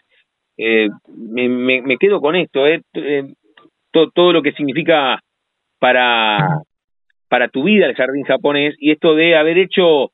Eh, 0.61 0.89
me, 1.07 1.47
me, 1.47 1.97
quedo 1.97 2.19
con 2.19 2.35
esto, 2.35 2.67
eh, 2.67 2.81
eh 2.93 3.23
to, 3.93 4.11
todo 4.11 4.33
lo 4.33 4.41
que 4.41 4.51
significa 4.51 5.21
para, 5.79 6.37
para 7.29 7.47
tu 7.47 7.63
vida 7.63 7.85
el 7.85 7.95
jardín 7.95 8.25
japonés 8.25 8.75
y 8.77 8.91
esto 8.91 9.15
de 9.15 9.37
haber 9.37 9.57
hecho 9.57 10.11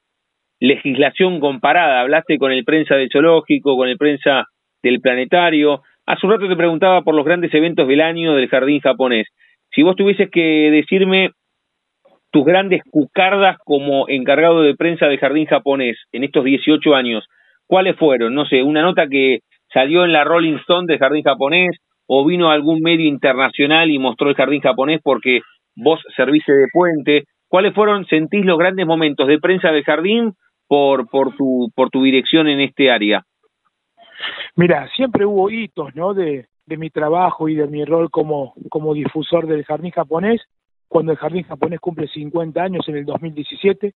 legislación 0.59 1.39
comparada. 1.39 2.01
Hablaste 2.01 2.37
con 2.37 2.51
el 2.51 2.63
prensa 2.63 2.95
del 2.95 3.09
zoológico, 3.11 3.75
con 3.75 3.89
el 3.89 3.97
prensa 3.97 4.45
del 4.83 5.01
planetario. 5.01 5.81
Hace 6.05 6.27
un 6.27 6.33
rato 6.33 6.47
te 6.47 6.55
preguntaba 6.55 7.01
por 7.01 7.15
los 7.15 7.25
grandes 7.25 7.51
eventos 7.51 7.87
del 7.87 8.01
año 8.01 8.35
del 8.35 8.47
jardín 8.47 8.81
japonés. 8.81 9.27
Si 9.71 9.81
vos 9.81 9.95
tuvieses 9.95 10.29
que 10.29 10.69
decirme 10.69 11.31
tus 12.31 12.45
grandes 12.45 12.83
cucardas 12.91 13.57
como 13.65 14.07
encargado 14.09 14.61
de 14.61 14.75
prensa 14.75 15.07
del 15.07 15.17
jardín 15.17 15.47
japonés 15.47 15.97
en 16.11 16.23
estos 16.23 16.43
18 16.45 16.93
años, 16.93 17.25
¿cuáles 17.65 17.95
fueron? 17.95 18.35
No 18.35 18.45
sé, 18.45 18.61
una 18.61 18.83
nota 18.83 19.07
que 19.07 19.39
salió 19.75 20.05
en 20.05 20.13
la 20.13 20.23
Rolling 20.23 20.55
Stone 20.59 20.87
del 20.87 20.99
jardín 20.99 21.23
japonés 21.23 21.77
o 22.07 22.25
vino 22.25 22.49
algún 22.49 22.79
medio 22.79 23.07
internacional 23.07 23.91
y 23.91 23.99
mostró 23.99 24.29
el 24.29 24.35
jardín 24.35 24.61
japonés 24.61 25.01
porque 25.03 25.41
vos 25.75 25.99
serviste 26.15 26.53
de 26.53 26.67
puente. 26.71 27.25
¿Cuáles 27.49 27.75
fueron, 27.75 28.05
sentís, 28.05 28.45
los 28.45 28.57
grandes 28.57 28.87
momentos 28.87 29.27
de 29.27 29.37
prensa 29.37 29.71
del 29.71 29.83
jardín 29.83 30.33
por, 30.69 31.09
por, 31.09 31.35
tu, 31.35 31.69
por 31.75 31.89
tu 31.89 32.03
dirección 32.03 32.47
en 32.47 32.61
este 32.61 32.89
área? 32.89 33.23
Mira, 34.55 34.87
siempre 34.95 35.25
hubo 35.25 35.49
hitos, 35.49 35.93
¿no? 35.93 36.13
De, 36.13 36.47
de 36.65 36.77
mi 36.77 36.89
trabajo 36.89 37.49
y 37.49 37.55
de 37.55 37.67
mi 37.67 37.83
rol 37.83 38.09
como, 38.09 38.53
como 38.69 38.93
difusor 38.93 39.45
del 39.45 39.65
jardín 39.65 39.91
japonés, 39.91 40.41
cuando 40.87 41.11
el 41.11 41.17
jardín 41.17 41.43
japonés 41.43 41.81
cumple 41.81 42.07
50 42.07 42.63
años 42.63 42.87
en 42.87 42.95
el 42.95 43.05
2017, 43.05 43.93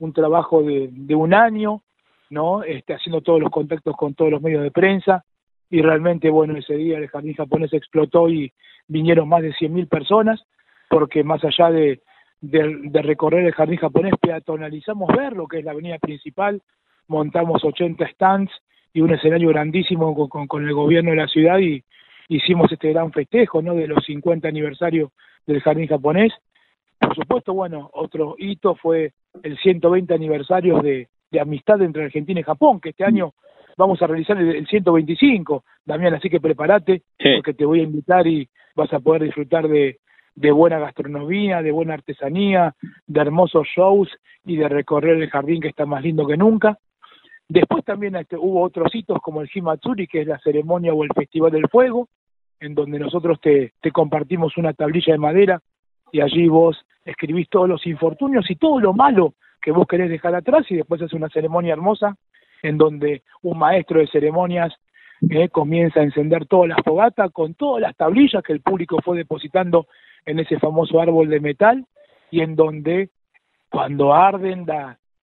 un 0.00 0.12
trabajo 0.12 0.64
de, 0.64 0.88
de 0.90 1.14
un 1.14 1.34
año, 1.34 1.82
¿no? 2.30 2.62
Este, 2.62 2.94
haciendo 2.94 3.20
todos 3.20 3.40
los 3.40 3.50
contactos 3.50 3.96
con 3.96 4.14
todos 4.14 4.30
los 4.30 4.42
medios 4.42 4.62
de 4.62 4.70
prensa, 4.70 5.24
y 5.68 5.82
realmente, 5.82 6.30
bueno, 6.30 6.56
ese 6.56 6.74
día 6.74 6.98
el 6.98 7.08
jardín 7.08 7.34
japonés 7.34 7.72
explotó 7.72 8.28
y 8.28 8.52
vinieron 8.88 9.28
más 9.28 9.42
de 9.42 9.52
100.000 9.52 9.88
personas, 9.88 10.42
porque 10.88 11.22
más 11.22 11.44
allá 11.44 11.70
de, 11.70 12.00
de, 12.40 13.02
recorrer 13.02 13.46
el 13.46 13.52
jardín 13.52 13.78
japonés, 13.78 14.14
peatonalizamos 14.20 15.08
ver 15.16 15.34
lo 15.34 15.46
que 15.46 15.58
es 15.58 15.64
la 15.64 15.70
avenida 15.70 15.98
principal, 15.98 16.60
montamos 17.06 17.64
80 17.64 18.04
stands 18.08 18.52
y 18.92 19.00
un 19.00 19.14
escenario 19.14 19.50
grandísimo 19.50 20.28
con, 20.28 20.48
con, 20.48 20.66
el 20.66 20.74
gobierno 20.74 21.10
de 21.10 21.16
la 21.16 21.28
ciudad 21.28 21.60
y 21.60 21.84
hicimos 22.28 22.70
este 22.72 22.90
gran 22.90 23.12
festejo 23.12 23.62
¿no? 23.62 23.74
de 23.74 23.86
los 23.86 24.04
50 24.04 24.48
aniversarios 24.48 25.12
del 25.46 25.60
jardín 25.60 25.86
japonés. 25.86 26.32
Por 26.98 27.14
supuesto, 27.14 27.54
bueno, 27.54 27.90
otro 27.92 28.34
hito 28.38 28.74
fue 28.74 29.12
el 29.44 29.56
120 29.58 30.12
aniversario 30.12 30.80
de, 30.80 31.08
de 31.30 31.40
amistad 31.40 31.80
entre 31.82 32.04
Argentina 32.04 32.40
y 32.40 32.44
Japón, 32.44 32.80
que 32.80 32.90
este 32.90 33.04
año 33.04 33.34
vamos 33.76 34.00
a 34.02 34.06
realizar 34.06 34.36
el, 34.36 34.66
125, 34.66 35.64
Damián, 35.84 36.14
así 36.14 36.28
que 36.28 36.40
prepárate, 36.40 37.02
porque 37.36 37.54
te 37.54 37.64
voy 37.64 37.80
a 37.80 37.84
invitar 37.84 38.26
y 38.26 38.48
vas 38.74 38.92
a 38.92 39.00
poder 39.00 39.22
disfrutar 39.22 39.68
de, 39.68 39.98
de 40.34 40.52
buena 40.52 40.78
gastronomía, 40.78 41.62
de 41.62 41.72
buena 41.72 41.94
artesanía, 41.94 42.74
de 43.06 43.20
hermosos 43.20 43.66
shows 43.74 44.08
y 44.44 44.56
de 44.56 44.68
recorrer 44.68 45.16
el 45.16 45.30
jardín 45.30 45.60
que 45.60 45.68
está 45.68 45.86
más 45.86 46.02
lindo 46.02 46.26
que 46.26 46.36
nunca. 46.36 46.78
Después 47.48 47.84
también 47.84 48.14
este, 48.16 48.36
hubo 48.36 48.62
otros 48.62 48.94
hitos 48.94 49.18
como 49.20 49.40
el 49.40 49.50
Himatsuri, 49.52 50.06
que 50.06 50.20
es 50.20 50.26
la 50.26 50.38
ceremonia 50.38 50.92
o 50.92 51.02
el 51.02 51.10
Festival 51.14 51.50
del 51.50 51.68
Fuego, 51.68 52.08
en 52.60 52.74
donde 52.74 52.98
nosotros 52.98 53.40
te, 53.40 53.72
te 53.80 53.90
compartimos 53.90 54.56
una 54.56 54.72
tablilla 54.72 55.14
de 55.14 55.18
madera 55.18 55.60
y 56.12 56.20
allí 56.20 56.48
vos 56.48 56.78
escribís 57.04 57.48
todos 57.48 57.68
los 57.68 57.86
infortunios 57.86 58.48
y 58.50 58.56
todo 58.56 58.78
lo 58.78 58.92
malo 58.92 59.34
que 59.60 59.72
vos 59.72 59.86
querés 59.86 60.10
dejar 60.10 60.34
atrás 60.34 60.64
y 60.70 60.76
después 60.76 61.00
es 61.02 61.12
una 61.12 61.28
ceremonia 61.28 61.72
hermosa 61.72 62.16
en 62.62 62.78
donde 62.78 63.22
un 63.42 63.58
maestro 63.58 64.00
de 64.00 64.06
ceremonias 64.08 64.72
eh, 65.28 65.48
comienza 65.48 66.00
a 66.00 66.04
encender 66.04 66.46
todas 66.46 66.68
las 66.68 66.78
fogatas 66.84 67.30
con 67.32 67.54
todas 67.54 67.82
las 67.82 67.96
tablillas 67.96 68.42
que 68.42 68.52
el 68.52 68.60
público 68.60 68.98
fue 69.04 69.18
depositando 69.18 69.86
en 70.24 70.38
ese 70.38 70.58
famoso 70.58 71.00
árbol 71.00 71.28
de 71.28 71.40
metal 71.40 71.86
y 72.30 72.40
en 72.40 72.56
donde 72.56 73.10
cuando 73.70 74.14
arden 74.14 74.66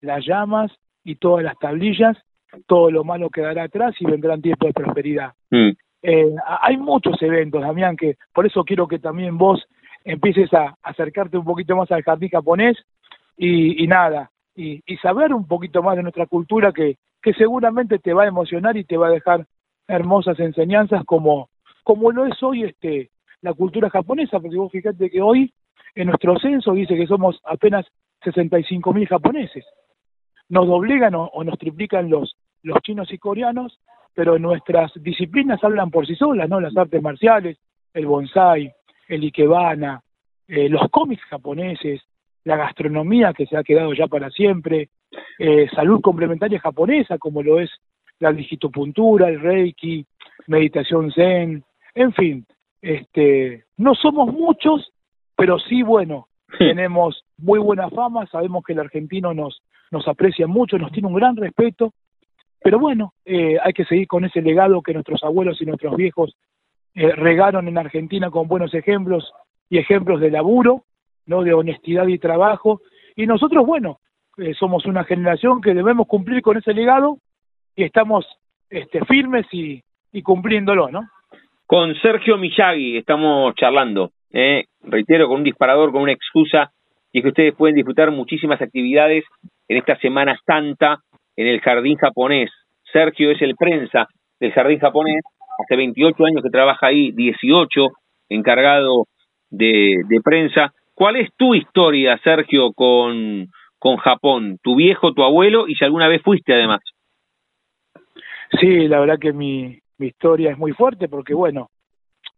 las 0.01 0.25
llamas 0.25 0.71
y 1.03 1.15
todas 1.15 1.43
las 1.43 1.57
tablillas, 1.57 2.17
todo 2.65 2.91
lo 2.91 3.03
malo 3.03 3.29
quedará 3.29 3.63
atrás 3.63 3.95
y 3.99 4.05
vendrán 4.05 4.41
tiempos 4.41 4.67
de 4.67 4.73
prosperidad. 4.73 5.33
Mm. 5.49 5.69
Eh, 6.03 6.35
hay 6.61 6.77
muchos 6.77 7.21
eventos, 7.21 7.61
Damián, 7.61 7.97
que 7.97 8.17
por 8.33 8.45
eso 8.45 8.63
quiero 8.63 8.87
que 8.87 8.99
también 8.99 9.37
vos 9.37 9.65
empieces 10.05 10.53
a 10.53 10.75
acercarte 10.83 11.37
un 11.37 11.43
poquito 11.43 11.75
más 11.75 11.91
al 11.91 12.03
jardín 12.03 12.29
japonés 12.29 12.77
y, 13.37 13.83
y 13.83 13.87
nada, 13.87 14.31
y, 14.57 14.81
saber 14.97 15.33
un 15.33 15.47
poquito 15.47 15.83
más 15.83 15.95
de 15.95 16.03
nuestra 16.03 16.25
cultura 16.25 16.73
que, 16.73 16.97
que 17.21 17.33
seguramente 17.33 17.99
te 17.99 18.13
va 18.13 18.23
a 18.23 18.27
emocionar 18.27 18.75
y 18.75 18.83
te 18.83 18.97
va 18.97 19.07
a 19.07 19.11
dejar 19.11 19.45
hermosas 19.87 20.39
enseñanzas 20.39 21.05
como, 21.05 21.49
como 21.83 22.11
lo 22.11 22.25
es 22.25 22.41
hoy 22.41 22.63
este 22.63 23.11
la 23.41 23.53
cultura 23.53 23.89
japonesa, 23.89 24.39
porque 24.39 24.57
vos 24.57 24.71
fíjate 24.71 25.11
que 25.11 25.21
hoy 25.21 25.53
en 25.93 26.07
nuestro 26.07 26.39
censo 26.39 26.73
dice 26.73 26.95
que 26.95 27.05
somos 27.05 27.39
apenas 27.43 27.85
65 28.23 28.93
mil 28.93 29.07
japoneses. 29.07 29.63
Nos 30.49 30.67
doblegan 30.67 31.13
o, 31.15 31.31
nos 31.43 31.57
triplican 31.59 32.09
los, 32.09 32.35
los 32.63 32.79
chinos 32.81 33.11
y 33.13 33.19
coreanos, 33.19 33.79
pero 34.15 34.39
nuestras 34.39 34.91
disciplinas 34.95 35.63
hablan 35.63 35.91
por 35.91 36.07
sí 36.07 36.15
solas, 36.15 36.49
¿no? 36.49 36.59
Las 36.59 36.75
artes 36.75 37.01
marciales, 37.01 37.59
el 37.93 38.07
bonsai, 38.07 38.73
el 39.07 39.23
ikebana, 39.23 40.01
eh, 40.47 40.67
los 40.67 40.89
cómics 40.89 41.23
japoneses, 41.25 42.01
la 42.47 42.55
gastronomía 42.55 43.33
que 43.33 43.45
se 43.45 43.57
ha 43.57 43.63
quedado 43.63 43.93
ya 43.93 44.07
para 44.07 44.29
siempre, 44.29 44.89
eh, 45.37 45.67
salud 45.75 45.99
complementaria 45.99 46.59
japonesa 46.61 47.17
como 47.17 47.43
lo 47.43 47.59
es 47.59 47.69
la 48.19 48.31
digitopuntura, 48.31 49.27
el 49.27 49.41
reiki, 49.41 50.05
meditación 50.47 51.11
zen, 51.11 51.63
en 51.93 52.13
fin, 52.13 52.45
este, 52.81 53.65
no 53.75 53.93
somos 53.95 54.33
muchos, 54.33 54.93
pero 55.35 55.59
sí, 55.59 55.83
bueno, 55.83 56.29
tenemos 56.57 57.21
muy 57.37 57.59
buena 57.59 57.89
fama, 57.89 58.25
sabemos 58.27 58.63
que 58.63 58.73
el 58.73 58.79
argentino 58.79 59.33
nos, 59.33 59.61
nos 59.91 60.07
aprecia 60.07 60.47
mucho, 60.47 60.77
nos 60.77 60.93
tiene 60.93 61.09
un 61.09 61.15
gran 61.15 61.35
respeto, 61.35 61.91
pero 62.63 62.79
bueno, 62.79 63.13
eh, 63.25 63.57
hay 63.61 63.73
que 63.73 63.83
seguir 63.83 64.07
con 64.07 64.23
ese 64.23 64.41
legado 64.41 64.81
que 64.81 64.93
nuestros 64.93 65.21
abuelos 65.21 65.61
y 65.61 65.65
nuestros 65.65 65.97
viejos 65.97 66.33
eh, 66.95 67.11
regaron 67.11 67.67
en 67.67 67.77
Argentina 67.77 68.31
con 68.31 68.47
buenos 68.47 68.73
ejemplos 68.73 69.33
y 69.69 69.79
ejemplos 69.79 70.21
de 70.21 70.31
laburo, 70.31 70.85
no 71.27 71.43
de 71.43 71.53
honestidad 71.53 72.07
y 72.07 72.17
trabajo, 72.17 72.81
y 73.15 73.25
nosotros, 73.25 73.65
bueno, 73.65 73.99
eh, 74.37 74.53
somos 74.53 74.85
una 74.85 75.03
generación 75.03 75.61
que 75.61 75.73
debemos 75.73 76.07
cumplir 76.07 76.41
con 76.41 76.57
ese 76.57 76.73
legado 76.73 77.17
y 77.75 77.83
estamos 77.83 78.25
este, 78.69 79.03
firmes 79.05 79.45
y, 79.51 79.81
y 80.11 80.21
cumpliéndolo, 80.21 80.89
¿no? 80.89 81.01
Con 81.65 81.95
Sergio 81.95 82.37
Miyagi 82.37 82.97
estamos 82.97 83.53
charlando, 83.55 84.11
¿eh? 84.31 84.65
reitero, 84.83 85.27
con 85.27 85.37
un 85.37 85.43
disparador, 85.43 85.91
con 85.91 86.01
una 86.01 86.13
excusa, 86.13 86.71
y 87.11 87.19
es 87.19 87.23
que 87.23 87.29
ustedes 87.29 87.55
pueden 87.55 87.75
disfrutar 87.75 88.11
muchísimas 88.11 88.61
actividades 88.61 89.23
en 89.67 89.77
esta 89.77 89.97
Semana 89.97 90.39
Santa 90.45 90.99
en 91.35 91.47
el 91.47 91.59
Jardín 91.61 91.97
Japonés. 91.97 92.49
Sergio 92.91 93.31
es 93.31 93.41
el 93.41 93.55
prensa 93.55 94.07
del 94.39 94.51
Jardín 94.53 94.79
Japonés, 94.79 95.21
hace 95.59 95.75
28 95.75 96.25
años 96.25 96.43
que 96.43 96.49
trabaja 96.49 96.87
ahí, 96.87 97.11
18 97.11 97.87
encargado 98.29 99.05
de, 99.49 99.95
de 100.07 100.21
prensa. 100.21 100.73
¿Cuál 100.97 101.17
es 101.17 101.29
tu 101.35 101.53
historia, 101.53 102.19
Sergio, 102.23 102.73
con, 102.73 103.51
con 103.77 103.97
Japón? 103.97 104.57
¿Tu 104.63 104.75
viejo, 104.75 105.13
tu 105.13 105.21
abuelo 105.21 105.67
y 105.67 105.75
si 105.75 105.85
alguna 105.85 106.07
vez 106.07 106.23
fuiste 106.23 106.55
además? 106.55 106.81
Sí, 108.59 108.87
la 108.87 108.99
verdad 109.01 109.19
que 109.19 109.31
mi, 109.31 109.77
mi 109.99 110.07
historia 110.07 110.49
es 110.49 110.57
muy 110.57 110.71
fuerte 110.71 111.07
porque, 111.07 111.35
bueno, 111.35 111.69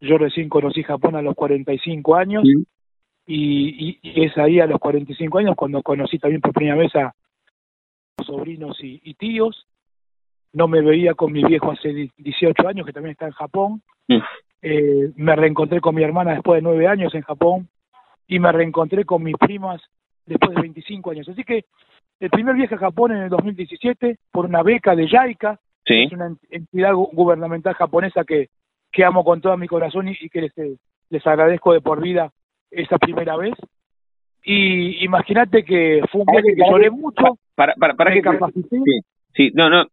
yo 0.02 0.18
recién 0.18 0.50
conocí 0.50 0.84
Japón 0.84 1.16
a 1.16 1.22
los 1.22 1.36
45 1.36 2.18
años 2.18 2.44
y, 3.26 3.98
y, 4.04 4.26
es 4.26 4.38
ahí 4.38 4.60
a 4.60 4.66
los 4.66 4.78
45 4.78 5.38
años 5.38 5.56
cuando 5.56 5.82
conocí 5.82 6.20
también 6.20 6.42
por 6.42 6.52
primera 6.52 6.76
vez 6.76 6.94
a 6.98 7.14
sobrinos 8.26 8.78
y, 8.82 9.14
tíos. 9.14 9.68
No 10.52 10.68
me 10.68 10.82
veía 10.82 11.14
con 11.14 11.32
mi 11.32 11.46
viejo 11.46 11.72
hace 11.72 12.12
18 12.18 12.68
años, 12.68 12.86
que 12.86 12.92
también 12.92 13.14
está 13.14 13.28
en 13.28 13.32
Japón. 13.32 13.82
Eh, 14.62 15.14
me 15.16 15.34
reencontré 15.38 15.80
con 15.80 15.96
mi 15.96 16.04
hermana 16.04 16.34
después 16.34 16.58
de 16.58 16.64
9 16.64 16.88
años 16.88 17.16
en 17.16 17.22
Japón 17.22 17.70
y 18.30 18.40
me 18.40 18.52
reencontré 18.52 19.04
con 19.04 19.24
mis 19.24 19.36
primas 19.36 19.82
después 20.26 20.56
de 20.56 20.62
25 20.62 21.12
años. 21.12 21.28
Así 21.28 21.44
que 21.44 21.66
el 22.20 22.30
primer 22.30 22.56
viaje 22.56 22.76
a 22.76 22.78
Japón 22.78 23.12
en 23.12 23.24
el 23.24 23.30
2017 23.30 24.18
por 24.32 24.46
una 24.46 24.62
beca 24.62 24.96
de 24.96 25.08
JICA, 25.08 25.60
es 25.86 26.12
una 26.12 26.36
entidad 26.52 26.94
gubernamental 26.94 27.74
japonesa 27.74 28.24
que, 28.24 28.50
que 28.92 29.04
amo 29.04 29.24
con 29.24 29.42
todo 29.42 29.58
mi 29.58 29.68
corazón 29.68 30.08
y, 30.08 30.30
que 30.30 30.42
les, 30.42 30.54
les 31.10 31.26
agradezco 31.26 31.74
de 31.74 31.82
por 31.82 32.02
vida 32.02 32.32
esa 32.70 33.00
primera 33.00 33.36
vez. 33.36 33.56
Y 34.44 35.04
imagínate 35.04 35.66
que 35.66 36.02
fue 36.12 36.22
un 36.22 36.28
viaje 36.32 36.56
que 36.56 36.70
lloré 36.70 36.92
mucho. 36.92 37.40
Para, 37.56 37.74
para, 37.74 37.96
para 37.96 38.14
que 38.14 38.22
sí, 38.70 38.84
sí, 39.34 39.52
no, 39.56 39.70
no, 39.72 39.88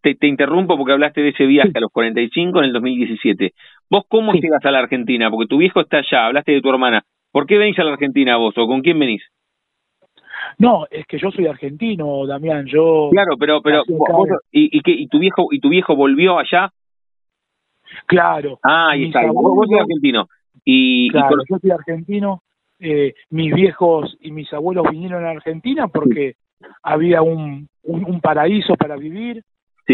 te, 0.00 0.14
te, 0.14 0.26
interrumpo 0.26 0.78
porque 0.78 0.92
hablaste 0.92 1.20
de 1.20 1.28
ese 1.28 1.44
viaje 1.44 1.72
a 1.74 1.80
los 1.80 1.92
45 1.92 2.58
en 2.58 2.64
el 2.64 2.72
2017. 2.72 3.52
¿Vos 3.90 4.04
cómo 4.08 4.32
llegas 4.32 4.64
a 4.64 4.70
la 4.70 4.78
Argentina? 4.78 5.30
Porque 5.30 5.46
tu 5.46 5.58
viejo 5.58 5.80
está 5.80 5.98
allá, 5.98 6.26
hablaste 6.26 6.52
de 6.52 6.62
tu 6.62 6.70
hermana. 6.70 7.04
¿Por 7.36 7.46
qué 7.46 7.58
venís 7.58 7.78
a 7.78 7.84
la 7.84 7.92
Argentina 7.92 8.38
vos 8.38 8.56
o 8.56 8.66
con 8.66 8.80
quién 8.80 8.98
venís? 8.98 9.22
No, 10.56 10.86
es 10.90 11.04
que 11.04 11.18
yo 11.18 11.30
soy 11.30 11.46
argentino, 11.46 12.26
Damián, 12.26 12.64
yo... 12.64 13.10
Claro, 13.12 13.36
pero, 13.38 13.60
pero 13.60 13.82
¿y, 14.50 14.78
y, 14.78 14.80
¿y 14.82 15.06
tu 15.08 15.18
viejo 15.18 15.48
y 15.50 15.60
tu 15.60 15.68
viejo 15.68 15.94
volvió 15.94 16.38
allá? 16.38 16.70
Claro. 18.06 18.58
Ah, 18.62 18.92
ahí 18.92 19.08
está, 19.08 19.20
vos, 19.30 19.68
sos 19.68 19.80
argentino. 19.80 20.28
Y, 20.64 21.10
claro, 21.10 21.36
yo 21.46 21.58
soy 21.58 21.70
argentino, 21.72 22.40
eh, 22.80 23.12
mis 23.28 23.54
viejos 23.54 24.16
y 24.22 24.30
mis 24.32 24.50
abuelos 24.54 24.86
vinieron 24.90 25.26
a 25.26 25.32
Argentina 25.32 25.88
porque 25.88 26.36
había 26.82 27.20
un, 27.20 27.68
un, 27.82 28.20
paraíso 28.22 28.76
para 28.76 28.96
vivir, 28.96 29.42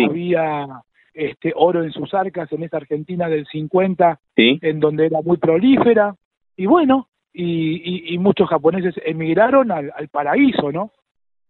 había 0.08 0.68
este 1.12 1.52
oro 1.56 1.82
en 1.82 1.90
sus 1.90 2.14
arcas 2.14 2.52
en 2.52 2.62
esa 2.62 2.76
Argentina 2.76 3.28
del 3.28 3.48
50, 3.48 4.20
en 4.36 4.78
donde 4.78 5.06
era 5.06 5.20
muy 5.22 5.38
prolífera, 5.38 6.14
y 6.56 6.66
bueno, 6.66 7.08
y, 7.32 8.14
y, 8.14 8.18
muchos 8.18 8.48
japoneses 8.48 8.94
emigraron 9.04 9.70
al, 9.70 9.92
al, 9.96 10.08
paraíso, 10.08 10.70
¿no? 10.70 10.90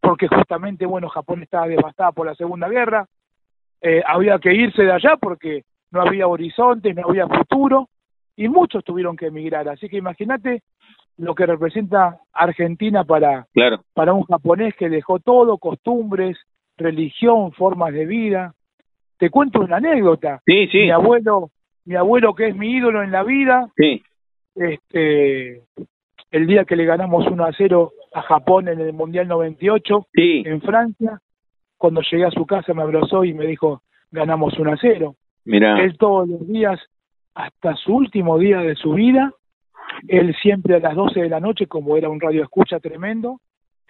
Porque 0.01 0.28
justamente, 0.28 0.87
bueno, 0.87 1.09
Japón 1.09 1.43
estaba 1.43 1.66
devastada 1.66 2.12
por 2.12 2.26
la 2.26 2.35
Segunda 2.35 2.68
Guerra, 2.68 3.07
eh, 3.80 4.03
había 4.07 4.39
que 4.39 4.55
irse 4.55 4.83
de 4.83 4.93
allá 4.93 5.16
porque 5.20 5.64
no 5.91 6.03
había 6.03 6.28
horizontes, 6.28 6.95
no 6.95 7.09
había 7.09 7.26
futuro, 7.26 7.89
y 8.37 8.49
muchos 8.49 8.85
tuvieron 8.85 9.16
que 9.16 9.26
emigrar. 9.26 9.68
Así 9.68 9.89
que 9.89 9.97
imagínate 9.97 10.62
lo 11.18 11.35
que 11.35 11.47
representa 11.47 12.18
Argentina 12.33 13.05
para, 13.05 13.47
para 13.93 14.12
un 14.12 14.22
japonés 14.22 14.74
que 14.76 14.89
dejó 14.89 15.18
todo, 15.18 15.59
costumbres, 15.59 16.39
religión, 16.76 17.53
formas 17.53 17.93
de 17.93 18.07
vida. 18.07 18.55
Te 19.18 19.30
cuento 19.30 19.61
una 19.61 19.76
anécdota. 19.76 20.41
Sí, 20.47 20.68
sí. 20.68 20.78
Mi 20.78 20.91
abuelo, 20.91 21.51
mi 21.85 21.97
abuelo 21.97 22.35
que 22.35 22.49
es 22.49 22.57
mi 22.57 22.70
ídolo 22.70 23.03
en 23.03 23.11
la 23.11 23.22
vida, 23.24 23.68
sí. 23.76 24.03
Este, 24.55 25.62
el 26.30 26.46
día 26.46 26.64
que 26.64 26.76
le 26.76 26.84
ganamos 26.84 27.26
1 27.26 27.44
a 27.44 27.53
0 27.57 27.92
a 28.14 28.22
Japón 28.22 28.68
en 28.68 28.80
el 28.80 28.92
Mundial 28.92 29.28
98 29.28 30.07
sí. 30.12 30.42
en 30.44 30.61
Francia, 30.61 31.18
cuando 31.76 32.03
llegué 32.03 32.24
a 32.24 32.30
su 32.30 32.46
casa 32.46 32.74
me 32.74 32.82
abrazó 32.82 33.24
y 33.24 33.34
me 33.34 33.46
dijo, 33.46 33.82
ganamos 34.11 34.59
1 34.59 34.72
a 34.72 34.76
0. 34.80 35.14
Mira. 35.44 35.82
Él 35.82 35.96
todos 35.98 36.28
los 36.28 36.46
días, 36.46 36.78
hasta 37.34 37.74
su 37.76 37.94
último 37.94 38.38
día 38.38 38.59
de 38.59 38.76
su 38.76 38.92
vida, 38.92 39.32
él 40.09 40.34
siempre 40.40 40.76
a 40.76 40.80
las 40.80 40.94
12 40.94 41.20
de 41.20 41.28
la 41.28 41.40
noche, 41.40 41.66
como 41.66 41.96
era 41.96 42.09
un 42.09 42.20
radio 42.20 42.42
escucha 42.42 42.80
tremendo, 42.80 43.40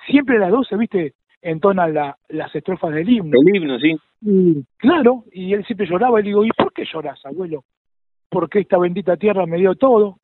siempre 0.06 0.36
a 0.36 0.40
las 0.40 0.50
12, 0.50 0.76
viste, 0.76 1.14
entona 1.40 1.88
la, 1.88 2.16
las 2.28 2.54
estrofas 2.54 2.94
del 2.94 3.08
himno. 3.08 3.38
El 3.40 3.56
himno, 3.56 3.78
sí. 3.78 3.96
Y, 4.20 4.64
claro, 4.76 5.24
y 5.32 5.52
él 5.52 5.64
siempre 5.64 5.86
lloraba 5.86 6.20
y 6.20 6.22
le 6.22 6.28
digo, 6.28 6.44
¿y 6.44 6.50
por 6.56 6.72
qué 6.72 6.84
lloras, 6.84 7.20
abuelo? 7.24 7.64
Porque 8.30 8.60
esta 8.60 8.78
bendita 8.78 9.16
tierra 9.16 9.46
me 9.46 9.58
dio 9.58 9.74
todo, 9.74 10.18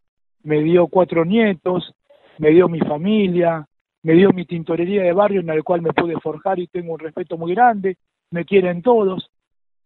me 0.48 0.62
dio 0.62 0.86
cuatro 0.86 1.26
nietos, 1.26 1.92
me 2.38 2.48
dio 2.48 2.68
mi 2.68 2.80
familia, 2.80 3.66
me 4.02 4.14
dio 4.14 4.30
mi 4.30 4.46
tintorería 4.46 5.02
de 5.02 5.12
barrio 5.12 5.40
en 5.40 5.46
la 5.46 5.62
cual 5.62 5.82
me 5.82 5.92
pude 5.92 6.18
forjar 6.20 6.58
y 6.58 6.66
tengo 6.68 6.94
un 6.94 6.98
respeto 6.98 7.36
muy 7.36 7.54
grande, 7.54 7.96
me 8.30 8.46
quieren 8.46 8.80
todos, 8.80 9.30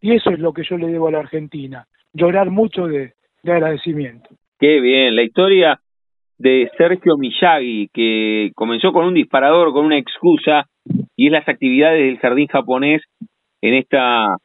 y 0.01 0.13
eso 0.13 0.31
es 0.31 0.39
lo 0.39 0.53
que 0.53 0.63
yo 0.63 0.79
le 0.79 0.87
debo 0.87 1.09
a 1.09 1.11
la 1.11 1.19
Argentina, 1.19 1.85
llorar 2.13 2.51
mucho 2.51 2.87
de, 2.87 3.15
de 3.43 3.53
agradecimiento. 3.53 4.31
Qué 4.61 4.81
bien, 4.81 5.17
la 5.17 5.25
historia 5.25 5.81
de 6.39 6.71
Sergio 6.79 7.17
Miyagi, 7.17 7.89
que 7.93 8.53
comenzó 8.55 8.93
con 8.93 9.07
un 9.07 9.15
disparador, 9.15 9.73
con 9.73 9.85
una 9.85 9.99
excusa, 9.99 10.67
y 11.17 11.27
es 11.27 11.33
las 11.33 11.49
actividades 11.49 12.05
del 12.05 12.19
jardín 12.19 12.47
japonés 12.47 13.03
en 13.61 13.75
esta 13.75 14.37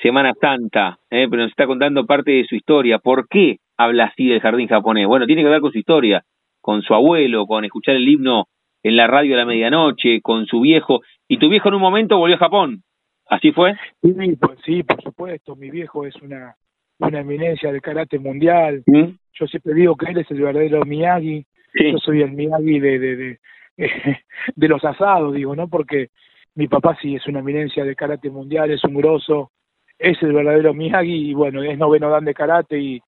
Semana 0.00 0.34
Santa, 0.40 0.98
¿eh? 1.10 1.26
pero 1.28 1.42
nos 1.42 1.50
está 1.50 1.66
contando 1.66 2.06
parte 2.06 2.30
de 2.30 2.44
su 2.44 2.54
historia. 2.54 3.00
¿Por 3.00 3.26
qué 3.28 3.56
habla 3.78 4.06
así 4.06 4.26
del 4.26 4.40
jardín 4.40 4.68
japonés? 4.68 5.06
Bueno, 5.06 5.26
tiene 5.26 5.42
que 5.42 5.48
ver 5.48 5.60
con 5.60 5.72
su 5.72 5.78
historia, 5.78 6.24
con 6.60 6.82
su 6.82 6.92
abuelo, 6.92 7.46
con 7.46 7.64
escuchar 7.64 7.94
el 7.94 8.08
himno 8.08 8.48
en 8.82 8.96
la 8.96 9.06
radio 9.06 9.34
a 9.34 9.38
la 9.38 9.46
medianoche, 9.46 10.20
con 10.20 10.46
su 10.46 10.60
viejo, 10.60 11.00
y 11.26 11.38
tu 11.38 11.48
viejo 11.48 11.68
en 11.68 11.74
un 11.74 11.80
momento 11.80 12.18
volvió 12.18 12.36
a 12.36 12.40
Japón. 12.40 12.82
¿Así 13.28 13.52
fue? 13.52 13.74
Sí, 14.02 14.14
pues, 14.40 14.58
sí 14.64 14.82
por 14.82 15.02
supuesto. 15.02 15.54
Mi 15.54 15.70
viejo 15.70 16.06
es 16.06 16.14
una, 16.16 16.54
una 16.98 17.20
eminencia 17.20 17.70
del 17.70 17.82
karate 17.82 18.18
mundial. 18.18 18.82
¿Mm? 18.86 19.16
Yo 19.34 19.46
siempre 19.46 19.74
digo 19.74 19.96
que 19.96 20.10
él 20.10 20.18
es 20.18 20.30
el 20.30 20.40
verdadero 20.40 20.84
Miyagi. 20.84 21.44
Yo 21.74 21.98
soy 21.98 22.22
el 22.22 22.32
Miyagi 22.32 22.80
de, 22.80 22.98
de, 22.98 23.16
de, 23.16 23.38
de, 24.56 24.68
los 24.68 24.82
asados, 24.84 25.34
digo, 25.34 25.54
¿no? 25.54 25.68
Porque 25.68 26.08
mi 26.54 26.66
papá 26.66 26.96
sí 27.00 27.14
es 27.14 27.26
una 27.26 27.40
eminencia 27.40 27.84
de 27.84 27.94
karate 27.94 28.30
mundial, 28.30 28.70
es 28.70 28.82
un 28.84 28.94
grosso, 28.94 29.52
es 29.98 30.20
el 30.22 30.32
verdadero 30.32 30.72
Miyagi 30.72 31.30
y 31.30 31.34
bueno, 31.34 31.62
es 31.62 31.76
noveno 31.78 32.08
dan 32.08 32.24
de 32.24 32.34
karate 32.34 32.80
y, 32.80 33.02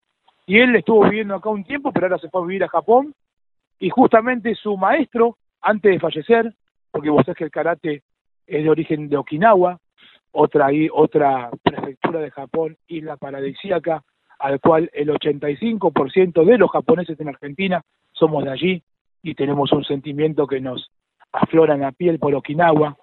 y 0.51 0.59
él 0.59 0.75
estuvo 0.75 1.05
viviendo 1.05 1.37
acá 1.37 1.49
un 1.49 1.63
tiempo, 1.63 1.93
pero 1.93 2.07
ahora 2.07 2.19
se 2.19 2.29
fue 2.29 2.43
a 2.43 2.45
vivir 2.45 2.65
a 2.65 2.69
Japón 2.69 3.15
y 3.79 3.89
justamente 3.89 4.57
su 4.57 4.77
maestro, 4.77 5.37
antes 5.61 5.93
de 5.93 6.01
fallecer, 6.01 6.53
porque 6.91 7.09
vos 7.09 7.25
sabés 7.25 7.39
que 7.39 7.45
el 7.45 7.53
karate 7.53 8.03
es 8.49 8.65
de 8.65 8.69
origen 8.69 9.09
de 9.09 9.17
Okinawa, 9.17 9.79
otra, 10.33 10.67
otra 10.93 11.51
prefectura 11.63 12.19
de 12.19 12.33
Japón, 12.33 12.77
isla 12.89 13.17
paradisíaca, 13.17 14.03
al 14.41 14.59
cual 14.59 14.91
el 14.93 15.11
85% 15.11 16.45
de 16.45 16.59
los 16.59 16.69
japoneses 16.73 17.21
en 17.21 17.29
Argentina 17.29 17.83
somos 18.11 18.43
de 18.43 18.51
allí 18.51 18.83
y 19.23 19.37
tenemos 19.37 19.71
un 19.71 19.85
sentimiento 19.85 20.49
que 20.49 20.61
nos 20.61 20.91
aflora 21.31 21.75
en 21.75 21.83
la 21.83 21.93
piel 21.93 22.19
por 22.19 22.35
Okinawa. 22.35 22.97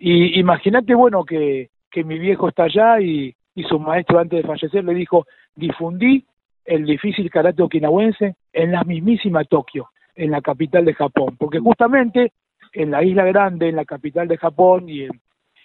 Y 0.00 0.36
imagínate, 0.40 0.96
bueno, 0.96 1.24
que, 1.24 1.70
que 1.92 2.02
mi 2.02 2.18
viejo 2.18 2.48
está 2.48 2.64
allá 2.64 3.00
y, 3.00 3.36
y 3.54 3.62
su 3.62 3.78
maestro 3.78 4.18
antes 4.18 4.42
de 4.42 4.48
fallecer 4.48 4.82
le 4.82 4.94
dijo, 4.94 5.26
difundí 5.54 6.26
el 6.64 6.84
difícil 6.84 7.30
karate 7.30 7.62
okinawense 7.62 8.34
en 8.52 8.72
la 8.72 8.84
mismísima 8.84 9.44
Tokio, 9.44 9.90
en 10.14 10.30
la 10.30 10.40
capital 10.40 10.84
de 10.84 10.94
Japón, 10.94 11.36
porque 11.38 11.58
justamente 11.58 12.32
en 12.72 12.90
la 12.90 13.02
isla 13.02 13.24
grande, 13.24 13.68
en 13.68 13.76
la 13.76 13.84
capital 13.84 14.28
de 14.28 14.38
Japón 14.38 14.88
y 14.88 15.02
en, 15.02 15.20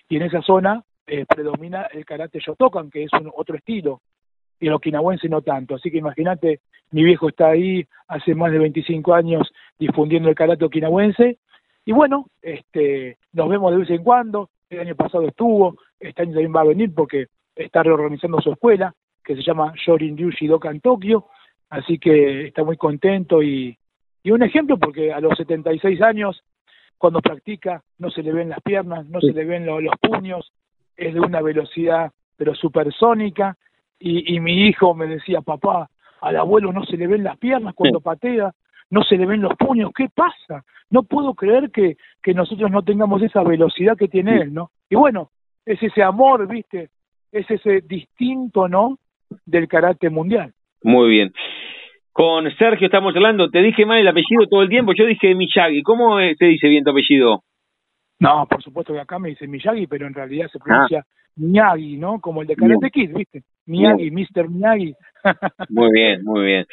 y 0.10 0.18
en 0.18 0.24
esa 0.24 0.42
zona 0.42 0.84
eh, 1.06 1.26
predomina 1.26 1.84
el 1.94 2.06
karate 2.06 2.40
Shotokan, 2.40 2.90
que 2.90 3.04
es 3.04 3.14
un 3.14 3.32
otro 3.36 3.56
estilo, 3.56 4.02
y 4.60 4.68
el 4.68 4.74
okinawense 4.74 5.30
no 5.30 5.42
tanto. 5.42 5.76
Así 5.76 5.92
que 5.92 5.98
imagínate, 5.98 6.60
mi 6.92 7.04
viejo 7.04 7.30
está 7.30 7.48
ahí 7.50 7.86
hace 8.08 8.36
más 8.36 8.52
de 8.52 8.60
25 8.60 9.14
años 9.14 9.52
difundiendo 9.80 10.30
el 10.30 10.36
karate 10.36 10.66
okinawense. 10.66 11.38
Y 11.86 11.92
bueno, 11.94 12.26
este, 12.42 13.18
nos 13.34 13.48
vemos 13.48 13.72
de 13.72 13.78
vez 13.78 13.90
en 13.90 14.04
cuando. 14.04 14.50
El 14.70 14.82
año 14.82 14.96
pasado 14.96 15.28
estuvo, 15.28 15.78
este 16.00 16.24
año 16.24 16.34
también 16.34 16.54
va 16.54 16.62
a 16.62 16.66
venir 16.66 16.94
porque 16.94 17.28
está 17.56 17.84
reorganizando 17.84 18.42
su 18.42 18.52
escuela, 18.52 18.94
que 19.28 19.36
se 19.36 19.44
llama 19.44 19.74
Shorin 19.76 20.18
Ryu 20.18 20.32
Shidokan 20.32 20.80
Tokyo. 20.80 21.26
Así 21.70 22.00
que 22.00 22.48
está 22.48 22.64
muy 22.64 22.78
contento 22.78 23.44
y, 23.44 23.78
y 24.24 24.32
un 24.32 24.42
ejemplo 24.42 24.78
porque 24.78 25.12
a 25.12 25.20
los 25.20 25.38
76 25.38 26.02
años, 26.02 26.42
cuando 26.98 27.20
practica, 27.20 27.84
no 27.98 28.10
se 28.10 28.24
le 28.24 28.32
ven 28.32 28.48
las 28.48 28.62
piernas, 28.62 29.06
no 29.10 29.20
se 29.20 29.34
le 29.34 29.44
ven 29.44 29.66
los 29.66 29.94
puños, 30.02 30.50
es 30.96 31.14
de 31.14 31.20
una 31.20 31.42
velocidad 31.42 32.12
pero 32.38 32.56
supersónica 32.56 33.58
y, 34.00 34.34
y 34.34 34.40
mi 34.40 34.68
hijo 34.68 34.96
me 34.96 35.08
decía, 35.08 35.42
papá, 35.42 35.90
al 36.22 36.38
abuelo 36.38 36.72
no 36.72 36.86
se 36.86 36.96
le 36.96 37.08
ven 37.08 37.26
las 37.26 37.38
piernas 37.38 37.76
cuando 37.76 38.00
patea, 38.00 38.54
no 38.92 39.04
se 39.04 39.18
le 39.18 39.26
ven 39.26 39.42
los 39.42 39.56
puños, 39.58 39.92
¿qué 39.94 40.08
pasa? 40.08 40.64
No 40.90 41.04
puedo 41.04 41.34
creer 41.34 41.70
que, 41.72 41.98
que 42.24 42.34
nosotros 42.34 42.72
no 42.72 42.82
tengamos 42.82 43.22
esa 43.22 43.44
velocidad 43.44 43.98
que 43.98 44.08
tiene 44.08 44.44
él, 44.44 44.54
¿no? 44.54 44.72
Y 44.90 44.96
bueno, 44.96 45.32
es 45.66 45.84
ese 45.84 46.02
amor, 46.02 46.48
¿viste? 46.48 46.92
Es 47.30 47.50
ese 47.52 47.82
distinto, 47.82 48.70
¿no? 48.70 48.98
Del 49.46 49.68
carácter 49.68 50.12
mundial. 50.12 50.54
Muy 50.84 51.10
bien. 51.10 51.34
Con 52.12 52.50
Sergio 52.58 52.88
estamos 52.88 53.16
hablando, 53.16 53.50
te 53.50 53.62
dije 53.62 53.86
mal 53.86 54.00
el 54.00 54.08
apellido 54.08 54.48
todo 54.50 54.64
el 54.64 54.70
tiempo, 54.70 54.94
yo 54.98 55.06
dije 55.06 55.36
Miyagi, 55.36 55.84
¿cómo 55.84 56.18
te 56.38 56.46
dice 56.46 56.68
bien 56.68 56.84
tu 56.84 56.90
apellido? 56.90 57.44
No, 58.20 58.48
por 58.50 58.64
supuesto 58.64 58.94
que 58.94 59.00
acá 59.00 59.20
me 59.20 59.30
dice 59.30 59.48
Miyagi, 59.48 59.86
pero 59.86 60.08
en 60.08 60.16
realidad 60.16 60.48
se 60.52 60.58
pronuncia 60.58 61.02
ah. 61.06 61.08
Miyagi, 61.36 61.98
¿no? 61.98 62.20
Como 62.20 62.42
el 62.42 62.48
de 62.48 62.56
Karate 62.56 62.90
Kid, 62.90 63.14
¿viste? 63.14 63.42
Miyagi, 63.68 64.10
Mr. 64.10 64.50
Miyagi. 64.50 64.94
muy 65.70 65.90
bien, 65.94 66.24
muy 66.24 66.44
bien. 66.44 66.66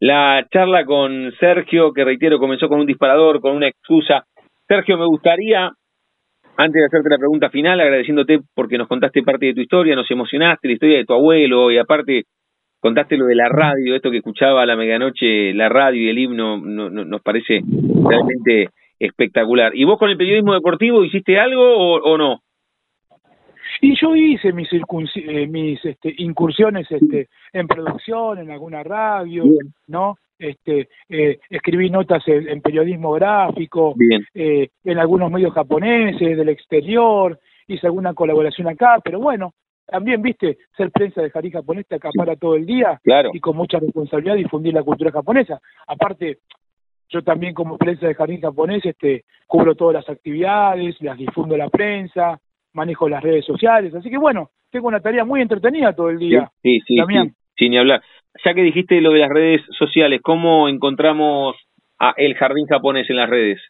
La 0.00 0.46
charla 0.50 0.86
con 0.86 1.32
Sergio, 1.38 1.92
que 1.92 2.04
reitero, 2.04 2.38
comenzó 2.38 2.68
con 2.68 2.80
un 2.80 2.86
disparador, 2.86 3.40
con 3.40 3.54
una 3.54 3.68
excusa. 3.68 4.24
Sergio, 4.66 4.96
me 4.96 5.06
gustaría, 5.06 5.70
antes 6.56 6.80
de 6.80 6.86
hacerte 6.86 7.10
la 7.10 7.18
pregunta 7.18 7.50
final, 7.50 7.80
agradeciéndote 7.80 8.40
porque 8.54 8.78
nos 8.78 8.88
contaste 8.88 9.22
parte 9.22 9.46
de 9.46 9.54
tu 9.54 9.60
historia, 9.60 9.94
nos 9.94 10.10
emocionaste, 10.10 10.68
la 10.68 10.74
historia 10.74 10.98
de 10.98 11.04
tu 11.04 11.12
abuelo, 11.12 11.70
y 11.70 11.78
aparte 11.78 12.24
contaste 12.80 13.16
lo 13.16 13.26
de 13.26 13.34
la 13.34 13.48
radio, 13.48 13.94
esto 13.94 14.10
que 14.10 14.18
escuchaba 14.18 14.62
a 14.62 14.66
la 14.66 14.76
medianoche, 14.76 15.52
la 15.54 15.68
radio 15.68 16.02
y 16.02 16.08
el 16.08 16.18
himno, 16.18 16.58
no, 16.58 16.90
nos 16.90 17.22
parece 17.22 17.60
realmente 18.04 18.70
espectacular. 18.98 19.74
¿Y 19.74 19.84
vos 19.84 19.98
con 19.98 20.10
el 20.10 20.16
periodismo 20.16 20.54
deportivo 20.54 21.04
hiciste 21.04 21.38
algo 21.38 21.62
o, 21.98 22.16
no? 22.16 22.40
Y 23.80 23.94
yo 24.00 24.16
hice 24.16 24.52
mis, 24.52 24.68
eh, 24.72 25.46
mis 25.48 25.84
este, 25.84 26.14
incursiones 26.18 26.90
este, 26.90 27.28
en 27.52 27.66
producción, 27.66 28.38
en 28.38 28.50
alguna 28.50 28.82
radio, 28.82 29.44
¿no? 29.88 30.16
Este, 30.38 30.88
eh, 31.08 31.38
escribí 31.48 31.88
notas 31.90 32.22
en, 32.26 32.60
periodismo 32.60 33.12
gráfico, 33.12 33.94
eh, 34.34 34.68
en 34.84 34.98
algunos 34.98 35.30
medios 35.30 35.54
japoneses, 35.54 36.36
del 36.36 36.48
exterior, 36.48 37.38
hice 37.66 37.86
alguna 37.86 38.14
colaboración 38.14 38.68
acá, 38.68 38.98
pero 39.02 39.18
bueno, 39.18 39.54
también, 39.86 40.20
viste, 40.20 40.58
ser 40.76 40.90
prensa 40.90 41.22
de 41.22 41.30
jardín 41.30 41.52
japonés 41.52 41.86
te 41.86 41.94
acapara 41.94 42.36
todo 42.36 42.56
el 42.56 42.66
día 42.66 43.00
claro. 43.04 43.30
y 43.32 43.40
con 43.40 43.56
mucha 43.56 43.78
responsabilidad 43.78 44.34
difundir 44.34 44.74
la 44.74 44.82
cultura 44.82 45.12
japonesa. 45.12 45.60
Aparte, 45.86 46.38
yo 47.08 47.22
también 47.22 47.54
como 47.54 47.78
prensa 47.78 48.08
de 48.08 48.14
jardín 48.14 48.40
japonés 48.40 48.84
este, 48.84 49.24
cubro 49.46 49.76
todas 49.76 49.94
las 49.94 50.08
actividades, 50.08 51.00
las 51.00 51.16
difundo 51.16 51.54
a 51.54 51.58
la 51.58 51.68
prensa, 51.68 52.38
manejo 52.72 53.08
las 53.08 53.22
redes 53.22 53.44
sociales, 53.44 53.94
así 53.94 54.10
que 54.10 54.18
bueno, 54.18 54.50
tengo 54.70 54.88
una 54.88 55.00
tarea 55.00 55.24
muy 55.24 55.40
entretenida 55.40 55.94
todo 55.94 56.10
el 56.10 56.18
día. 56.18 56.50
Sí, 56.62 56.80
sí, 56.86 56.96
sí, 56.96 57.32
sin 57.56 57.76
hablar. 57.78 58.02
Ya 58.44 58.54
que 58.54 58.62
dijiste 58.62 59.00
lo 59.00 59.12
de 59.12 59.20
las 59.20 59.30
redes 59.30 59.62
sociales, 59.78 60.20
¿cómo 60.22 60.68
encontramos 60.68 61.56
a 61.98 62.12
El 62.16 62.34
Jardín 62.34 62.66
Japonés 62.66 63.08
en 63.10 63.16
las 63.16 63.30
redes? 63.30 63.60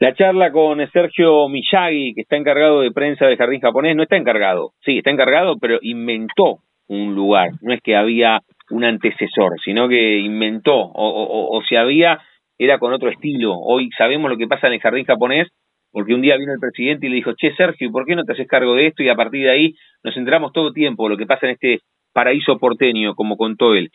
La 0.04 0.14
charla 0.14 0.52
con 0.52 0.86
Sergio 0.92 1.48
Miyagi, 1.48 2.14
que 2.14 2.24
está 2.24 2.36
encargado 2.36 2.82
de 2.82 2.92
prensa 2.92 3.26
del 3.26 3.38
Jardín 3.38 3.62
Japonés, 3.62 3.96
no 3.96 4.04
está 4.04 4.18
encargado, 4.18 4.72
sí, 4.84 4.98
está 4.98 5.12
encargado, 5.12 5.56
pero 5.58 5.80
inventó 5.82 6.58
un 6.90 7.16
lugar, 7.16 7.52
no 7.62 7.74
es 7.74 7.80
que 7.82 7.96
había 7.96 8.42
un 8.70 8.84
antecesor, 8.84 9.54
sino 9.64 9.88
que 9.88 10.18
inventó, 10.18 10.92
o, 10.94 11.62
si 11.70 11.78
había, 11.78 12.20
era 12.58 12.80
con 12.80 12.92
otro 12.92 13.10
estilo. 13.10 13.54
Hoy 13.58 13.92
sabemos 13.98 14.30
lo 14.30 14.36
que 14.36 14.46
pasa 14.46 14.68
en 14.68 14.74
el 14.74 14.82
Jardín 14.82 15.06
Japonés, 15.06 15.48
porque 15.90 16.14
un 16.14 16.22
día 16.22 16.36
vino 16.36 16.52
el 16.52 16.60
presidente 16.60 17.06
y 17.06 17.10
le 17.10 17.16
dijo, 17.16 17.32
che, 17.38 17.56
Sergio, 17.56 17.90
¿por 17.90 18.06
qué 18.06 18.18
no 18.18 18.26
te 18.26 18.34
haces 18.34 18.48
cargo 18.50 18.76
de 18.76 18.88
esto? 18.88 19.04
Y 19.04 19.08
a 19.08 19.16
partir 19.16 19.46
de 19.46 19.52
ahí 19.52 19.74
nos 20.04 20.18
enteramos 20.18 20.52
todo 20.52 20.74
tiempo 20.74 21.08
lo 21.08 21.16
que 21.16 21.28
pasa 21.28 21.46
en 21.46 21.54
este 21.54 21.80
paraíso 22.12 22.60
porteño, 22.60 23.16
como 23.16 23.38
contó 23.38 23.74
él. 23.74 23.90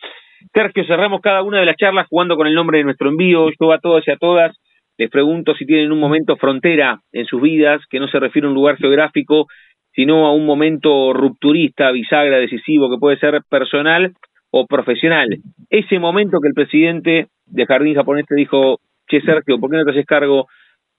Sergio, 0.55 0.85
cerramos 0.85 1.21
cada 1.21 1.43
una 1.43 1.59
de 1.59 1.67
las 1.67 1.75
charlas 1.75 2.07
jugando 2.09 2.35
con 2.35 2.47
el 2.47 2.55
nombre 2.55 2.79
de 2.79 2.85
nuestro 2.85 3.09
envío. 3.09 3.47
Yo 3.61 3.71
a 3.71 3.77
todos 3.77 4.07
y 4.07 4.11
a 4.11 4.17
todas 4.17 4.57
les 4.99 5.09
pregunto 5.09 5.55
si 5.55 5.65
tienen 5.65 5.93
un 5.93 5.99
momento 5.99 6.35
frontera 6.35 6.99
en 7.13 7.25
sus 7.25 7.41
vidas, 7.41 7.81
que 7.89 8.01
no 8.01 8.09
se 8.09 8.19
refiere 8.19 8.45
a 8.45 8.49
un 8.49 8.55
lugar 8.55 8.75
geográfico, 8.75 9.47
sino 9.93 10.27
a 10.27 10.33
un 10.33 10.45
momento 10.45 11.13
rupturista, 11.13 11.89
bisagra, 11.91 12.37
decisivo, 12.37 12.89
que 12.89 12.99
puede 12.99 13.17
ser 13.17 13.39
personal 13.49 14.11
o 14.51 14.67
profesional. 14.67 15.29
Ese 15.69 15.99
momento 15.99 16.39
que 16.41 16.49
el 16.49 16.53
presidente 16.53 17.27
de 17.45 17.65
Jardín 17.65 17.95
Japonés 17.95 18.25
te 18.25 18.35
dijo, 18.35 18.79
che 19.07 19.21
Sergio, 19.21 19.57
¿por 19.57 19.71
qué 19.71 19.77
no 19.77 19.85
te 19.85 19.91
haces 19.91 20.05
cargo 20.05 20.47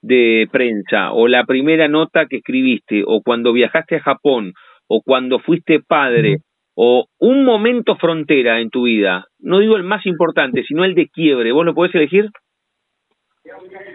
de 0.01 0.47
prensa? 0.51 1.11
O 1.13 1.27
la 1.27 1.45
primera 1.45 1.87
nota 1.87 2.25
que 2.25 2.37
escribiste, 2.37 3.03
o 3.05 3.21
cuando 3.21 3.53
viajaste 3.53 3.97
a 3.97 4.01
Japón, 4.01 4.53
o 4.87 5.03
cuando 5.03 5.37
fuiste 5.37 5.79
padre, 5.79 6.37
o 6.75 7.05
un 7.19 7.45
momento 7.45 7.97
frontera 7.97 8.61
en 8.61 8.71
tu 8.71 8.85
vida, 8.85 9.25
no 9.39 9.59
digo 9.59 9.77
el 9.77 9.83
más 9.83 10.07
importante, 10.07 10.63
sino 10.63 10.85
el 10.85 10.95
de 10.95 11.07
quiebre, 11.07 11.51
¿vos 11.51 11.67
lo 11.67 11.75
podés 11.75 11.93
elegir? 11.93 12.31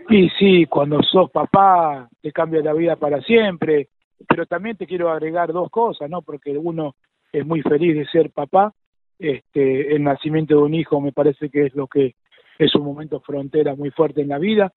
Y 0.08 0.28
sí, 0.30 0.66
cuando 0.66 1.02
sos 1.02 1.30
papá 1.30 2.08
te 2.20 2.32
cambia 2.32 2.62
la 2.62 2.72
vida 2.72 2.96
para 2.96 3.20
siempre, 3.22 3.88
pero 4.28 4.46
también 4.46 4.76
te 4.76 4.86
quiero 4.86 5.10
agregar 5.10 5.52
dos 5.52 5.70
cosas, 5.70 6.08
¿no? 6.10 6.22
Porque 6.22 6.56
uno 6.56 6.94
es 7.32 7.44
muy 7.44 7.62
feliz 7.62 7.94
de 7.94 8.06
ser 8.06 8.30
papá, 8.30 8.72
este, 9.18 9.94
el 9.94 10.02
nacimiento 10.02 10.56
de 10.56 10.62
un 10.62 10.74
hijo 10.74 11.00
me 11.00 11.12
parece 11.12 11.48
que 11.48 11.66
es 11.66 11.74
lo 11.74 11.86
que 11.86 12.14
es 12.58 12.74
un 12.74 12.84
momento 12.84 13.20
frontera 13.20 13.74
muy 13.74 13.90
fuerte 13.90 14.22
en 14.22 14.28
la 14.28 14.38
vida, 14.38 14.72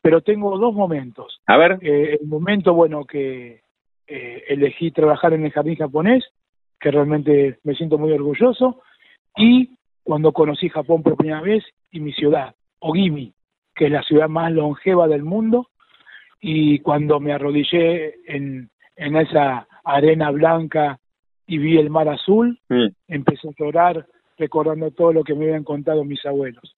pero 0.00 0.20
tengo 0.20 0.58
dos 0.58 0.74
momentos. 0.74 1.40
A 1.46 1.56
ver. 1.56 1.78
Eh, 1.82 2.18
el 2.20 2.26
momento, 2.26 2.74
bueno, 2.74 3.04
que 3.04 3.60
eh, 4.06 4.44
elegí 4.48 4.90
trabajar 4.90 5.32
en 5.32 5.44
el 5.44 5.52
jardín 5.52 5.76
japonés, 5.76 6.24
que 6.80 6.90
realmente 6.90 7.58
me 7.62 7.74
siento 7.74 7.98
muy 7.98 8.12
orgulloso, 8.12 8.82
y 9.36 9.70
cuando 10.02 10.32
conocí 10.32 10.68
Japón 10.68 11.02
por 11.02 11.16
primera 11.16 11.40
vez 11.40 11.64
y 11.90 12.00
mi 12.00 12.12
ciudad, 12.12 12.54
Ogimi, 12.80 13.32
que 13.74 13.86
es 13.86 13.90
la 13.90 14.02
ciudad 14.02 14.28
más 14.28 14.52
longeva 14.52 15.08
del 15.08 15.22
mundo, 15.22 15.68
y 16.40 16.80
cuando 16.80 17.20
me 17.20 17.32
arrodillé 17.32 18.16
en, 18.26 18.70
en 18.96 19.16
esa 19.16 19.66
arena 19.84 20.30
blanca 20.30 20.98
y 21.46 21.58
vi 21.58 21.78
el 21.78 21.90
mar 21.90 22.08
azul, 22.08 22.58
mm. 22.68 22.86
empecé 23.08 23.48
a 23.48 23.52
llorar 23.58 24.06
recordando 24.38 24.90
todo 24.90 25.12
lo 25.12 25.22
que 25.22 25.34
me 25.34 25.44
habían 25.44 25.64
contado 25.64 26.04
mis 26.04 26.24
abuelos. 26.26 26.74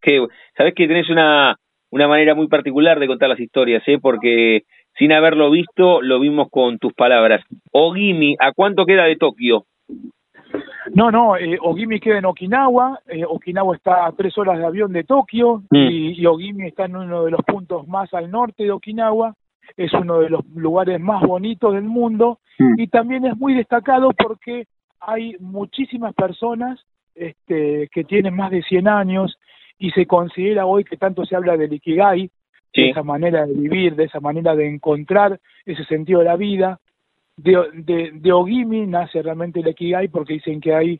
Que, 0.00 0.26
Sabes 0.56 0.74
que 0.74 0.86
tenés 0.86 1.10
una, 1.10 1.56
una 1.90 2.08
manera 2.08 2.34
muy 2.34 2.48
particular 2.48 2.98
de 2.98 3.06
contar 3.06 3.28
las 3.28 3.40
historias, 3.40 3.82
¿eh? 3.86 3.98
porque 4.00 4.62
sin 4.98 5.12
haberlo 5.12 5.50
visto, 5.50 6.02
lo 6.02 6.20
vimos 6.20 6.48
con 6.50 6.78
tus 6.78 6.92
palabras. 6.92 7.44
Ogimi, 7.72 8.36
¿a 8.38 8.52
cuánto 8.52 8.86
queda 8.86 9.04
de 9.04 9.16
Tokio? 9.16 9.66
No, 10.94 11.10
no, 11.10 11.36
eh, 11.36 11.58
Ogimi 11.60 11.98
queda 11.98 12.18
en 12.18 12.26
Okinawa, 12.26 13.00
eh, 13.06 13.24
Okinawa 13.24 13.76
está 13.76 14.06
a 14.06 14.12
tres 14.12 14.36
horas 14.38 14.58
de 14.58 14.66
avión 14.66 14.92
de 14.92 15.04
Tokio 15.04 15.62
mm. 15.70 15.76
y, 15.76 16.20
y, 16.20 16.26
Ogimi 16.26 16.66
está 16.68 16.84
en 16.84 16.96
uno 16.96 17.24
de 17.24 17.30
los 17.30 17.40
puntos 17.42 17.88
más 17.88 18.12
al 18.14 18.30
norte 18.30 18.64
de 18.64 18.70
Okinawa 18.70 19.34
es 19.76 19.92
uno 19.94 20.20
de 20.20 20.30
los 20.30 20.44
lugares 20.54 21.00
más 21.00 21.22
bonitos 21.22 21.74
del 21.74 21.84
mundo 21.84 22.38
mm. 22.58 22.80
y 22.80 22.86
también 22.88 23.24
es 23.26 23.36
muy 23.36 23.54
destacado 23.54 24.10
porque 24.12 24.66
hay 25.00 25.36
muchísimas 25.40 26.14
personas 26.14 26.80
este, 27.14 27.88
que 27.92 28.04
tienen 28.04 28.34
más 28.34 28.50
de 28.50 28.62
100 28.62 28.88
años 28.88 29.38
y 29.78 29.90
se 29.90 30.06
considera 30.06 30.66
hoy 30.66 30.84
que 30.84 30.96
tanto 30.96 31.24
se 31.24 31.36
habla 31.36 31.56
del 31.56 31.72
Ikigai, 31.72 32.30
de 32.74 32.90
esa 32.90 33.02
manera 33.02 33.46
de 33.46 33.52
vivir, 33.52 33.94
de 33.94 34.04
esa 34.04 34.20
manera 34.20 34.56
de 34.56 34.68
encontrar 34.68 35.38
ese 35.64 35.84
sentido 35.84 36.20
de 36.20 36.24
la 36.24 36.36
vida. 36.36 36.80
De, 37.36 37.56
de, 37.72 38.10
de 38.14 38.32
Ogimi 38.32 38.86
nace 38.86 39.20
realmente 39.20 39.60
el 39.60 39.68
Ikigai 39.68 40.08
porque 40.08 40.34
dicen 40.34 40.60
que 40.60 40.74
hay 40.74 40.98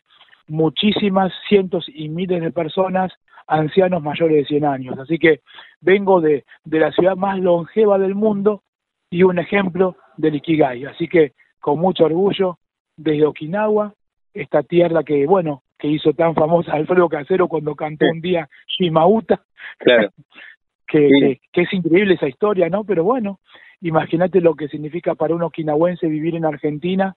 muchísimas 0.49 1.32
cientos 1.49 1.87
y 1.89 2.09
miles 2.09 2.43
de 2.43 2.51
personas 2.51 3.12
ancianos 3.47 4.03
mayores 4.03 4.39
de 4.39 4.45
100 4.45 4.64
años. 4.64 4.99
Así 4.99 5.18
que 5.18 5.41
vengo 5.80 6.20
de, 6.20 6.45
de 6.64 6.78
la 6.80 6.91
ciudad 6.93 7.16
más 7.16 7.39
longeva 7.39 7.99
del 7.99 8.14
mundo 8.14 8.62
y 9.11 9.22
un 9.22 9.39
ejemplo 9.39 9.97
del 10.16 10.37
Ikigai. 10.37 10.85
Así 10.87 11.09
que 11.09 11.32
con 11.61 11.78
mucho 11.78 12.05
orgullo, 12.05 12.59
desde 12.97 13.26
Okinawa, 13.26 13.95
esta 14.32 14.62
tierra 14.62 15.03
que, 15.05 15.26
bueno, 15.26 15.62
que 15.78 15.89
hizo 15.89 16.12
tan 16.12 16.35
famosa 16.35 16.72
Alfredo 16.72 17.09
Casero 17.09 17.49
cuando 17.49 17.74
cantó 17.74 18.07
un 18.07 18.20
día 18.20 18.49
Shimauta. 18.66 19.41
Claro. 19.78 20.11
que, 20.87 21.41
que, 21.53 21.62
es 21.62 21.72
increíble 21.72 22.14
esa 22.14 22.28
historia, 22.28 22.68
¿no? 22.68 22.85
Pero 22.85 23.05
bueno, 23.05 23.41
imagínate 23.85 24.41
lo 24.41 24.55
que 24.55 24.68
significa 24.68 25.14
para 25.14 25.35
un 25.35 25.43
okinawense 25.43 26.09
vivir 26.09 26.35
en 26.35 26.47
Argentina, 26.47 27.14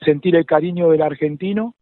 sentir 0.00 0.34
el 0.34 0.46
cariño 0.46 0.90
del 0.90 1.02
argentino 1.02 1.74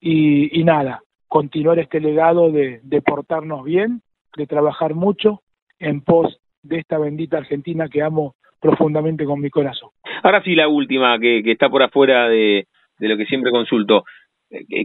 y, 0.00 0.64
nada, 0.64 1.02
continuar 1.28 1.78
este 1.78 2.00
legado 2.00 2.50
de, 2.50 3.02
portarnos 3.04 3.64
bien, 3.64 4.00
de 4.36 4.46
trabajar 4.46 4.94
mucho 4.94 5.42
en 5.78 6.00
pos 6.00 6.38
de 6.62 6.78
esta 6.78 6.98
bendita 6.98 7.36
Argentina 7.36 7.88
que 7.88 8.02
amo 8.02 8.34
profundamente 8.60 9.26
con 9.26 9.40
mi 9.40 9.50
corazón. 9.50 9.90
Ahora 10.22 10.42
sí, 10.42 10.54
la 10.54 10.68
última, 10.68 11.18
que, 11.18 11.42
que 11.44 11.52
está 11.52 11.68
por 11.68 11.82
afuera 11.82 12.28
de, 12.28 12.66
lo 12.98 13.16
que 13.18 13.26
siempre 13.26 13.50
consulto. 13.50 14.04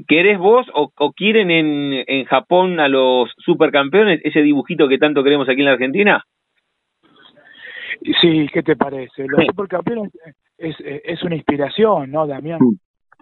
¿Querés 0.07 0.37
vos 0.37 0.67
o, 0.73 0.91
o, 0.97 1.13
quieren 1.13 1.49
en, 1.49 2.03
en 2.07 2.25
Japón 2.25 2.79
a 2.81 2.89
los 2.89 3.29
supercampeones 3.37 4.19
ese 4.25 4.41
dibujito 4.41 4.89
que 4.89 4.97
tanto 4.97 5.23
queremos 5.23 5.47
aquí 5.47 5.59
en 5.59 5.65
la 5.65 5.73
Argentina? 5.73 6.25
Sí, 8.21 8.47
¿qué 8.53 8.63
te 8.63 8.75
parece? 8.75 9.27
Los 9.27 9.45
supercampeones 9.45 10.11
es, 10.57 10.75
es 10.79 11.23
una 11.23 11.35
inspiración, 11.35 12.11
¿no, 12.11 12.27
Damián? 12.27 12.59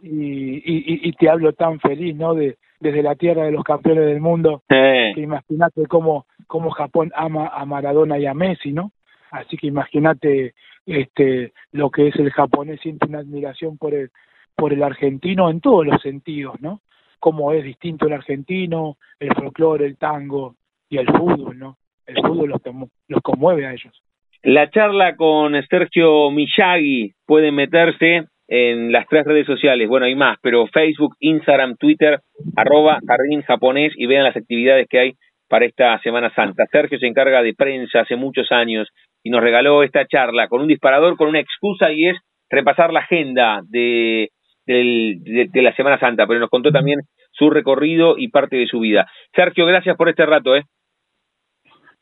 Y, 0.01 0.57
y, 0.57 1.09
y 1.09 1.11
te 1.13 1.29
hablo 1.29 1.53
tan 1.53 1.79
feliz, 1.79 2.15
¿no? 2.15 2.33
De, 2.33 2.57
desde 2.79 3.03
la 3.03 3.15
tierra 3.15 3.43
de 3.43 3.51
los 3.51 3.63
campeones 3.63 4.05
del 4.05 4.21
mundo, 4.21 4.63
que 4.67 5.21
imagínate 5.21 5.85
cómo, 5.87 6.25
cómo 6.47 6.69
Japón 6.71 7.11
ama 7.15 7.47
a 7.47 7.65
Maradona 7.65 8.17
y 8.17 8.25
a 8.25 8.33
Messi, 8.33 8.71
¿no? 8.71 8.91
Así 9.31 9.57
que 9.57 9.67
imagínate 9.67 10.53
este, 10.85 11.53
lo 11.71 11.91
que 11.91 12.07
es 12.07 12.15
el 12.15 12.31
japonés, 12.31 12.79
siente 12.81 13.05
una 13.05 13.19
admiración 13.19 13.77
por 13.77 13.93
el, 13.93 14.09
por 14.55 14.73
el 14.73 14.81
argentino 14.81 15.49
en 15.49 15.59
todos 15.59 15.85
los 15.85 16.01
sentidos, 16.01 16.59
¿no? 16.61 16.81
Cómo 17.19 17.51
es 17.51 17.63
distinto 17.63 18.07
el 18.07 18.13
argentino, 18.13 18.97
el 19.19 19.33
folclore, 19.35 19.85
el 19.85 19.97
tango 19.97 20.55
y 20.89 20.97
el 20.97 21.07
fútbol, 21.07 21.59
¿no? 21.59 21.77
El 22.05 22.15
fútbol 22.15 22.49
los, 22.49 22.61
los 23.07 23.21
conmueve 23.21 23.67
a 23.67 23.73
ellos. 23.73 24.01
La 24.43 24.69
charla 24.69 25.15
con 25.15 25.61
Sergio 25.67 26.31
Miyagi 26.31 27.11
puede 27.25 27.51
meterse 27.51 28.25
en 28.47 28.91
las 28.91 29.05
tres 29.07 29.25
redes 29.25 29.45
sociales, 29.45 29.87
bueno, 29.87 30.05
hay 30.07 30.15
más, 30.15 30.37
pero 30.41 30.65
Facebook, 30.67 31.15
Instagram, 31.19 31.75
Twitter, 31.75 32.19
arroba 32.55 32.99
Jardín 33.05 33.43
Japonés 33.43 33.93
y 33.95 34.07
vean 34.07 34.23
las 34.23 34.35
actividades 34.35 34.87
que 34.89 34.99
hay 34.99 35.13
para 35.47 35.65
esta 35.65 35.99
Semana 35.99 36.33
Santa. 36.33 36.65
Sergio 36.71 36.97
se 36.97 37.05
encarga 37.05 37.43
de 37.43 37.53
prensa 37.53 38.01
hace 38.01 38.15
muchos 38.15 38.51
años 38.51 38.87
y 39.23 39.29
nos 39.29 39.41
regaló 39.41 39.83
esta 39.83 40.07
charla 40.07 40.47
con 40.47 40.61
un 40.61 40.67
disparador, 40.67 41.17
con 41.17 41.27
una 41.27 41.39
excusa 41.39 41.91
y 41.91 42.07
es 42.07 42.17
repasar 42.49 42.91
la 42.91 43.01
agenda 43.01 43.61
de 43.67 44.31
la 44.65 45.75
Semana 45.75 45.99
Santa, 45.99 46.25
pero 46.25 46.39
nos 46.39 46.49
contó 46.49 46.71
también 46.71 47.01
su 47.31 47.49
recorrido 47.49 48.17
y 48.17 48.29
parte 48.29 48.55
de 48.55 48.67
su 48.67 48.79
vida. 48.79 49.07
Sergio, 49.35 49.65
gracias 49.65 49.97
por 49.97 50.09
este 50.09 50.25
rato. 50.25 50.55
¿eh? 50.55 50.63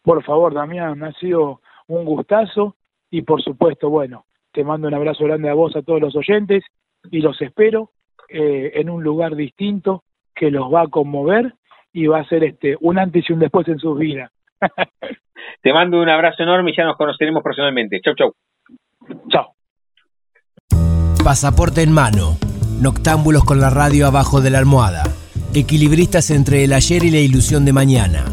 Por 0.03 0.23
favor, 0.23 0.53
Damián, 0.53 1.03
ha 1.03 1.11
sido 1.13 1.59
un 1.87 2.05
gustazo 2.05 2.75
y 3.09 3.21
por 3.21 3.41
supuesto, 3.41 3.89
bueno, 3.89 4.25
te 4.51 4.63
mando 4.63 4.87
un 4.87 4.93
abrazo 4.93 5.23
grande 5.25 5.49
a 5.49 5.53
vos, 5.53 5.75
a 5.75 5.81
todos 5.81 6.01
los 6.01 6.15
oyentes 6.15 6.63
y 7.11 7.19
los 7.19 7.41
espero 7.41 7.91
eh, 8.29 8.71
en 8.75 8.89
un 8.89 9.03
lugar 9.03 9.35
distinto 9.35 10.03
que 10.35 10.51
los 10.51 10.71
va 10.73 10.81
a 10.81 10.87
conmover 10.87 11.53
y 11.93 12.07
va 12.07 12.19
a 12.19 12.27
ser 12.27 12.43
este 12.43 12.77
un 12.81 12.99
antes 12.99 13.29
y 13.29 13.33
un 13.33 13.39
después 13.39 13.67
en 13.67 13.79
sus 13.79 13.97
vidas. 13.97 14.31
Te 15.61 15.73
mando 15.73 16.01
un 16.01 16.09
abrazo 16.09 16.43
enorme 16.43 16.71
y 16.71 16.77
ya 16.77 16.85
nos 16.85 16.97
conoceremos 16.97 17.43
personalmente. 17.43 17.99
Chau, 18.01 18.15
chau. 18.15 18.33
Chao. 19.29 19.53
Pasaporte 21.23 21.81
en 21.81 21.91
mano. 21.91 22.37
Noctámbulos 22.81 23.43
con 23.43 23.59
la 23.59 23.69
radio 23.69 24.07
abajo 24.07 24.41
de 24.41 24.49
la 24.49 24.59
almohada. 24.59 25.03
Equilibristas 25.53 26.29
entre 26.29 26.63
el 26.63 26.73
ayer 26.73 27.03
y 27.03 27.11
la 27.11 27.19
ilusión 27.19 27.65
de 27.65 27.73
mañana. 27.73 28.25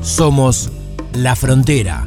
Somos 0.00 0.70
La 1.14 1.36
Frontera. 1.36 2.06